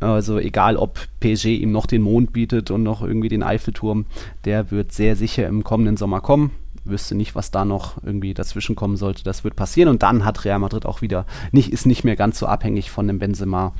[0.00, 4.04] Also egal, ob PSG ihm noch den Mond bietet und noch irgendwie den Eiffelturm,
[4.44, 6.50] der wird sehr sicher im kommenden Sommer kommen
[6.84, 9.24] wüsste nicht, was da noch irgendwie dazwischen kommen sollte.
[9.24, 12.38] Das wird passieren und dann hat Real Madrid auch wieder nicht, ist nicht mehr ganz
[12.38, 13.72] so abhängig von dem Benzema.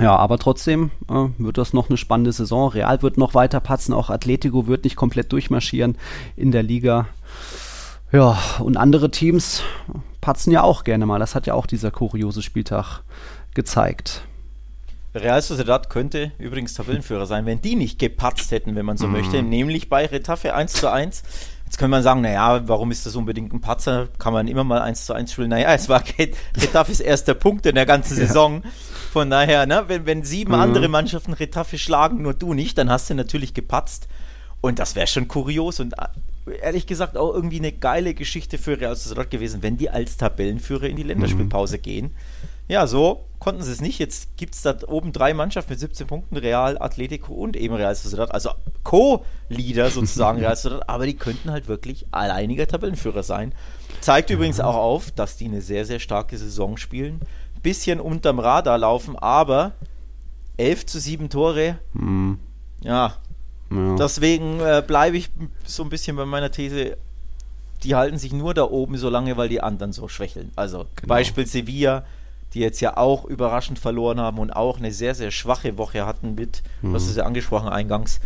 [0.00, 2.68] Ja, aber trotzdem äh, wird das noch eine spannende Saison.
[2.70, 5.96] Real wird noch weiter patzen, auch Atletico wird nicht komplett durchmarschieren
[6.36, 7.08] in der Liga.
[8.12, 9.62] Ja, und andere Teams
[10.20, 11.18] patzen ja auch gerne mal.
[11.18, 13.02] Das hat ja auch dieser kuriose Spieltag
[13.54, 14.22] gezeigt.
[15.14, 19.12] Real Sociedad könnte übrigens Tabellenführer sein, wenn die nicht gepatzt hätten, wenn man so mm.
[19.12, 21.22] möchte, nämlich bei Retafe 1 zu 1.
[21.68, 24.08] Jetzt könnte man sagen, naja, warum ist das unbedingt ein Patzer?
[24.18, 25.50] Kann man immer mal 1 zu 1 spielen.
[25.50, 26.02] Naja, es war
[26.56, 28.62] Retafes erster Punkt in der ganzen Saison.
[28.64, 28.70] Ja.
[29.12, 30.60] Von daher, ne, wenn, wenn sieben mhm.
[30.60, 34.08] andere Mannschaften Retafe schlagen, nur du nicht, dann hast du natürlich gepatzt.
[34.62, 38.80] Und das wäre schon kurios und äh, ehrlich gesagt auch irgendwie eine geile Geschichte für
[38.80, 41.82] Real Sociedad gewesen, wenn die als Tabellenführer in die Länderspielpause mhm.
[41.82, 42.10] gehen.
[42.68, 43.98] Ja, so konnten sie es nicht.
[43.98, 47.94] Jetzt gibt es da oben drei Mannschaften mit 17 Punkten, Real, Atletico und eben Real
[47.94, 48.30] Sociedad.
[48.30, 48.50] Also
[48.84, 53.54] Co-Leader sozusagen Real Sociedad, aber die könnten halt wirklich alleiniger Tabellenführer sein.
[54.00, 57.20] Zeigt übrigens auch auf, dass die eine sehr, sehr starke Saison spielen.
[57.62, 59.72] Bisschen unterm Radar laufen, aber
[60.58, 61.78] 11 zu 7 Tore.
[61.94, 62.38] Mhm.
[62.82, 63.14] Ja.
[63.70, 63.96] ja.
[63.96, 65.30] Deswegen äh, bleibe ich
[65.64, 66.96] so ein bisschen bei meiner These,
[67.82, 70.52] die halten sich nur da oben so lange, weil die anderen so schwächeln.
[70.56, 71.08] Also genau.
[71.08, 72.04] Beispiel Sevilla,
[72.54, 76.34] die jetzt ja auch überraschend verloren haben und auch eine sehr, sehr schwache Woche hatten
[76.34, 76.94] mit, mhm.
[76.94, 78.20] was ist ja angesprochen eingangs,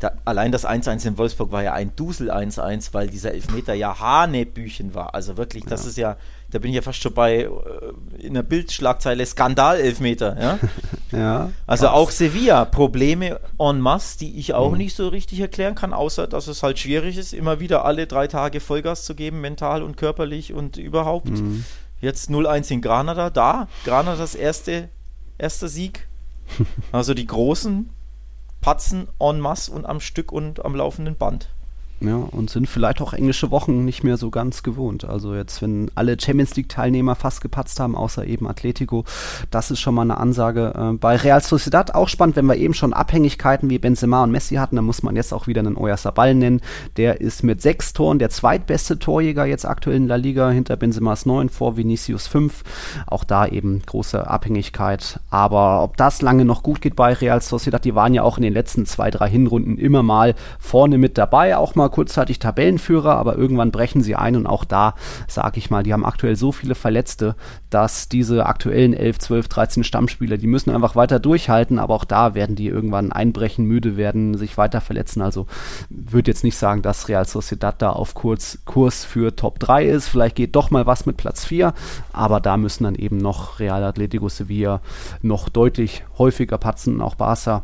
[0.00, 3.98] da, allein das 1-1 in Wolfsburg war ja ein Dusel 1-1, weil dieser Elfmeter ja
[4.00, 5.14] Hanebüchen war.
[5.14, 5.88] Also wirklich, das ja.
[5.88, 6.16] ist ja,
[6.50, 7.48] da bin ich ja fast schon bei äh,
[8.18, 10.36] in der Bildschlagzeile Skandal-Elfmeter.
[10.40, 10.58] Ja?
[11.18, 14.78] ja also auch Sevilla, Probleme en masse, die ich auch mhm.
[14.78, 18.26] nicht so richtig erklären kann, außer dass es halt schwierig ist, immer wieder alle drei
[18.26, 21.30] Tage Vollgas zu geben, mental und körperlich und überhaupt.
[21.30, 21.64] Mhm.
[22.04, 23.66] Jetzt 0-1 in Granada, da.
[23.86, 24.90] Granadas erste,
[25.38, 26.06] erster Sieg.
[26.92, 27.88] Also die großen
[28.60, 31.48] patzen en masse und am Stück und am laufenden Band.
[32.00, 35.04] Ja, und sind vielleicht auch englische Wochen nicht mehr so ganz gewohnt.
[35.04, 39.04] Also jetzt, wenn alle Champions League-Teilnehmer fast gepatzt haben, außer eben Atletico,
[39.50, 40.74] das ist schon mal eine Ansage.
[40.76, 44.56] Äh, bei Real Sociedad auch spannend, wenn wir eben schon Abhängigkeiten wie Benzema und Messi
[44.56, 46.60] hatten, dann muss man jetzt auch wieder einen Oyarzabal nennen.
[46.96, 51.24] Der ist mit sechs Toren der zweitbeste Torjäger jetzt aktuell in La Liga, hinter Benzemas
[51.24, 52.64] neun, vor Vinicius fünf.
[53.06, 55.20] Auch da eben große Abhängigkeit.
[55.30, 58.42] Aber ob das lange noch gut geht bei Real Sociedad, die waren ja auch in
[58.42, 63.36] den letzten zwei, drei Hinrunden immer mal vorne mit dabei, auch mal kurzzeitig Tabellenführer, aber
[63.36, 64.96] irgendwann brechen sie ein und auch da,
[65.28, 67.36] sage ich mal, die haben aktuell so viele Verletzte,
[67.70, 72.34] dass diese aktuellen 11, 12, 13 Stammspieler, die müssen einfach weiter durchhalten, aber auch da
[72.34, 75.22] werden die irgendwann einbrechen, müde werden, sich weiter verletzen.
[75.22, 75.46] Also
[75.88, 80.08] würde jetzt nicht sagen, dass Real Sociedad da auf Kurs, Kurs für Top 3 ist.
[80.08, 81.74] Vielleicht geht doch mal was mit Platz 4,
[82.12, 84.80] aber da müssen dann eben noch Real Atletico Sevilla
[85.22, 87.62] noch deutlich häufiger patzen, auch Barca.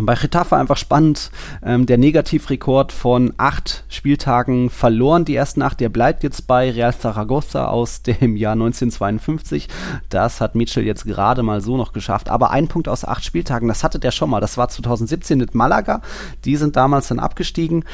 [0.00, 1.30] Bei Getafe einfach spannend,
[1.62, 6.96] ähm, der Negativrekord von acht Spieltagen verloren, die ersten acht, der bleibt jetzt bei Real
[6.96, 9.68] Zaragoza aus dem Jahr 1952.
[10.08, 12.28] Das hat Mitchell jetzt gerade mal so noch geschafft.
[12.28, 14.40] Aber ein Punkt aus acht Spieltagen, das hatte der schon mal.
[14.40, 16.00] Das war 2017 mit Malaga.
[16.44, 17.84] Die sind damals dann abgestiegen.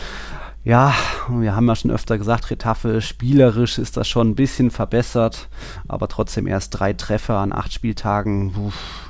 [0.64, 0.94] Ja,
[1.28, 5.48] wir haben ja schon öfter gesagt, Retafe spielerisch ist das schon ein bisschen verbessert,
[5.88, 8.54] aber trotzdem erst drei Treffer an acht Spieltagen.
[8.56, 9.04] Uff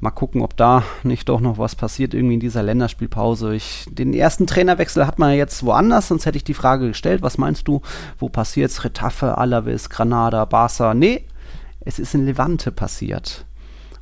[0.00, 3.54] Mal gucken, ob da nicht doch noch was passiert irgendwie in dieser Länderspielpause.
[3.54, 7.22] Ich, den ersten Trainerwechsel hat man ja jetzt woanders, sonst hätte ich die Frage gestellt,
[7.22, 7.80] was meinst du,
[8.18, 8.84] wo passiert es?
[8.84, 10.94] Retafe, Alaves, Granada, Barca?
[10.94, 11.24] Nee,
[11.80, 13.44] es ist in Levante passiert.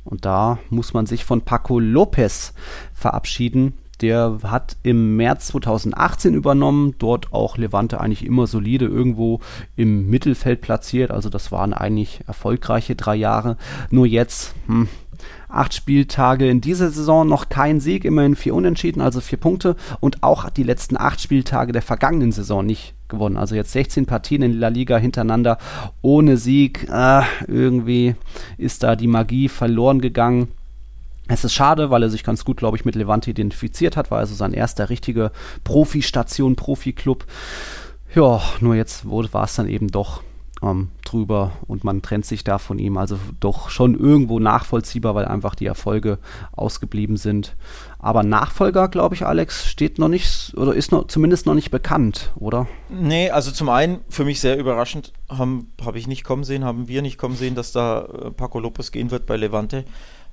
[0.03, 2.53] Und da muss man sich von Paco Lopez
[2.93, 3.73] verabschieden.
[4.01, 9.39] Der hat im März 2018 übernommen, dort auch Levante eigentlich immer solide irgendwo
[9.77, 11.11] im Mittelfeld platziert.
[11.11, 13.55] Also das waren eigentlich erfolgreiche drei Jahre.
[13.91, 14.89] Nur jetzt, hm,
[15.49, 20.23] acht Spieltage in dieser Saison noch kein Sieg, immerhin vier Unentschieden, also vier Punkte und
[20.23, 23.37] auch die letzten acht Spieltage der vergangenen Saison nicht gewonnen.
[23.37, 25.57] Also jetzt 16 Partien in La Liga hintereinander
[26.01, 26.87] ohne Sieg.
[26.89, 28.15] Äh, irgendwie
[28.57, 30.49] ist da die Magie verloren gegangen.
[31.27, 34.19] Es ist schade, weil er sich ganz gut, glaube ich, mit Levante identifiziert hat, war
[34.19, 35.31] also sein erster richtige
[35.63, 37.25] Profi-Station, Profi-Club.
[38.13, 40.21] Ja, nur jetzt war es dann eben doch
[40.63, 42.97] ähm, drüber und man trennt sich da von ihm.
[42.97, 46.19] Also doch schon irgendwo nachvollziehbar, weil einfach die Erfolge
[46.53, 47.55] ausgeblieben sind.
[47.99, 52.31] Aber Nachfolger, glaube ich, Alex, steht noch nicht oder ist noch, zumindest noch nicht bekannt,
[52.35, 52.67] oder?
[52.89, 56.87] Nee, also zum einen für mich sehr überraschend, habe hab ich nicht kommen sehen, haben
[56.87, 59.85] wir nicht kommen sehen, dass da äh, Paco Lopez gehen wird bei Levante.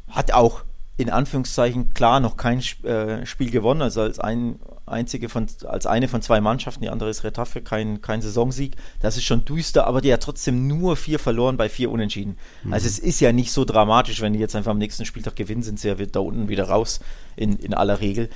[0.08, 0.62] Hat auch
[0.96, 4.58] in Anführungszeichen klar noch kein äh, Spiel gewonnen, also als ein
[4.90, 8.76] einzige von, als eine von zwei Mannschaften, die andere ist Retafe, kein, kein Saisonsieg.
[9.00, 12.36] Das ist schon düster, aber die hat trotzdem nur vier verloren bei vier Unentschieden.
[12.64, 12.72] Mhm.
[12.72, 15.62] Also es ist ja nicht so dramatisch, wenn die jetzt einfach am nächsten Spieltag gewinnen,
[15.62, 17.00] sind sie ja da unten wieder raus
[17.36, 18.28] in, in aller Regel.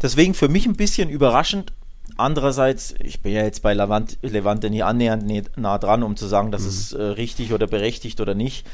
[0.00, 1.72] Deswegen für mich ein bisschen überraschend.
[2.16, 6.50] Andererseits, ich bin ja jetzt bei Levante, Levante nie annähernd nah dran, um zu sagen,
[6.50, 6.68] dass mhm.
[6.68, 8.66] es äh, richtig oder berechtigt oder nicht.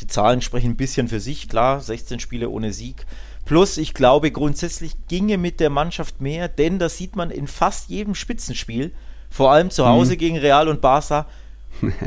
[0.00, 3.06] Die Zahlen sprechen ein bisschen für sich, klar, 16 Spiele ohne Sieg.
[3.44, 7.88] Plus, ich glaube, grundsätzlich ginge mit der Mannschaft mehr, denn das sieht man in fast
[7.88, 8.92] jedem Spitzenspiel,
[9.30, 10.18] vor allem zu Hause mhm.
[10.18, 11.26] gegen Real und Barca,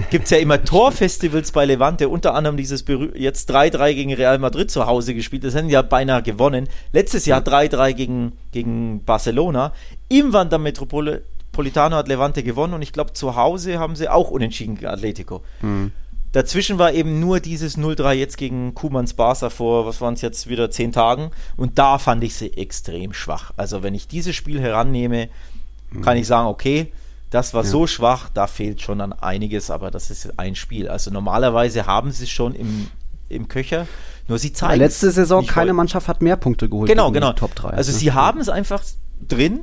[0.10, 4.38] gibt es ja immer Torfestivals bei Levante, unter anderem dieses Berü jetzt 3-3 gegen Real
[4.38, 6.68] Madrid zu Hause gespielt, das haben ja beinahe gewonnen.
[6.94, 9.74] Letztes Jahr 3-3 gegen, gegen Barcelona.
[10.10, 14.76] Im Wanda Metropolitano hat Levante gewonnen und ich glaube, zu Hause haben sie auch unentschieden
[14.76, 15.42] gegen Atletico.
[15.62, 15.92] Mhm.
[16.32, 20.48] Dazwischen war eben nur dieses 0-3 jetzt gegen Kumans Barca vor, was waren es jetzt
[20.48, 21.32] wieder, zehn Tagen.
[21.58, 23.52] Und da fand ich sie extrem schwach.
[23.58, 25.30] Also wenn ich dieses Spiel herannehme,
[26.02, 26.94] kann ich sagen, okay,
[27.32, 27.70] das war ja.
[27.70, 30.88] so schwach, da fehlt schon an einiges, aber das ist ein Spiel.
[30.88, 32.88] Also normalerweise haben sie es schon im,
[33.30, 33.88] im Köcher,
[34.28, 36.90] nur sie zeigen ja, Letzte Saison, keine Mannschaft hat mehr Punkte geholt.
[36.90, 37.34] Genau, genau.
[37.34, 37.70] Top 3.
[37.70, 37.98] Also ne?
[37.98, 38.84] sie haben es einfach
[39.28, 39.62] drin,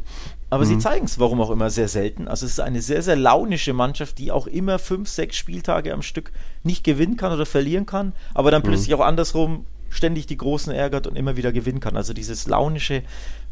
[0.50, 0.68] aber mhm.
[0.68, 2.28] sie zeigen es, warum auch immer, sehr selten.
[2.28, 6.02] Also es ist eine sehr, sehr launische Mannschaft, die auch immer fünf, sechs Spieltage am
[6.02, 6.32] Stück
[6.62, 8.68] nicht gewinnen kann oder verlieren kann, aber dann mhm.
[8.68, 11.96] plötzlich auch andersrum ständig die Großen ärgert und immer wieder gewinnen kann.
[11.96, 13.02] Also dieses launische,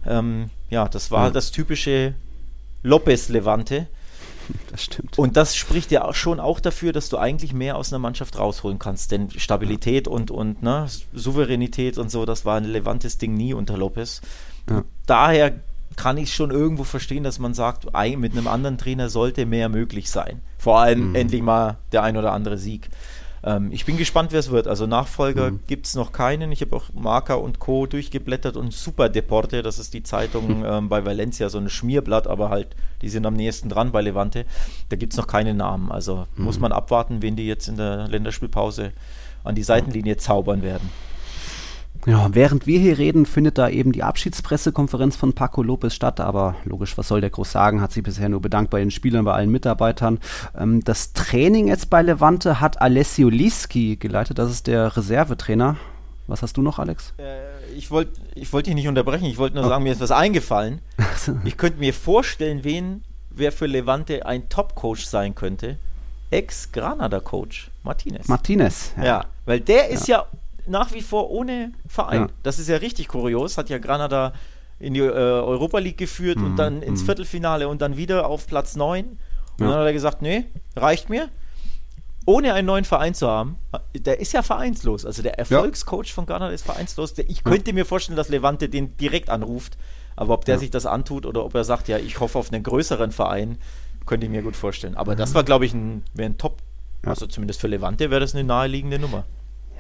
[0.07, 1.35] ähm, ja, das war mhm.
[1.35, 2.15] das typische
[2.83, 3.89] Lopez-Levante.
[4.71, 5.19] Das stimmt.
[5.19, 8.39] Und das spricht ja auch schon auch dafür, dass du eigentlich mehr aus einer Mannschaft
[8.39, 9.11] rausholen kannst.
[9.11, 13.77] Denn Stabilität und, und ne, Souveränität und so, das war ein Levantes Ding nie unter
[13.77, 14.21] Lopez.
[14.71, 14.85] Ja.
[15.07, 15.59] Daher
[15.97, 17.87] kann ich schon irgendwo verstehen, dass man sagt,
[18.17, 20.41] mit einem anderen Trainer sollte mehr möglich sein.
[20.59, 21.15] Vor allem mhm.
[21.15, 22.91] endlich mal der ein oder andere Sieg.
[23.43, 24.67] Ähm, ich bin gespannt, wer es wird.
[24.67, 25.61] Also Nachfolger mhm.
[25.67, 26.53] gibt es noch keinen.
[26.53, 27.87] Ich habe auch Marca und Co.
[27.87, 32.51] durchgeblättert und Super Deporte, das ist die Zeitung ähm, bei Valencia, so ein Schmierblatt, aber
[32.51, 32.69] halt,
[33.03, 34.45] die sind am nächsten dran bei Levante.
[34.89, 35.91] Da gibt es noch keine Namen.
[35.91, 36.45] Also mhm.
[36.45, 38.93] muss man abwarten, wen die jetzt in der Länderspielpause
[39.45, 40.91] an die Seitenlinie zaubern werden.
[42.07, 46.21] Ja, während wir hier reden, findet da eben die Abschiedspressekonferenz von Paco Lopez statt.
[46.21, 47.81] Aber logisch, was soll der groß sagen?
[47.81, 50.21] Hat sich bisher nur bedankt bei den Spielern, bei allen Mitarbeitern.
[50.57, 54.39] Ähm, das Training jetzt bei Levante hat Alessio Liski geleitet.
[54.39, 55.77] Das ist der Reservetrainer.
[56.29, 57.13] Was hast du noch, Alex?
[57.19, 59.25] Äh, ich wollte ich wollt dich nicht unterbrechen.
[59.27, 59.69] Ich wollte nur oh.
[59.69, 60.81] sagen, mir ist was eingefallen.
[61.45, 65.77] ich könnte mir vorstellen, wen wer für Levante ein Top-Coach sein könnte.
[66.31, 68.29] Ex-Granada-Coach, Martinez.
[68.29, 69.05] Martinez, ja.
[69.05, 69.25] ja.
[69.45, 70.27] weil der ist ja, ja
[70.67, 72.23] nach wie vor ohne Verein.
[72.23, 72.29] Ja.
[72.43, 73.59] Das ist ja richtig kurios.
[73.59, 74.33] Hat ja Granada
[74.79, 76.45] in die äh, Europa League geführt mhm.
[76.45, 77.07] und dann ins mhm.
[77.07, 79.07] Viertelfinale und dann wieder auf Platz 9.
[79.07, 79.19] Und
[79.59, 79.67] ja.
[79.69, 80.47] dann hat er gesagt, nee,
[80.77, 81.29] reicht mir.
[82.29, 83.57] Ohne einen neuen Verein zu haben,
[83.95, 85.07] der ist ja vereinslos.
[85.07, 86.15] Also der Erfolgscoach ja.
[86.15, 87.15] von Granada ist vereinslos.
[87.19, 89.79] Ich könnte mir vorstellen, dass Levante den direkt anruft.
[90.17, 92.65] Aber ob der sich das antut oder ob er sagt, ja, ich hoffe auf einen
[92.65, 93.59] größeren Verein,
[94.07, 94.97] könnte ich mir gut vorstellen.
[94.97, 96.59] Aber das war, glaube ich, ein, ein Top,
[97.05, 99.25] also zumindest für Levante wäre das eine naheliegende Nummer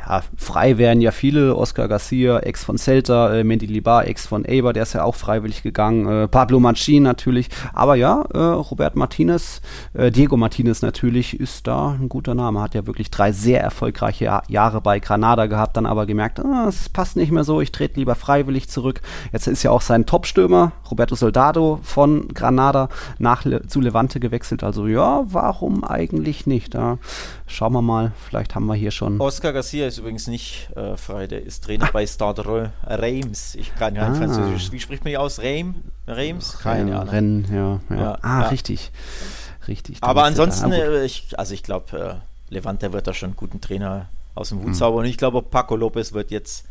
[0.08, 4.44] ja, frei wären ja viele, Oscar Garcia, Ex von Celta, äh, Mendy Libar, Ex von
[4.44, 8.96] Eber, der ist ja auch freiwillig gegangen, äh, Pablo Manchin natürlich, aber ja, äh, Robert
[8.96, 9.60] Martinez,
[9.94, 14.24] äh, Diego Martinez natürlich ist da ein guter Name, hat ja wirklich drei sehr erfolgreiche
[14.24, 17.72] Jahr Jahre bei Granada gehabt, dann aber gemerkt, ah, es passt nicht mehr so, ich
[17.72, 19.00] trete lieber freiwillig zurück.
[19.32, 22.88] Jetzt ist ja auch sein Topstürmer, Roberto Soldado von Granada
[23.18, 26.74] nach Le zu Levante gewechselt, also ja, warum eigentlich nicht?
[26.74, 26.98] Da
[27.46, 29.20] schauen wir mal, vielleicht haben wir hier schon.
[29.20, 33.54] Oscar Garcia ist übrigens nicht äh, frei, der ist Trainer bei Stade Reims.
[33.54, 34.14] Ich kann ja ah.
[34.14, 34.72] Französisch.
[34.72, 35.38] Wie spricht man die aus?
[35.40, 35.76] Reim?
[36.06, 36.58] Reims?
[36.58, 37.08] Keine Ahnung.
[37.08, 38.02] Rennen, ja, ja.
[38.02, 38.48] ja ah, ja.
[38.48, 38.90] richtig.
[39.68, 39.98] Richtig.
[40.00, 42.20] Aber ansonsten, äh, ich, also ich glaube,
[42.50, 44.74] äh, Levante wird da schon einen guten Trainer aus dem Hut mhm.
[44.74, 45.00] zaubern.
[45.00, 46.66] Und ich glaube, Paco Lopez wird jetzt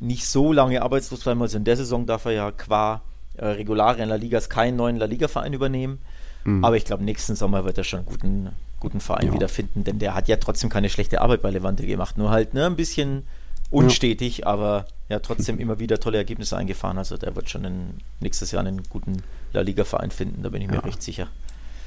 [0.00, 1.42] nicht so lange arbeitslos bleiben.
[1.42, 3.02] Also in der Saison darf er ja qua
[3.36, 5.98] äh, Regulare in La Liga keinen neuen La Liga-Verein übernehmen.
[6.44, 6.64] Mhm.
[6.64, 8.50] Aber ich glaube, nächsten Sommer wird er schon einen guten
[8.82, 9.34] guten Verein ja.
[9.34, 12.66] wiederfinden, denn der hat ja trotzdem keine schlechte Arbeit bei Levante gemacht, nur halt ne,
[12.66, 13.22] ein bisschen
[13.70, 14.46] unstetig, ja.
[14.46, 16.98] aber ja trotzdem immer wieder tolle Ergebnisse eingefahren.
[16.98, 19.22] Also der wird schon in, nächstes Jahr einen guten
[19.52, 21.28] La Liga-Verein finden, da bin ich mir recht sicher.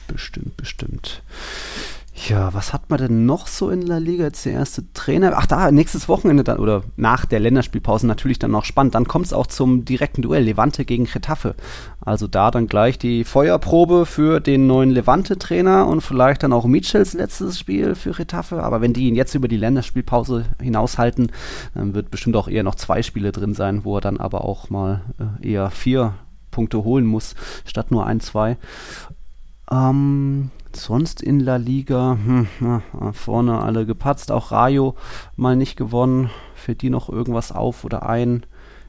[0.07, 1.21] Bestimmt, bestimmt.
[2.17, 4.23] Ja, was hat man denn noch so in La Liga?
[4.23, 5.33] Jetzt der erste Trainer.
[5.35, 8.95] Ach da, nächstes Wochenende dann, oder nach der Länderspielpause natürlich dann noch spannend.
[8.95, 11.55] Dann kommt es auch zum direkten Duell Levante gegen Getafe.
[11.99, 17.13] Also da dann gleich die Feuerprobe für den neuen Levante-Trainer und vielleicht dann auch Michels
[17.13, 18.63] letztes Spiel für Getafe.
[18.63, 21.33] Aber wenn die ihn jetzt über die Länderspielpause hinaushalten,
[21.73, 24.69] dann wird bestimmt auch eher noch zwei Spiele drin sein, wo er dann aber auch
[24.69, 25.01] mal
[25.41, 26.13] äh, eher vier
[26.49, 27.35] Punkte holen muss,
[27.65, 28.55] statt nur ein, zwei.
[29.69, 32.81] Ähm, sonst in La Liga, hm, na,
[33.13, 34.95] vorne alle gepatzt, auch Rayo
[35.35, 36.29] mal nicht gewonnen.
[36.55, 38.45] Fällt die noch irgendwas auf oder ein?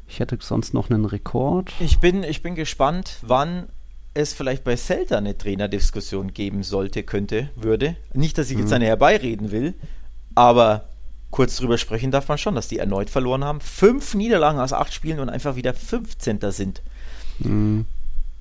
[0.09, 1.72] Ich hätte sonst noch einen Rekord.
[1.80, 3.68] Ich bin, ich bin gespannt, wann
[4.14, 7.97] es vielleicht bei Celta eine Trainerdiskussion geben sollte, könnte, würde.
[8.14, 8.74] Nicht, dass ich jetzt mhm.
[8.74, 9.74] eine herbeireden will,
[10.34, 10.89] aber
[11.30, 13.61] kurz drüber sprechen darf man schon, dass die erneut verloren haben.
[13.61, 16.39] Fünf Niederlagen aus acht Spielen und einfach wieder 15.
[16.51, 16.82] sind.
[17.41, 17.87] Mhm.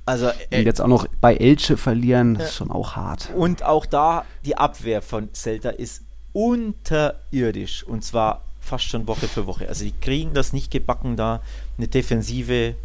[0.06, 3.32] Also äh, und jetzt auch noch bei Elche verlieren, äh, ist schon auch hart.
[3.36, 6.03] Und auch da die Abwehr von Celta ist
[6.34, 9.68] unterirdisch und zwar fast schon Woche für Woche.
[9.68, 11.41] Also die kriegen das nicht gebacken, da
[11.78, 12.76] eine Defensive,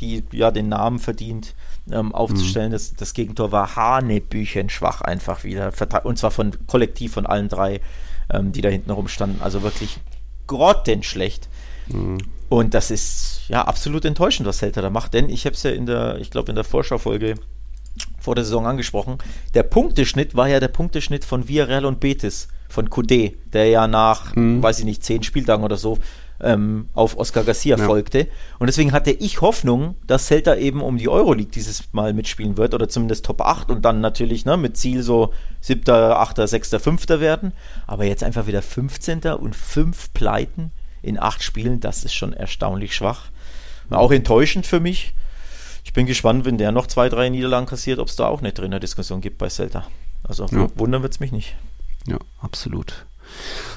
[0.00, 1.54] die ja den Namen verdient,
[1.90, 2.70] ähm, aufzustellen.
[2.70, 2.72] Mhm.
[2.72, 5.72] Das, das Gegentor war hanebüchenschwach einfach wieder.
[6.04, 7.80] Und zwar von kollektiv von allen drei,
[8.32, 9.42] ähm, die da hinten rumstanden.
[9.42, 9.98] Also wirklich
[10.46, 11.48] grottenschlecht.
[11.88, 12.18] Mhm.
[12.50, 15.70] Und das ist ja absolut enttäuschend, was Celta da macht, denn ich habe es ja
[15.70, 17.36] in der, ich glaube, in der Vorschaufolge
[18.18, 19.18] vor der Saison angesprochen.
[19.54, 24.34] Der Punkteschnitt war ja der Punkteschnitt von Villarreal und Betis, von Coudet, der ja nach,
[24.34, 24.60] mhm.
[24.60, 25.98] weiß ich nicht, zehn Spieltagen oder so
[26.40, 27.84] ähm, auf Oscar Garcia ja.
[27.84, 28.26] folgte.
[28.58, 32.74] Und deswegen hatte ich Hoffnung, dass Celta eben um die Euroleague dieses Mal mitspielen wird
[32.74, 37.08] oder zumindest Top 8 und dann natürlich ne, mit Ziel so 7., 8., 6., 5.
[37.20, 37.52] werden.
[37.86, 39.20] Aber jetzt einfach wieder 15.
[39.38, 40.72] und 5 Pleiten
[41.02, 43.26] in acht Spielen, das ist schon erstaunlich schwach.
[43.90, 45.14] Auch enttäuschend für mich.
[45.84, 48.54] Ich bin gespannt, wenn der noch zwei, drei Niederlagen kassiert, ob es da auch eine
[48.54, 49.86] Trainerdiskussion gibt bei Celta.
[50.22, 50.68] Also ja.
[50.76, 51.56] wundern wird es mich nicht.
[52.06, 53.04] Ja, absolut.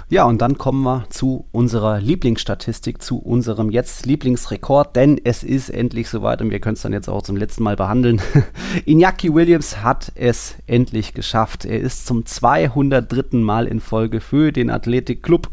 [0.10, 5.70] Ja, und dann kommen wir zu unserer Lieblingsstatistik, zu unserem jetzt Lieblingsrekord, denn es ist
[5.70, 8.22] endlich soweit und wir können es dann jetzt auch zum letzten Mal behandeln.
[8.86, 11.66] Iñaki Williams hat es endlich geschafft.
[11.66, 13.38] Er ist zum 203.
[13.38, 15.50] Mal in Folge für den Athletic Club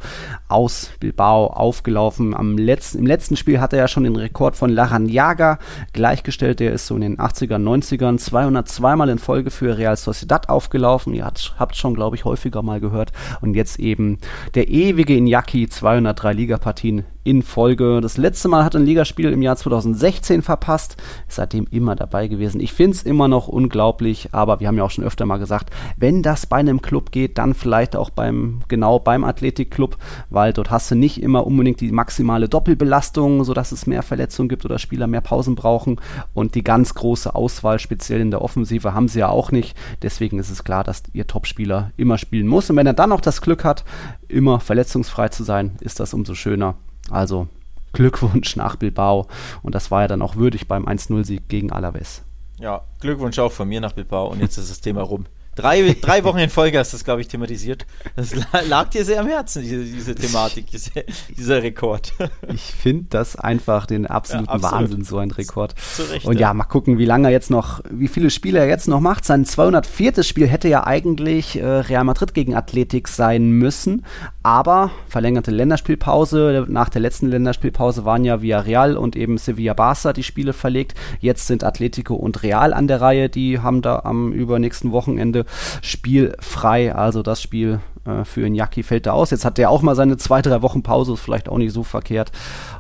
[0.49, 2.35] aus Bilbao aufgelaufen.
[2.35, 5.59] Am letzten, Im letzten Spiel hat er ja schon den Rekord von Laranjaga
[5.93, 6.61] gleichgestellt.
[6.61, 11.15] Der ist so in den 80ern, 90ern 202 Mal in Folge für Real Sociedad aufgelaufen.
[11.15, 13.13] Ihr habt schon, glaube ich, häufiger mal gehört.
[13.41, 14.19] Und jetzt eben
[14.55, 18.01] der ewige Iñaki, 203 Ligapartien in Folge.
[18.01, 20.97] Das letzte Mal hat ein Ligaspiel im Jahr 2016 verpasst,
[21.29, 22.61] ist seitdem immer dabei gewesen.
[22.61, 25.71] Ich finde es immer noch unglaublich, aber wir haben ja auch schon öfter mal gesagt,
[25.97, 29.99] wenn das bei einem Club geht, dann vielleicht auch beim, genau beim Athletikclub,
[30.31, 34.65] weil dort hast du nicht immer unbedingt die maximale Doppelbelastung, sodass es mehr Verletzungen gibt
[34.65, 36.01] oder Spieler mehr Pausen brauchen
[36.33, 39.77] und die ganz große Auswahl, speziell in der Offensive, haben sie ja auch nicht.
[40.03, 43.21] Deswegen ist es klar, dass ihr Topspieler immer spielen muss und wenn er dann noch
[43.21, 43.85] das Glück hat,
[44.29, 46.77] immer verletzungsfrei zu sein, ist das umso schöner.
[47.11, 47.49] Also
[47.93, 49.27] Glückwunsch nach Bilbao.
[49.63, 52.23] Und das war ja dann auch würdig beim 1-0-Sieg gegen Alaves.
[52.59, 54.29] Ja, Glückwunsch auch von mir nach Bilbao.
[54.29, 55.27] Und jetzt ist das Thema rum.
[55.57, 57.85] Drei, drei Wochen in Folge hast du das, glaube ich, thematisiert.
[58.15, 58.35] Das
[58.69, 60.91] lag dir sehr am Herzen, diese, diese Thematik, diese,
[61.37, 62.13] dieser Rekord.
[62.53, 64.75] Ich finde das einfach den absoluten ja, absolut.
[64.75, 65.75] Wahnsinn, so ein Rekord.
[66.13, 68.89] Recht, und ja, mal gucken, wie lange er jetzt noch, wie viele Spiele er jetzt
[68.89, 69.25] noch macht.
[69.25, 70.23] Sein 204.
[70.23, 74.05] Spiel hätte ja eigentlich äh, Real Madrid gegen Athletik sein müssen,
[74.43, 76.67] aber verlängerte Länderspielpause.
[76.69, 80.95] Nach der letzten Länderspielpause waren ja Villarreal und eben Sevilla Barça die Spiele verlegt.
[81.21, 83.29] Jetzt sind Atletico und Real an der Reihe.
[83.29, 85.40] Die haben da am übernächsten Wochenende
[85.83, 86.95] spielfrei.
[86.95, 89.31] Also das Spiel äh, für Iñaki fällt da aus.
[89.31, 91.83] Jetzt hat er auch mal seine zwei, drei Wochen Pause, ist vielleicht auch nicht so
[91.83, 92.33] verkehrt.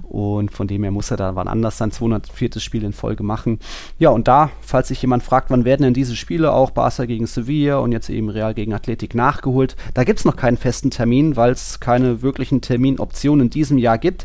[0.02, 2.58] Und von dem her muss er da wann anders sein 204.
[2.58, 3.60] Spiel in Folge machen.
[3.98, 7.26] Ja, und da, falls sich jemand fragt, wann werden denn diese Spiele auch Barca gegen
[7.26, 11.36] Sevilla und jetzt eben Real gegen Athletik nachgeholt, da gibt es noch keinen festen Termin,
[11.36, 14.24] weil es keine wirklichen Terminoptionen in diesem Jahr gibt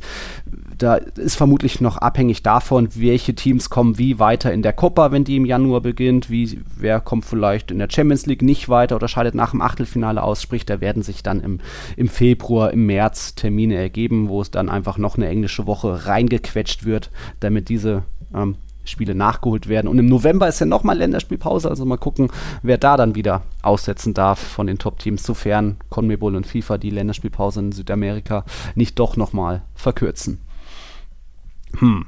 [0.78, 5.24] da ist vermutlich noch abhängig davon, welche Teams kommen wie weiter in der Copa, wenn
[5.24, 9.08] die im Januar beginnt, wie, wer kommt vielleicht in der Champions League nicht weiter oder
[9.08, 11.60] scheidet nach dem Achtelfinale aus, sprich, da werden sich dann im,
[11.96, 16.86] im Februar, im März Termine ergeben, wo es dann einfach noch eine englische Woche reingequetscht
[16.86, 18.04] wird, damit diese
[18.34, 19.88] ähm, Spiele nachgeholt werden.
[19.88, 22.30] Und im November ist ja nochmal Länderspielpause, also mal gucken,
[22.62, 27.60] wer da dann wieder aussetzen darf von den Top-Teams, sofern CONMEBOL und FIFA die Länderspielpause
[27.62, 28.46] in Südamerika
[28.76, 30.40] nicht doch nochmal verkürzen.
[31.80, 32.06] Hm.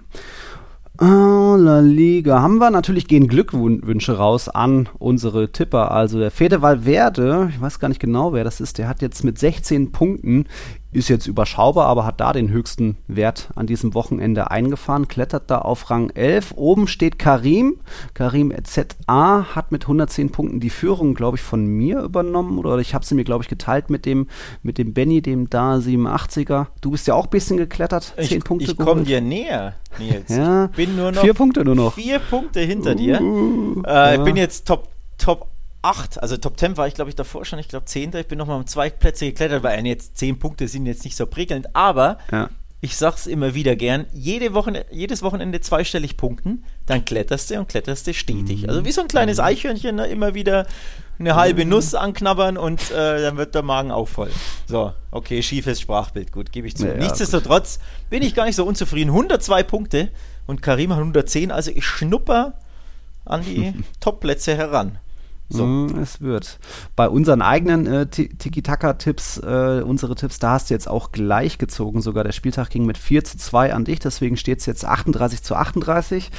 [1.00, 2.42] Oh, La Liga.
[2.42, 5.92] Haben wir natürlich gehen Glückwünsche raus an unsere Tipper.
[5.92, 9.24] Also der Fede Valverde, ich weiß gar nicht genau, wer das ist, der hat jetzt
[9.24, 10.46] mit 16 Punkten
[10.92, 15.60] ist jetzt überschaubar, aber hat da den höchsten Wert an diesem Wochenende eingefahren, klettert da
[15.60, 16.54] auf Rang 11.
[16.56, 17.80] Oben steht Karim.
[18.14, 22.58] Karim ZA hat mit 110 Punkten die Führung, glaube ich, von mir übernommen.
[22.58, 24.28] Oder ich habe sie mir, glaube ich, geteilt mit dem,
[24.64, 26.68] mit dem Benny, dem da 87er.
[26.80, 28.14] Du bist ja auch ein bisschen geklettert.
[28.18, 30.30] 10 ich, Punkte Ich komme dir näher, Nils.
[30.30, 31.94] ja, ich bin nur noch vier Punkte nur noch.
[31.94, 33.22] Vier Punkte hinter dir.
[33.22, 34.14] Uh, äh, ja.
[34.16, 35.48] Ich bin jetzt Top, Top
[35.88, 38.16] 8, also Top 10 war ich glaube ich davor schon, ich glaube 10.
[38.16, 41.26] Ich bin nochmal um zwei Plätze geklettert, weil jetzt 10 Punkte sind jetzt nicht so
[41.26, 42.50] prickelnd, aber ja.
[42.82, 47.70] ich sag's immer wieder gern, jede Woche, jedes Wochenende zweistellig punkten, dann kletterst du und
[47.70, 48.64] kletterst du stetig.
[48.64, 48.70] Mhm.
[48.70, 49.46] Also wie so ein kleines mhm.
[49.46, 50.08] Eichhörnchen, ne?
[50.08, 50.68] immer wieder
[51.20, 51.72] eine halbe mhm.
[51.72, 54.30] Nuss anknabbern und äh, dann wird der Magen auch voll.
[54.68, 56.88] So, okay, schiefes Sprachbild, gut, gebe ich zu.
[56.88, 58.10] Ja, Nichtsdestotrotz gut.
[58.10, 59.10] bin ich gar nicht so unzufrieden.
[59.12, 60.10] 102 Punkte
[60.48, 62.54] und Karim hat 110, also ich schnupper
[63.26, 65.00] an die Top-Plätze heran.
[65.50, 65.66] So.
[65.66, 66.60] Mm, es wird.
[66.96, 72.02] Bei unseren eigenen äh, Tiki-Taka-Tipps, äh, unsere Tipps, da hast du jetzt auch gleich gezogen.
[72.02, 75.44] Sogar der Spieltag ging mit 4 zu 2 an dich, deswegen steht es jetzt 38
[75.44, 76.32] zu 38.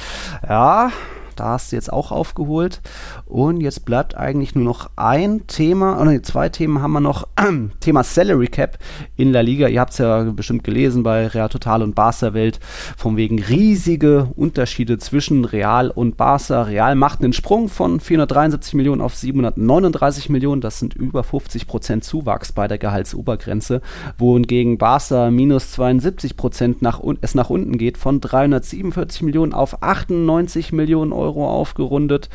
[0.47, 0.91] Ja,
[1.35, 2.81] da hast du jetzt auch aufgeholt.
[3.29, 7.27] Und jetzt bleibt eigentlich nur noch ein Thema, oder zwei Themen haben wir noch.
[7.79, 8.79] Thema Salary Cap
[9.17, 9.67] in La Liga.
[9.67, 12.59] Ihr habt es ja bestimmt gelesen bei Real Total und Barca Welt,
[12.97, 16.63] von wegen riesige Unterschiede zwischen Real und Barca.
[16.63, 20.61] Real macht einen Sprung von 473 Millionen auf 739 Millionen.
[20.61, 23.81] Das sind über 50 Prozent Zuwachs bei der Gehaltsobergrenze,
[24.17, 30.71] wohingegen Barca minus 72 Prozent nach, es nach unten geht von 347 Millionen auf 98
[30.71, 31.13] Millionen.
[31.19, 32.29] Euro aufgerundet.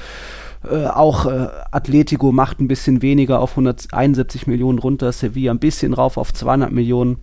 [0.70, 5.92] Äh, auch äh, Atletico macht ein bisschen weniger auf 171 Millionen runter, Sevilla ein bisschen
[5.92, 7.18] rauf auf 200 Millionen.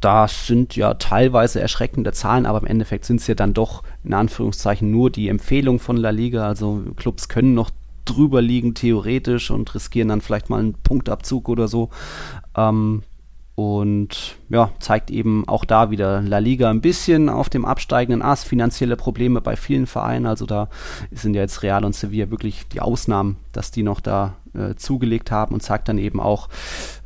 [0.00, 4.14] Das sind ja teilweise erschreckende Zahlen, aber im Endeffekt sind es ja dann doch in
[4.14, 6.46] Anführungszeichen nur die Empfehlung von La Liga.
[6.46, 7.70] Also Clubs können noch
[8.04, 11.90] drüber liegen theoretisch und riskieren dann vielleicht mal einen Punktabzug oder so.
[12.56, 13.02] Ähm,
[13.56, 18.46] und ja, zeigt eben auch da wieder La Liga ein bisschen auf dem absteigenden Ast,
[18.46, 20.26] finanzielle Probleme bei vielen Vereinen.
[20.26, 20.68] Also da
[21.12, 25.30] sind ja jetzt Real und Sevilla wirklich die Ausnahmen, dass die noch da äh, zugelegt
[25.30, 26.48] haben und zeigt dann eben auch,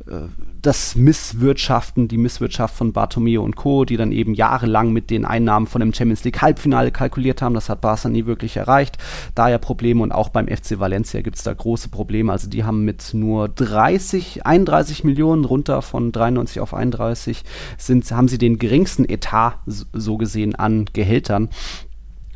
[0.07, 0.27] äh,
[0.61, 5.67] das Misswirtschaften, die Misswirtschaft von Bartomeo und Co., die dann eben jahrelang mit den Einnahmen
[5.67, 7.53] von dem Champions League Halbfinale kalkuliert haben.
[7.53, 8.97] Das hat Barca nie wirklich erreicht.
[9.35, 12.31] Daher Probleme und auch beim FC Valencia gibt es da große Probleme.
[12.31, 17.43] Also die haben mit nur 30, 31 Millionen runter von 93 auf 31
[17.77, 21.49] sind, haben sie den geringsten Etat so gesehen an Gehältern.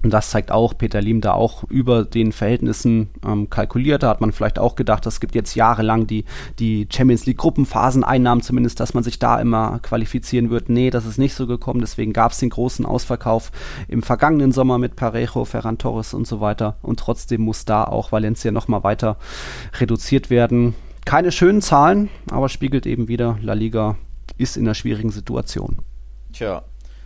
[0.04, 4.04] Und das zeigt auch, Peter Lim da auch über den Verhältnissen ähm, kalkuliert.
[4.04, 6.26] Da hat man vielleicht auch gedacht, es gibt jetzt jahrelang die,
[6.60, 10.68] die Champions League Gruppenphaseneinnahmen zumindest, dass man sich da immer qualifizieren wird.
[10.68, 11.80] Nee, das ist nicht so gekommen.
[11.80, 13.51] Deswegen gab es den großen Ausverkauf
[13.88, 16.76] im vergangenen Sommer mit Parejo, Ferran Torres und so weiter.
[16.82, 19.16] Und trotzdem muss da auch Valencia nochmal weiter
[19.80, 20.76] reduziert werden.
[21.06, 23.95] Keine schönen Zahlen, aber spiegelt eben wieder, La Liga
[24.38, 25.78] ist in einer schwierigen Situation.
[26.34, 26.64] Tja,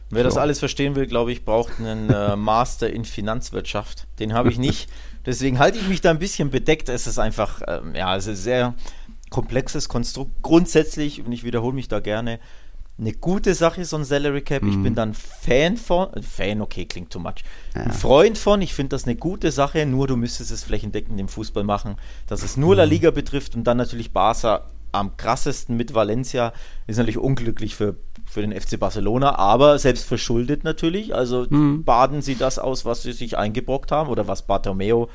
[0.10, 4.08] Wer das alles verstehen will, glaube ich, braucht einen äh, Master in Finanzwirtschaft.
[4.20, 4.89] Den habe ich nicht.
[5.26, 6.88] Deswegen halte ich mich da ein bisschen bedeckt.
[6.88, 8.76] Es ist einfach, ähm, ja, es ist ein sehr
[9.30, 10.32] komplexes Konstrukt.
[10.41, 12.39] Grundsätzlich, und ich wiederhole mich da gerne,
[12.99, 14.64] eine gute Sache, so ein Salary Cap.
[14.64, 14.70] Mhm.
[14.70, 17.43] Ich bin dann Fan von, Fan, okay, klingt too much.
[17.76, 17.84] Ja.
[17.84, 21.28] Ein Freund von, ich finde das eine gute Sache, nur du müsstest es flächendeckend im
[21.28, 22.78] Fußball machen, dass es nur mhm.
[22.78, 26.53] La Liga betrifft und dann natürlich Barca am krassesten mit Valencia.
[26.88, 27.95] Ist natürlich unglücklich für
[28.38, 31.16] für den FC Barcelona, aber selbst verschuldet natürlich.
[31.16, 31.84] Also mhm.
[31.84, 35.10] baden sie das aus, was sie sich eingebrockt haben oder was Bartomeo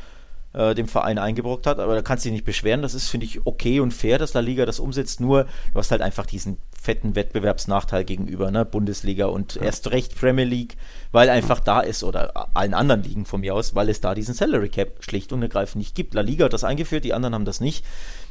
[0.54, 1.78] äh, dem Verein eingebrockt hat.
[1.78, 2.82] Aber da kannst du dich nicht beschweren.
[2.82, 5.20] Das ist, finde ich, okay und fair, dass La Liga das umsetzt.
[5.20, 8.64] Nur, du hast halt einfach diesen fetten Wettbewerbsnachteil gegenüber, ne?
[8.64, 9.62] Bundesliga und ja.
[9.62, 10.76] erst recht Premier League,
[11.12, 14.34] weil einfach da ist oder allen anderen Ligen von mir aus, weil es da diesen
[14.34, 16.12] Salary Cap schlicht und ergreifend nicht gibt.
[16.14, 17.84] La Liga hat das eingeführt, die anderen haben das nicht.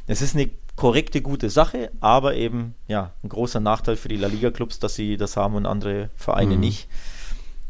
[0.06, 4.28] Es ist eine korrekte, gute Sache, aber eben ja ein großer Nachteil für die La
[4.28, 6.60] Liga-Clubs, dass sie das haben und andere Vereine mhm.
[6.60, 6.88] nicht.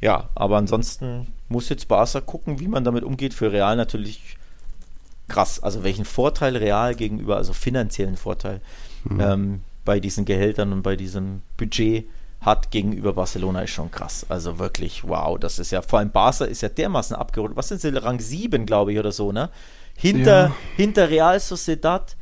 [0.00, 3.34] Ja, aber ansonsten muss jetzt Barca gucken, wie man damit umgeht.
[3.34, 4.36] Für Real natürlich
[5.28, 5.62] krass.
[5.62, 8.60] Also welchen Vorteil Real gegenüber, also finanziellen Vorteil
[9.04, 9.20] mhm.
[9.20, 12.06] ähm, bei diesen Gehältern und bei diesem Budget
[12.40, 14.26] hat gegenüber Barcelona ist schon krass.
[14.28, 17.56] Also wirklich, wow, das ist ja, vor allem Barca ist ja dermaßen abgerutscht.
[17.56, 19.50] Was sind sie, Rang 7, glaube ich, oder so, ne?
[19.96, 20.56] Hinter, ja.
[20.76, 22.16] hinter Real Sociedad,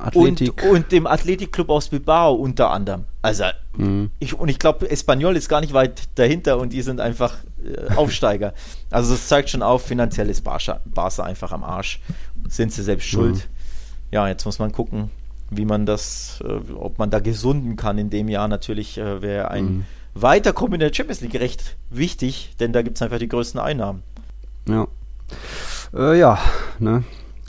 [0.00, 0.62] Athletik.
[0.62, 3.04] Und, und dem Athletikclub aus Bilbao unter anderem.
[3.22, 3.44] Also,
[3.76, 4.10] mhm.
[4.18, 7.94] ich, und ich glaube, Espanyol ist gar nicht weit dahinter und die sind einfach äh,
[7.94, 8.54] Aufsteiger.
[8.90, 12.00] also, das zeigt schon auf, finanziell ist Barca, Barca einfach am Arsch.
[12.48, 13.36] Sind sie selbst schuld.
[13.36, 13.42] Mhm.
[14.10, 15.10] Ja, jetzt muss man gucken,
[15.50, 18.48] wie man das, äh, ob man da gesunden kann in dem Jahr.
[18.48, 19.84] Natürlich äh, wäre ein mhm.
[20.14, 24.02] Weiterkommen in der Champions League recht wichtig, denn da gibt es einfach die größten Einnahmen.
[24.66, 24.88] Ja.
[25.94, 26.38] Äh, ja,
[26.78, 27.04] ne?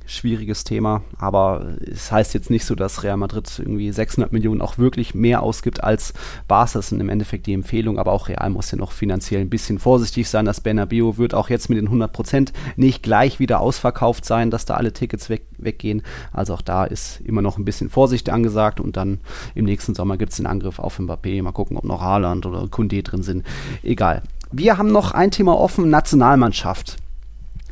[0.09, 4.77] Schwieriges Thema, aber es heißt jetzt nicht so, dass Real Madrid irgendwie 600 Millionen auch
[4.77, 6.13] wirklich mehr ausgibt als
[6.47, 6.59] Barca.
[6.59, 9.79] Das sind im Endeffekt die Empfehlung, aber auch Real muss ja noch finanziell ein bisschen
[9.79, 10.45] vorsichtig sein.
[10.45, 14.65] Das Bernabeu wird auch jetzt mit den 100 Prozent nicht gleich wieder ausverkauft sein, dass
[14.65, 16.01] da alle Tickets weg, weggehen.
[16.33, 19.19] Also auch da ist immer noch ein bisschen Vorsicht angesagt und dann
[19.55, 21.41] im nächsten Sommer gibt es den Angriff auf Mbappé.
[21.43, 23.45] Mal gucken, ob noch Haaland oder Kunde drin sind.
[23.83, 24.23] Egal.
[24.51, 26.97] Wir haben noch ein Thema offen, Nationalmannschaft.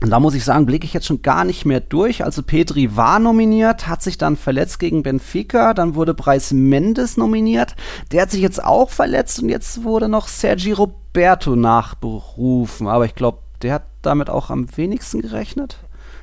[0.01, 2.23] Und da muss ich sagen, blicke ich jetzt schon gar nicht mehr durch.
[2.23, 7.75] Also Petri war nominiert, hat sich dann verletzt gegen Benfica, dann wurde Bryce Mendes nominiert.
[8.11, 12.87] Der hat sich jetzt auch verletzt und jetzt wurde noch Sergi Roberto nachberufen.
[12.87, 15.77] Aber ich glaube, der hat damit auch am wenigsten gerechnet.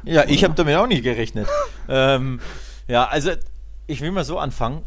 [0.04, 1.48] Ja, ich habe damit auch nicht gerechnet.
[1.88, 2.40] ähm,
[2.86, 3.30] ja, also
[3.86, 4.82] ich will mal so anfangen.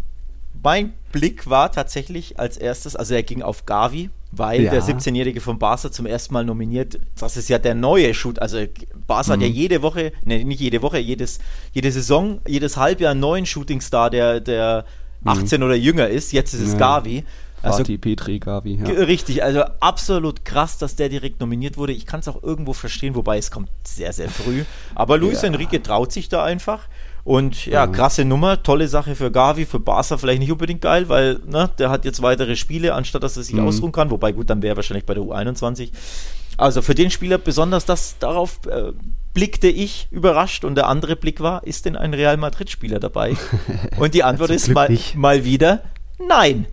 [0.63, 4.71] Mein Blick war tatsächlich als erstes, also er ging auf Gavi, weil ja.
[4.71, 8.59] der 17-Jährige von Barca zum ersten Mal nominiert, das ist ja der neue Shoot, also
[9.07, 9.33] Barca mhm.
[9.33, 9.55] hat ja mhm.
[9.55, 11.39] jede Woche, ne, nicht jede Woche, jedes,
[11.73, 14.85] jede Saison, jedes Halbjahr einen neuen Shootingstar, der, der
[15.21, 15.29] mhm.
[15.29, 16.79] 18 oder jünger ist, jetzt ist es ja.
[16.79, 17.23] Gavi.
[17.61, 18.85] Also, Fatih Petri, Gavi, ja.
[18.85, 21.91] Richtig, also absolut krass, dass der direkt nominiert wurde.
[21.91, 24.63] Ich kann es auch irgendwo verstehen, wobei es kommt sehr, sehr früh.
[24.93, 25.47] Aber Luis ja.
[25.47, 26.87] Enrique traut sich da einfach.
[27.27, 27.91] Und ja, mhm.
[27.91, 31.89] krasse Nummer, tolle Sache für Gavi, für Barca vielleicht nicht unbedingt geil, weil ne, der
[31.89, 33.67] hat jetzt weitere Spiele, anstatt dass er sich mhm.
[33.67, 34.11] ausruhen kann.
[34.11, 35.89] Wobei gut, dann wäre er wahrscheinlich bei der U21.
[36.55, 38.93] Also für den Spieler besonders das darauf äh,
[39.33, 43.35] blickte ich überrascht und der andere Blick war, ist denn ein Real Madrid-Spieler dabei?
[43.97, 45.83] Und die Antwort ist mal, mal wieder
[46.29, 46.65] nein.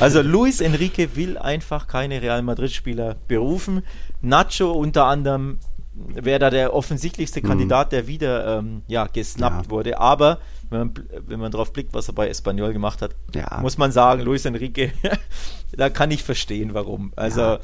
[0.00, 3.84] Also Luis Enrique will einfach keine Real Madrid-Spieler berufen.
[4.22, 5.58] Nacho unter anderem
[5.92, 7.46] wäre da der offensichtlichste mhm.
[7.48, 9.70] Kandidat, der wieder ähm, ja, gesnappt ja.
[9.70, 9.98] wurde.
[9.98, 10.38] Aber
[10.70, 10.94] wenn man,
[11.26, 13.58] wenn man drauf blickt, was er bei Espanyol gemacht hat, ja.
[13.60, 14.92] muss man sagen, Luis Enrique,
[15.72, 17.12] da kann ich verstehen, warum.
[17.16, 17.40] Also.
[17.40, 17.60] Ja.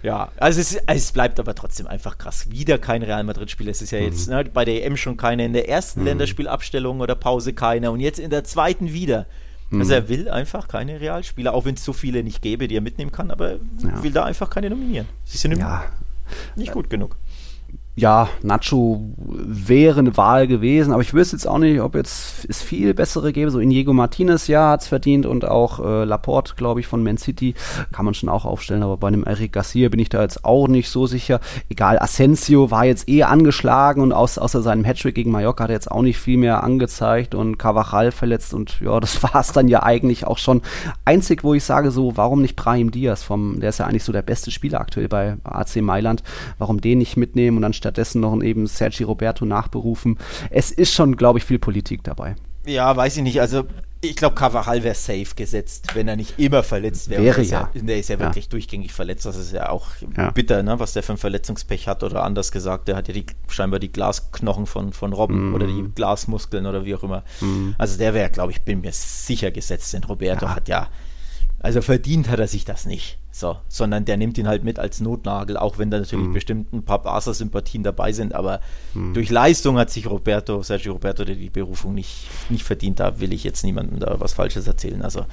[0.00, 2.48] Ja, also es, es, bleibt aber trotzdem einfach krass.
[2.52, 3.72] Wieder kein Real Madrid-Spieler.
[3.72, 4.34] Es ist ja jetzt mhm.
[4.34, 6.06] ne, bei der EM schon keine, in der ersten mhm.
[6.06, 9.26] Länderspielabstellung oder Pause keine und jetzt in der zweiten wieder.
[9.70, 9.80] Mhm.
[9.80, 12.80] Also er will einfach keine Realspieler, auch wenn es so viele nicht gäbe, die er
[12.80, 14.02] mitnehmen kann, aber ja.
[14.02, 15.08] will da einfach keine nominieren.
[15.24, 15.84] Sie sind ja.
[16.56, 17.16] Nicht gut genug
[17.98, 22.62] ja, Nacho wäre eine Wahl gewesen, aber ich wüsste jetzt auch nicht, ob jetzt es
[22.62, 23.50] viel bessere gäbe.
[23.50, 27.18] So Inigo Martinez, ja, hat es verdient und auch äh, Laporte, glaube ich, von Man
[27.18, 27.54] City
[27.90, 30.68] kann man schon auch aufstellen, aber bei einem Eric Garcia bin ich da jetzt auch
[30.68, 31.40] nicht so sicher.
[31.68, 35.74] Egal, Asensio war jetzt eh angeschlagen und aus, außer seinem Hattrick gegen Mallorca hat er
[35.74, 39.66] jetzt auch nicht viel mehr angezeigt und Cavachal verletzt und ja, das war es dann
[39.66, 40.62] ja eigentlich auch schon.
[41.04, 44.12] Einzig, wo ich sage so, warum nicht Brahim Diaz vom, der ist ja eigentlich so
[44.12, 46.22] der beste Spieler aktuell bei AC Mailand,
[46.58, 50.18] warum den nicht mitnehmen und dann stattdessen noch eben Sergi Roberto nachberufen.
[50.50, 52.36] Es ist schon, glaube ich, viel Politik dabei.
[52.66, 53.40] Ja, weiß ich nicht.
[53.40, 53.64] Also
[54.00, 57.24] ich glaube, Carvajal wäre safe gesetzt, wenn er nicht immer verletzt wäre.
[57.24, 57.70] Wäre ja.
[57.72, 59.26] Er, der ist ja, ja, wirklich durchgängig verletzt.
[59.26, 59.86] Das ist ja auch
[60.16, 60.30] ja.
[60.30, 60.78] bitter, ne?
[60.78, 62.04] was der für ein Verletzungspech hat.
[62.04, 65.54] Oder anders gesagt, der hat ja die, scheinbar die Glasknochen von, von Robben mm.
[65.54, 67.24] oder die Glasmuskeln oder wie auch immer.
[67.40, 67.70] Mm.
[67.78, 69.92] Also der wäre, glaube ich, bin mir sicher gesetzt.
[69.94, 70.54] Denn Roberto ja.
[70.54, 70.88] hat ja,
[71.60, 73.18] also verdient hat er sich das nicht.
[73.30, 76.32] So, sondern der nimmt ihn halt mit als Notnagel, auch wenn da natürlich mhm.
[76.32, 78.60] bestimmt ein paar Barca-Sympathien dabei sind, aber
[78.94, 79.14] mhm.
[79.14, 83.00] durch Leistung hat sich Roberto, Sergio Roberto die Berufung nicht, nicht verdient.
[83.00, 85.02] Da will ich jetzt niemandem da was Falsches erzählen.
[85.02, 85.24] Also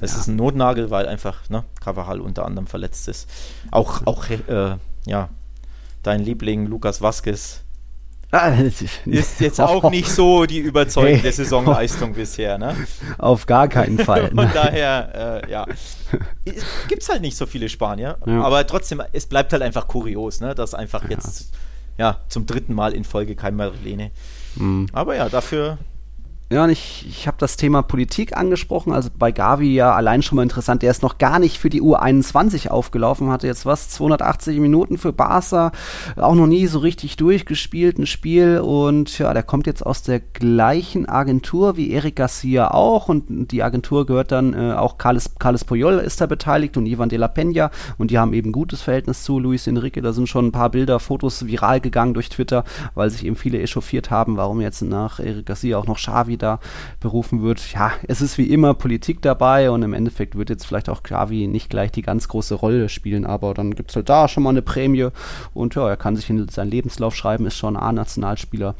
[0.00, 0.18] es ja.
[0.18, 3.28] ist ein Notnagel, weil einfach ne, Carvajal unter anderem verletzt ist.
[3.70, 5.28] Auch, auch äh, ja,
[6.02, 7.65] dein Liebling Lukas Vasquez Ah,
[9.04, 11.32] ist jetzt auch nicht so die überzeugende hey.
[11.32, 12.74] Saisonleistung bisher, ne?
[13.18, 14.30] Auf gar keinen Fall.
[14.36, 14.42] Ne?
[14.42, 15.66] Von daher, äh, ja,
[16.88, 18.42] gibt es halt nicht so viele Spanier, ja.
[18.42, 20.54] aber trotzdem, es bleibt halt einfach kurios, ne?
[20.54, 21.10] Dass einfach ja.
[21.10, 21.52] jetzt
[21.96, 24.10] ja zum dritten Mal in Folge kein Marilene.
[24.56, 24.88] Mhm.
[24.92, 25.78] Aber ja, dafür
[26.48, 28.92] ja, und ich, ich habe das Thema Politik angesprochen.
[28.92, 30.80] Also bei Gavi ja allein schon mal interessant.
[30.82, 35.12] Der ist noch gar nicht für die U21 aufgelaufen, hatte jetzt was, 280 Minuten für
[35.12, 35.72] Barca,
[36.14, 38.60] auch noch nie so richtig durchgespielt, ein Spiel.
[38.60, 43.08] Und ja, der kommt jetzt aus der gleichen Agentur wie Eric Garcia auch.
[43.08, 47.08] Und die Agentur gehört dann äh, auch Carles, Carles Puyol ist da beteiligt und Ivan
[47.08, 47.72] de la Peña.
[47.98, 50.00] Und die haben eben gutes Verhältnis zu Luis Enrique.
[50.00, 52.62] Da sind schon ein paar Bilder, Fotos viral gegangen durch Twitter,
[52.94, 56.60] weil sich eben viele echauffiert haben, warum jetzt nach Eric Garcia auch noch Xavi da
[57.00, 57.72] berufen wird.
[57.72, 61.46] Ja, es ist wie immer Politik dabei und im Endeffekt wird jetzt vielleicht auch Xavi
[61.46, 64.50] nicht gleich die ganz große Rolle spielen, aber dann gibt es halt da schon mal
[64.50, 65.08] eine Prämie
[65.54, 68.74] und ja, er kann sich in seinen Lebenslauf schreiben, ist schon A-Nationalspieler.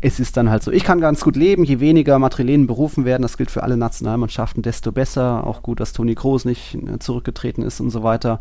[0.00, 3.22] Es ist dann halt so, ich kann ganz gut leben, je weniger Matrilenen berufen werden,
[3.22, 5.46] das gilt für alle Nationalmannschaften, desto besser.
[5.46, 8.40] Auch gut, dass Toni Kroos nicht äh, zurückgetreten ist und so weiter.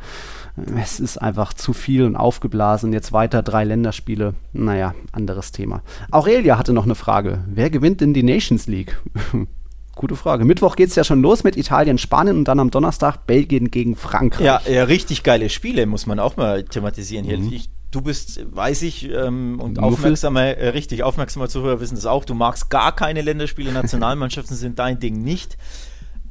[0.82, 2.92] Es ist einfach zu viel und aufgeblasen.
[2.92, 4.34] Jetzt weiter drei Länderspiele.
[4.52, 5.82] Naja, anderes Thema.
[6.12, 7.46] Aurelia hatte noch eine Frage.
[7.48, 9.02] Wer gewinnt denn die Nations League?
[9.96, 10.44] Gute Frage.
[10.44, 13.96] Mittwoch geht es ja schon los mit Italien, Spanien und dann am Donnerstag Belgien gegen
[13.96, 14.46] Frankreich.
[14.46, 17.38] Ja, ja richtig geile Spiele, muss man auch mal thematisieren hier.
[17.38, 17.62] Mhm.
[17.96, 22.34] Du bist, weiß ich, ähm, und aufmerksamer, äh, richtig, aufmerksamer Zuhörer wissen das auch, du
[22.34, 25.58] magst gar keine Länderspiele, Nationalmannschaften sind dein Ding nicht.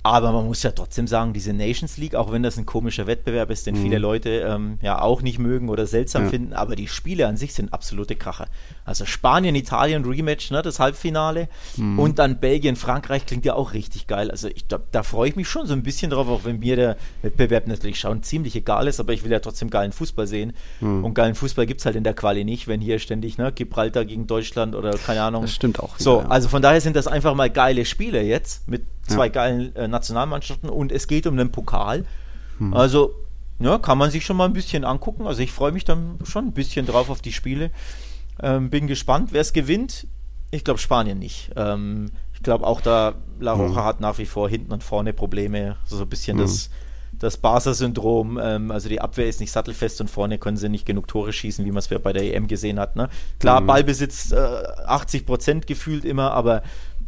[0.07, 3.51] Aber man muss ja trotzdem sagen, diese Nations League, auch wenn das ein komischer Wettbewerb
[3.51, 3.83] ist, den mhm.
[3.83, 6.29] viele Leute ähm, ja auch nicht mögen oder seltsam ja.
[6.29, 8.49] finden, aber die Spiele an sich sind absolute Kracher.
[8.85, 11.49] Also Spanien, Italien, Rematch, ne, das Halbfinale
[11.79, 11.99] mhm.
[11.99, 14.31] und dann Belgien, Frankreich klingt ja auch richtig geil.
[14.31, 16.77] Also ich, da, da freue ich mich schon so ein bisschen drauf, auch wenn mir
[16.77, 20.53] der Wettbewerb natürlich schon ziemlich egal ist, aber ich will ja trotzdem geilen Fußball sehen.
[20.81, 21.03] Mhm.
[21.03, 24.05] Und geilen Fußball gibt es halt in der Quali nicht, wenn hier ständig ne, Gibraltar
[24.05, 25.41] gegen Deutschland oder keine Ahnung.
[25.41, 25.99] Das stimmt auch.
[25.99, 26.27] So, ja.
[26.27, 29.33] also von daher sind das einfach mal geile Spiele jetzt mit zwei ja.
[29.33, 32.05] geilen äh, Nationalmannschaften und es geht um den Pokal.
[32.59, 32.75] Hm.
[32.75, 33.15] Also,
[33.59, 35.27] ja, kann man sich schon mal ein bisschen angucken.
[35.27, 37.71] Also ich freue mich dann schon ein bisschen drauf auf die Spiele.
[38.43, 40.07] Ähm, bin gespannt, wer es gewinnt.
[40.51, 41.51] Ich glaube Spanien nicht.
[41.57, 43.85] Ähm, ich glaube auch da La Roja hm.
[43.85, 45.77] hat nach wie vor hinten und vorne Probleme.
[45.85, 46.45] So ein bisschen hm.
[46.45, 46.71] das,
[47.13, 48.41] das Barca-Syndrom.
[48.43, 51.65] Ähm, also die Abwehr ist nicht sattelfest und vorne können sie nicht genug Tore schießen,
[51.65, 52.97] wie man es bei der EM gesehen hat.
[52.97, 53.09] Ne?
[53.39, 53.67] Klar, hm.
[53.67, 56.63] Ballbesitz äh, 80 Prozent gefühlt immer, aber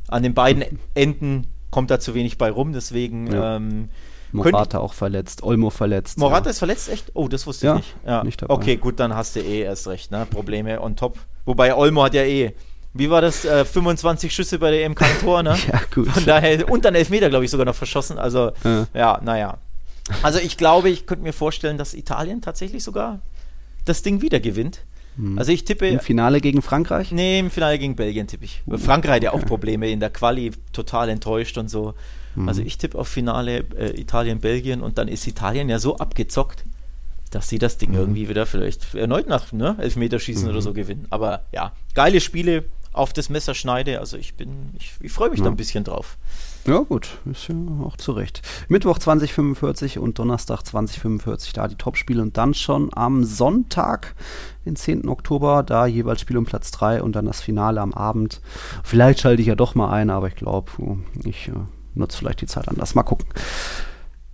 [0.07, 3.33] an den beiden Enden kommt da zu wenig bei rum, deswegen.
[3.33, 3.57] Ja.
[3.57, 3.89] Ähm,
[4.33, 6.19] Morata auch verletzt, Olmo verletzt.
[6.19, 6.51] Morata ja.
[6.51, 7.13] ist verletzt, echt?
[7.15, 7.97] Oh, das wusste ja, ich nicht.
[8.07, 8.43] Ja, nicht.
[8.49, 10.27] Okay, gut, dann hast du eh erst recht, ne?
[10.29, 11.19] Probleme on top.
[11.45, 12.55] Wobei Olmo hat ja eh.
[12.93, 13.45] Wie war das?
[13.45, 15.57] Äh, 25 Schüsse bei der EM kein Tor, ne?
[15.73, 16.09] ja, gut.
[16.09, 18.19] Von daher, und dann Elfmeter, glaube ich, sogar noch verschossen.
[18.19, 19.59] Also, ja, ja naja.
[20.23, 23.21] Also, ich glaube, ich könnte mir vorstellen, dass Italien tatsächlich sogar
[23.85, 24.81] das Ding wieder gewinnt.
[25.17, 25.39] Hm.
[25.39, 25.89] Also ich tippe.
[25.89, 27.13] Im Finale gegen Frankreich?
[27.13, 28.63] Nee, im Finale gegen Belgien tippe ich.
[28.67, 31.95] Uh, Frankreich hat ja auch Probleme in der Quali, total enttäuscht und so.
[32.35, 32.49] Hm.
[32.49, 36.65] Also ich tippe auf Finale äh, Italien-Belgien und dann ist Italien ja so abgezockt,
[37.31, 37.99] dass sie das Ding hm.
[37.99, 40.75] irgendwie wieder vielleicht erneut nach ne, Elfmeterschießen oder so mhm.
[40.75, 41.07] gewinnen.
[41.11, 44.01] Aber ja, geile Spiele auf das Messer schneide.
[44.01, 45.45] Also ich bin, ich, ich freue mich ja.
[45.45, 46.17] da ein bisschen drauf.
[46.67, 47.55] Ja, gut, ist ja
[47.85, 48.43] auch zu Recht.
[48.67, 54.17] Mittwoch 2045 und Donnerstag 2045 da die Topspiele und dann schon am Sonntag,
[54.65, 55.09] den 10.
[55.09, 58.41] Oktober, da jeweils Spiel um Platz 3 und dann das Finale am Abend.
[58.83, 60.73] Vielleicht schalte ich ja doch mal ein, aber ich glaube,
[61.23, 61.53] ich äh,
[61.95, 62.97] nutze vielleicht die Zeit anders.
[62.97, 63.29] Mal gucken.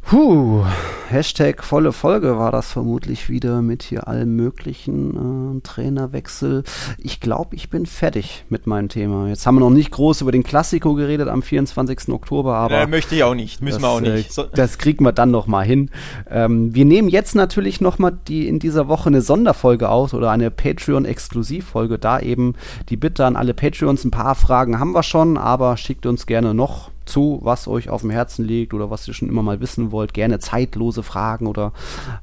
[0.03, 0.65] Puh,
[1.09, 6.65] Hashtag volle Folge war das vermutlich wieder mit hier allen möglichen äh, Trainerwechsel.
[6.99, 9.29] Ich glaube, ich bin fertig mit meinem Thema.
[9.29, 12.09] Jetzt haben wir noch nicht groß über den Klassiko geredet am 24.
[12.09, 12.81] Oktober, aber.
[12.81, 14.39] Äh, möchte ich auch nicht, müssen das, wir auch nicht.
[14.39, 15.91] Äh, das kriegen wir dann noch mal hin.
[16.31, 20.31] Ähm, wir nehmen jetzt natürlich noch mal die in dieser Woche eine Sonderfolge aus oder
[20.31, 21.99] eine Patreon-Exklusivfolge.
[21.99, 22.55] Da eben
[22.89, 24.05] die Bitte an alle Patreons.
[24.05, 28.03] Ein paar Fragen haben wir schon, aber schickt uns gerne noch zu, was euch auf
[28.03, 30.15] dem Herzen liegt oder was ihr schon immer mal wissen wollt.
[30.15, 31.73] Gerne zeitlose Fragen oder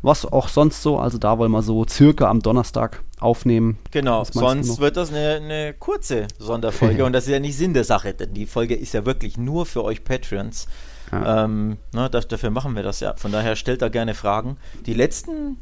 [0.02, 0.98] was auch sonst so.
[0.98, 3.78] Also da wollen wir so circa am Donnerstag aufnehmen.
[3.92, 7.84] Genau, sonst wird das eine, eine kurze Sonderfolge und das ist ja nicht Sinn der
[7.84, 10.68] Sache, denn die Folge ist ja wirklich nur für euch Patreons.
[11.12, 11.46] Ja.
[11.46, 13.16] Ähm, na, das, dafür machen wir das ja.
[13.18, 14.58] Von daher stellt da gerne Fragen.
[14.86, 15.58] Die letzten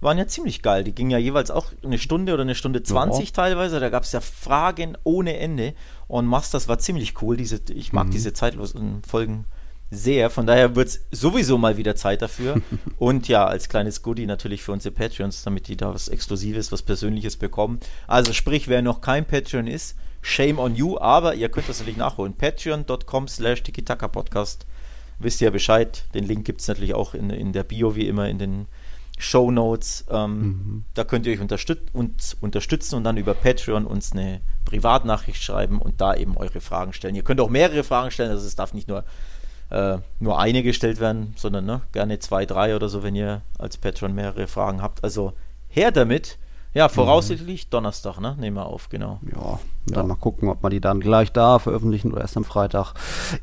[0.00, 0.84] waren ja ziemlich geil.
[0.84, 3.34] Die gingen ja jeweils auch eine Stunde oder eine Stunde 20 ja.
[3.34, 3.80] teilweise.
[3.80, 5.74] Da gab es ja Fragen ohne Ende.
[6.08, 7.36] Und Masters war ziemlich cool.
[7.36, 8.10] Diese, ich mag mhm.
[8.10, 9.46] diese zeitlosen Folgen
[9.90, 10.30] sehr.
[10.30, 12.60] Von daher wird es sowieso mal wieder Zeit dafür.
[12.98, 16.82] Und ja, als kleines Goodie natürlich für unsere Patreons, damit die da was Exklusives, was
[16.82, 17.80] Persönliches bekommen.
[18.06, 21.98] Also sprich, wer noch kein Patreon ist, shame on you, aber ihr könnt das natürlich
[21.98, 22.34] nachholen.
[22.34, 23.62] Patreon.com slash
[24.12, 24.66] Podcast.
[25.18, 26.04] Wisst ihr ja Bescheid.
[26.14, 28.66] Den Link gibt es natürlich auch in, in der Bio, wie immer, in den
[29.16, 30.04] Show Notes.
[30.10, 30.84] Ähm, mhm.
[30.94, 35.80] Da könnt ihr euch unterstüt uns unterstützen und dann über Patreon uns eine Privatnachricht schreiben
[35.80, 37.14] und da eben eure Fragen stellen.
[37.14, 39.04] Ihr könnt auch mehrere Fragen stellen, also es darf nicht nur,
[39.70, 43.76] äh, nur eine gestellt werden, sondern ne, gerne zwei, drei oder so, wenn ihr als
[43.76, 45.02] Patreon mehrere Fragen habt.
[45.02, 45.32] Also
[45.68, 46.38] her damit.
[46.76, 47.70] Ja, voraussichtlich mhm.
[47.70, 48.36] Donnerstag, ne?
[48.38, 49.18] Nehmen wir auf, genau.
[49.34, 50.08] Ja, dann ja.
[50.08, 52.92] mal gucken, ob man die dann gleich da veröffentlichen oder erst am Freitag.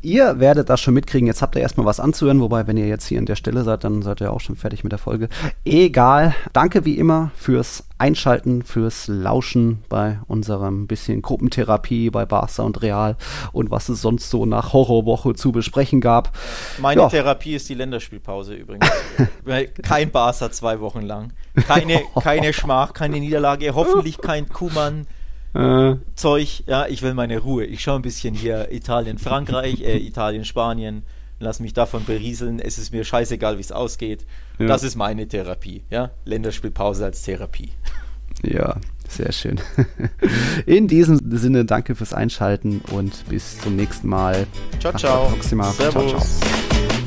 [0.03, 1.25] Ihr werdet das schon mitkriegen.
[1.25, 3.85] Jetzt habt ihr erstmal was anzuhören, wobei, wenn ihr jetzt hier an der Stelle seid,
[3.85, 5.29] dann seid ihr auch schon fertig mit der Folge.
[5.65, 6.35] Egal.
[6.53, 13.15] Danke wie immer fürs Einschalten, fürs Lauschen bei unserem bisschen Gruppentherapie bei Barca und Real
[13.53, 16.37] und was es sonst so nach Horrorwoche zu besprechen gab.
[16.79, 17.07] Meine ja.
[17.07, 18.91] Therapie ist die Länderspielpause übrigens.
[19.83, 21.31] Kein Barca zwei Wochen lang.
[21.65, 25.07] Keine, keine Schmach, keine Niederlage, hoffentlich kein Kuhmann.
[25.53, 25.95] Äh.
[26.15, 27.63] Zeug, ja, ich will meine Ruhe.
[27.63, 31.03] Ich schaue ein bisschen hier Italien, Frankreich, äh, Italien, Spanien,
[31.39, 32.59] lass mich davon berieseln.
[32.59, 34.25] Es ist mir scheißegal, wie es ausgeht.
[34.57, 34.67] Ja.
[34.67, 36.11] Das ist meine Therapie, ja.
[36.25, 37.71] Länderspielpause als Therapie.
[38.43, 38.75] Ja,
[39.07, 39.59] sehr schön.
[40.65, 44.47] In diesem Sinne, danke fürs Einschalten und bis zum nächsten Mal.
[44.79, 45.33] Ciao, ciao.
[45.41, 45.75] Servus.
[45.75, 47.02] Ciao, ciao.